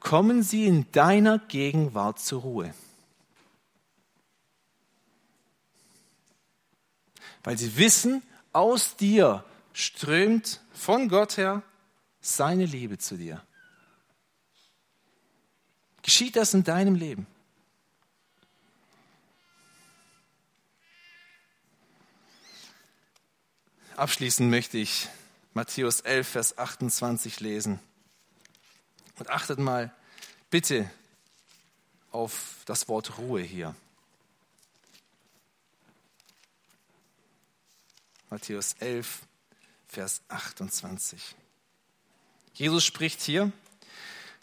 Kommen 0.00 0.42
sie 0.42 0.66
in 0.66 0.90
deiner 0.92 1.38
Gegenwart 1.38 2.20
zur 2.20 2.42
Ruhe? 2.42 2.74
Weil 7.42 7.56
sie 7.56 7.78
wissen, 7.78 8.22
aus 8.52 8.96
dir 8.96 9.42
strömt 9.72 10.60
von 10.74 11.08
Gott 11.08 11.38
her 11.38 11.62
seine 12.20 12.66
Liebe 12.66 12.98
zu 12.98 13.16
dir. 13.16 13.40
Geschieht 16.02 16.36
das 16.36 16.52
in 16.52 16.64
deinem 16.64 16.96
Leben? 16.96 17.26
Abschließend 23.96 24.48
möchte 24.48 24.78
ich 24.78 25.08
Matthäus 25.52 26.00
11, 26.00 26.28
Vers 26.28 26.58
28 26.58 27.40
lesen. 27.40 27.78
Und 29.18 29.28
achtet 29.28 29.58
mal 29.58 29.94
bitte 30.50 30.90
auf 32.10 32.62
das 32.64 32.88
Wort 32.88 33.18
Ruhe 33.18 33.42
hier. 33.42 33.74
Matthäus 38.30 38.74
11, 38.80 39.20
Vers 39.88 40.22
28. 40.28 41.34
Jesus 42.54 42.84
spricht 42.84 43.20
hier, 43.20 43.52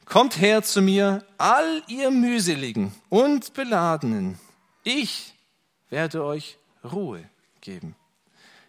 Kommt 0.06 0.39
her 0.39 0.64
zu 0.64 0.82
mir, 0.82 1.26
all 1.38 1.84
ihr 1.88 2.10
mühseligen 2.12 2.93
und 3.10 3.54
beladenen. 3.54 4.39
Ich 4.84 5.34
werde 5.89 6.24
euch 6.24 6.58
Ruhe 6.84 7.28
geben. 7.62 7.95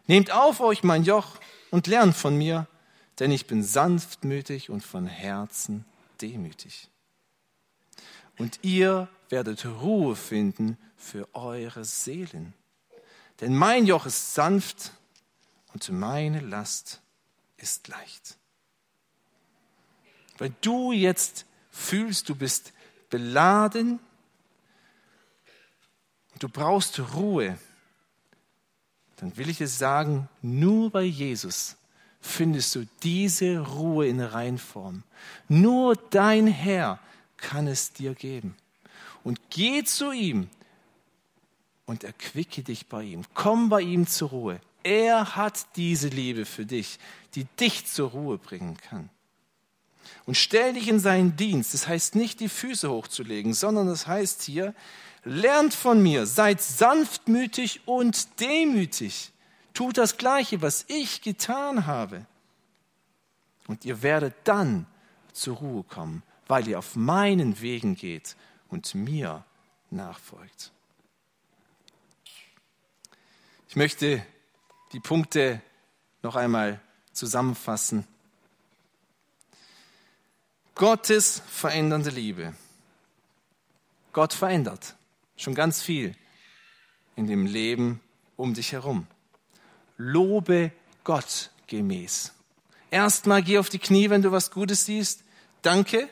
Nehmt 0.07 0.31
auf 0.31 0.61
euch 0.61 0.83
mein 0.83 1.05
Joch 1.05 1.37
und 1.71 1.87
lernt 1.87 2.17
von 2.17 2.37
mir, 2.37 2.67
denn 3.19 3.31
ich 3.31 3.47
bin 3.47 3.63
sanftmütig 3.63 4.71
und 4.71 4.83
von 4.83 5.07
Herzen 5.07 5.85
demütig. 6.21 6.89
Und 8.39 8.59
ihr 8.63 9.09
werdet 9.29 9.67
Ruhe 9.67 10.17
finden 10.17 10.79
für 10.97 11.29
eure 11.35 11.85
Seelen. 11.85 12.55
Denn 13.41 13.55
mein 13.55 13.87
Joch 13.87 14.07
ist 14.07 14.35
sanft 14.35 14.93
und 15.73 15.89
meine 15.91 16.41
Last 16.41 17.01
ist 17.57 17.89
leicht. 17.89 18.39
Weil 20.39 20.55
du 20.63 20.93
jetzt 20.93 21.47
fühlst, 21.71 22.29
du 22.29 22.35
bist 22.35 22.73
beladen 23.11 24.01
und 26.33 26.43
du 26.43 26.49
brauchst 26.49 26.99
Ruhe, 27.15 27.59
dann 29.21 29.37
will 29.37 29.51
ich 29.51 29.59
dir 29.59 29.68
sagen, 29.68 30.29
nur 30.43 30.91
bei 30.91 31.03
Jesus 31.03 31.77
findest 32.21 32.75
du 32.75 32.87
diese 33.03 33.59
Ruhe 33.61 34.09
in 34.09 34.21
Reinform. 34.21 35.03
Nur 35.49 35.97
dein 36.11 36.47
Herr 36.47 36.99
kann 37.37 37.66
es 37.66 37.93
dir 37.93 38.14
geben. 38.14 38.57
Und 39.23 39.39
geh 39.51 39.85
zu 39.85 40.12
ihm 40.12 40.49
und 41.87 42.05
erquicke 42.05 42.62
dich 42.62 42.87
bei 42.87 43.03
ihm. 43.03 43.25
Komm 43.35 43.68
bei 43.68 43.83
ihm 43.83 44.07
zur 44.07 44.31
Ruhe. 44.31 44.61
Er 44.83 45.37
hat 45.37 45.77
diese 45.77 46.09
Liebe 46.09 46.47
für 46.47 46.64
dich, 46.64 46.99
die 47.35 47.45
dich 47.45 47.87
zur 47.87 48.11
Ruhe 48.11 48.39
bringen 48.39 48.77
kann. 48.79 49.11
Und 50.31 50.37
stell 50.37 50.74
dich 50.74 50.87
in 50.87 51.01
seinen 51.01 51.35
Dienst. 51.35 51.74
Das 51.74 51.89
heißt 51.89 52.14
nicht, 52.14 52.39
die 52.39 52.49
Füße 52.49 52.89
hochzulegen, 52.89 53.53
sondern 53.53 53.89
das 53.89 54.07
heißt 54.07 54.43
hier, 54.43 54.76
lernt 55.24 55.74
von 55.74 56.01
mir, 56.01 56.24
seid 56.24 56.62
sanftmütig 56.62 57.81
und 57.85 58.39
demütig. 58.39 59.33
Tut 59.74 59.99
das 59.99 60.18
Gleiche, 60.18 60.62
was 60.62 60.85
ich 60.87 61.22
getan 61.22 61.87
habe. 61.87 62.26
Und 63.66 63.85
ihr 63.85 64.05
werdet 64.05 64.37
dann 64.45 64.87
zur 65.33 65.57
Ruhe 65.57 65.83
kommen, 65.83 66.22
weil 66.47 66.68
ihr 66.68 66.78
auf 66.78 66.95
meinen 66.95 67.61
Wegen 67.61 67.97
geht 67.97 68.37
und 68.68 68.95
mir 68.95 69.45
nachfolgt. 69.91 70.70
Ich 73.68 73.74
möchte 73.74 74.24
die 74.93 75.01
Punkte 75.01 75.61
noch 76.22 76.37
einmal 76.37 76.81
zusammenfassen. 77.12 78.07
Gottes 80.81 81.43
verändernde 81.47 82.09
Liebe. 82.09 82.55
Gott 84.14 84.33
verändert 84.33 84.95
schon 85.37 85.55
ganz 85.55 85.83
viel 85.83 86.14
in 87.16 87.26
dem 87.26 87.45
Leben 87.45 88.01
um 88.37 88.55
dich 88.55 88.72
herum. 88.72 89.07
Lobe 89.99 90.72
Gott 91.05 91.51
gemäß. 91.66 92.33
Erstmal 92.91 93.43
geh 93.43 93.59
auf 93.59 93.68
die 93.68 93.78
Knie, 93.78 94.09
wenn 94.09 94.22
du 94.22 94.33
was 94.33 94.51
Gutes 94.51 94.87
siehst. 94.87 95.22
Danke. 95.61 96.09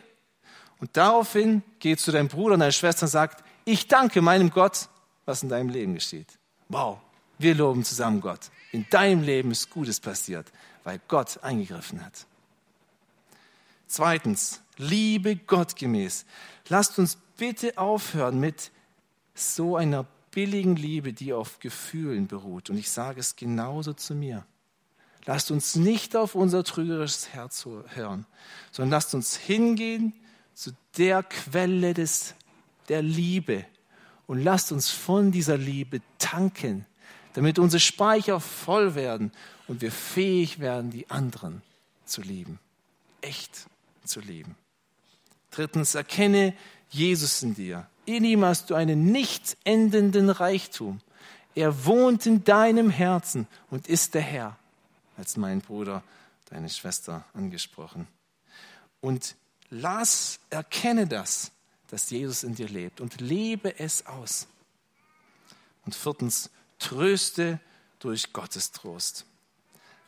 Und 0.81 0.99
daraufhin 0.99 1.63
geh 1.79 1.97
zu 1.97 2.13
deinem 2.13 2.29
Bruder 2.29 2.53
und 2.53 2.61
deiner 2.61 2.71
Schwester 2.71 3.05
und 3.05 3.11
sag, 3.11 3.43
ich 3.65 3.89
danke 3.89 4.21
meinem 4.21 4.51
Gott, 4.51 4.91
was 5.25 5.43
in 5.43 5.49
deinem 5.49 5.71
Leben 5.71 5.95
geschieht. 5.95 6.39
Wow, 6.69 6.99
wir 7.39 7.55
loben 7.55 7.85
zusammen 7.85 8.21
Gott. 8.21 8.51
In 8.73 8.85
deinem 8.91 9.23
Leben 9.23 9.51
ist 9.51 9.71
Gutes 9.71 9.99
passiert, 9.99 10.53
weil 10.85 11.01
Gott 11.09 11.43
eingegriffen 11.43 12.05
hat. 12.05 12.27
Zweitens, 13.89 14.61
liebe 14.77 15.35
Gott 15.35 15.75
gemäß. 15.75 16.27
Lasst 16.69 16.99
uns 16.99 17.17
bitte 17.39 17.79
aufhören 17.79 18.39
mit 18.39 18.71
so 19.35 19.77
einer 19.77 20.07
billigen 20.31 20.77
Liebe, 20.77 21.15
die 21.15 21.33
auf 21.33 21.59
Gefühlen 21.59 22.29
beruht. 22.29 22.69
Und 22.69 22.77
ich 22.77 22.91
sage 22.91 23.19
es 23.19 23.35
genauso 23.35 23.95
zu 23.95 24.15
mir. 24.15 24.47
Lasst 25.25 25.51
uns 25.51 25.75
nicht 25.75 26.17
auf 26.17 26.35
unser 26.35 26.65
trügerisches 26.65 27.31
Herz 27.31 27.67
hören, 27.95 28.27
sondern 28.73 28.91
lasst 28.91 29.15
uns 29.15 29.37
hingehen 29.37 30.13
zu 30.55 30.73
der 30.97 31.23
Quelle 31.23 31.95
des, 31.95 32.35
der 32.89 33.03
Liebe 33.03 33.65
und 34.27 34.43
lasst 34.43 34.71
uns 34.71 34.91
von 34.91 35.33
dieser 35.33 35.57
Liebe 35.57 36.01
tanken, 36.19 36.87
damit 37.35 37.59
unsere 37.59 37.81
Speicher 37.81 38.41
voll 38.41 38.95
werden 38.95 39.33
und 39.67 39.81
wir 39.81 39.93
fähig 39.93 40.61
werden, 40.61 40.91
die 40.91 41.11
anderen 41.11 41.63
zu 42.05 42.23
lieben, 42.23 42.59
echt 43.21 43.67
zu 44.09 44.21
lieben. 44.21 44.57
Drittens, 45.51 45.95
erkenne 45.95 46.55
Jesus 46.91 47.43
in 47.43 47.55
dir. 47.55 47.87
In 48.05 48.25
ihm 48.25 48.45
hast 48.45 48.71
du 48.71 48.75
einen 48.75 49.13
nicht 49.13 49.57
endenden 49.65 50.31
Reichtum. 50.31 51.01
Er 51.55 51.85
wohnt 51.85 52.27
in 52.27 52.45
deinem 52.45 52.91
Herzen 52.91 53.47
und 53.71 53.89
ist 53.89 54.15
der 54.15 54.23
Herr 54.23 54.59
als 55.17 55.37
mein 55.37 55.61
Bruder, 55.61 56.03
deine 56.49 56.71
Schwester 56.71 57.25
angesprochen. 57.35 58.07
Und 59.01 59.35
lass, 59.69 60.39
erkenne 60.49 61.07
das, 61.07 61.51
dass 61.89 62.09
Jesus 62.11 62.45
in 62.45 62.55
dir 62.55 62.69
lebt 62.69 63.01
und 63.01 63.21
lebe 63.21 63.79
es 63.79 64.07
aus. 64.07 64.47
Und 65.85 65.95
viertens, 65.95 66.51
tröste 66.79 67.61
durch 67.99 68.33
Gottes 68.33 68.71
Trost. 68.71 69.27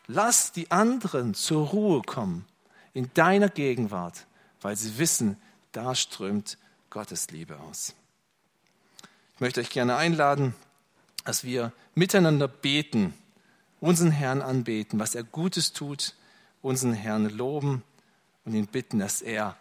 Lass 0.07 0.53
die 0.53 0.71
anderen 0.71 1.35
zur 1.35 1.69
Ruhe 1.69 2.03
kommen 2.03 2.47
in 2.95 3.11
deiner 3.15 3.49
Gegenwart, 3.49 4.27
weil 4.61 4.77
sie 4.77 4.99
wissen, 4.99 5.37
da 5.73 5.95
strömt 5.95 6.59
Gottes 6.91 7.31
Liebe 7.31 7.59
aus. 7.61 7.95
Ich 9.35 9.41
möchte 9.41 9.61
euch 9.61 9.71
gerne 9.71 9.97
einladen, 9.97 10.55
dass 11.25 11.45
wir 11.45 11.73
miteinander 11.95 12.49
beten 12.49 13.15
unseren 13.81 14.11
Herrn 14.11 14.43
anbeten, 14.43 14.99
was 14.99 15.15
er 15.15 15.23
Gutes 15.23 15.73
tut, 15.73 16.15
unseren 16.63 16.93
Herrn 16.93 17.31
loben 17.31 17.83
und 18.45 18.55
ihn 18.55 18.67
bitten, 18.67 18.99
dass 18.99 19.23
er 19.23 19.57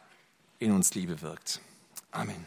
in 0.59 0.71
uns 0.71 0.93
Liebe 0.93 1.21
wirkt. 1.21 1.61
Amen. 2.11 2.45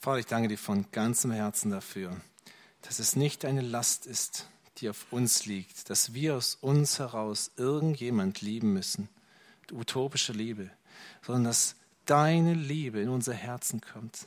Vater, 0.00 0.18
ich 0.18 0.26
danke 0.26 0.48
dir 0.48 0.58
von 0.58 0.86
ganzem 0.90 1.30
Herzen 1.30 1.70
dafür, 1.70 2.20
dass 2.82 2.98
es 2.98 3.14
nicht 3.14 3.44
eine 3.44 3.60
Last 3.60 4.06
ist, 4.06 4.48
die 4.78 4.88
auf 4.88 5.06
uns 5.10 5.46
liegt, 5.46 5.90
dass 5.90 6.14
wir 6.14 6.36
aus 6.36 6.56
uns 6.60 6.98
heraus 6.98 7.50
irgendjemand 7.56 8.40
lieben 8.40 8.72
müssen, 8.72 9.08
utopische 9.70 10.32
Liebe, 10.32 10.70
sondern 11.22 11.44
dass 11.44 11.76
deine 12.06 12.54
Liebe 12.54 13.00
in 13.00 13.08
unser 13.08 13.34
Herzen 13.34 13.80
kommt 13.80 14.26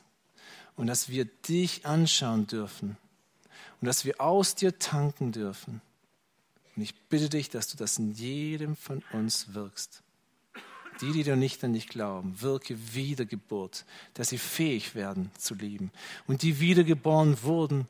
und 0.76 0.86
dass 0.86 1.08
wir 1.08 1.24
dich 1.24 1.86
anschauen 1.86 2.46
dürfen 2.46 2.96
und 3.80 3.86
dass 3.86 4.04
wir 4.04 4.20
aus 4.20 4.54
dir 4.54 4.78
tanken 4.78 5.32
dürfen. 5.32 5.80
Und 6.74 6.82
ich 6.82 6.94
bitte 7.08 7.28
dich, 7.28 7.48
dass 7.48 7.68
du 7.68 7.76
das 7.76 7.98
in 7.98 8.12
jedem 8.12 8.76
von 8.76 9.02
uns 9.12 9.54
wirkst. 9.54 10.02
Die, 11.00 11.12
die 11.12 11.24
dir 11.24 11.36
nicht 11.36 11.62
an 11.62 11.74
dich 11.74 11.88
glauben, 11.88 12.40
wirke 12.40 12.94
Wiedergeburt, 12.94 13.84
dass 14.14 14.30
sie 14.30 14.38
fähig 14.38 14.94
werden 14.94 15.30
zu 15.38 15.54
lieben. 15.54 15.90
Und 16.26 16.40
die 16.40 16.58
wiedergeboren 16.58 17.42
wurden, 17.42 17.86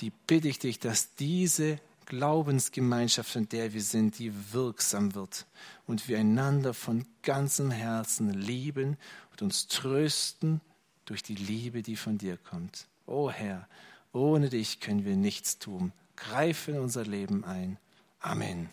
die 0.00 0.10
bitte 0.10 0.48
ich 0.48 0.58
dich, 0.58 0.80
dass 0.80 1.14
diese 1.14 1.78
Glaubensgemeinschaft, 2.08 3.36
in 3.36 3.50
der 3.50 3.74
wir 3.74 3.82
sind, 3.82 4.18
die 4.18 4.32
wirksam 4.52 5.14
wird 5.14 5.44
und 5.86 6.08
wir 6.08 6.18
einander 6.18 6.72
von 6.72 7.04
ganzem 7.22 7.70
Herzen 7.70 8.32
lieben 8.32 8.96
und 9.30 9.42
uns 9.42 9.68
trösten 9.68 10.62
durch 11.04 11.22
die 11.22 11.34
Liebe, 11.34 11.82
die 11.82 11.96
von 11.96 12.16
dir 12.16 12.38
kommt. 12.38 12.86
O 13.04 13.30
Herr, 13.30 13.68
ohne 14.12 14.48
dich 14.48 14.80
können 14.80 15.04
wir 15.04 15.16
nichts 15.16 15.58
tun. 15.58 15.92
Greife 16.16 16.72
in 16.72 16.78
unser 16.78 17.04
Leben 17.04 17.44
ein. 17.44 17.76
Amen. 18.20 18.70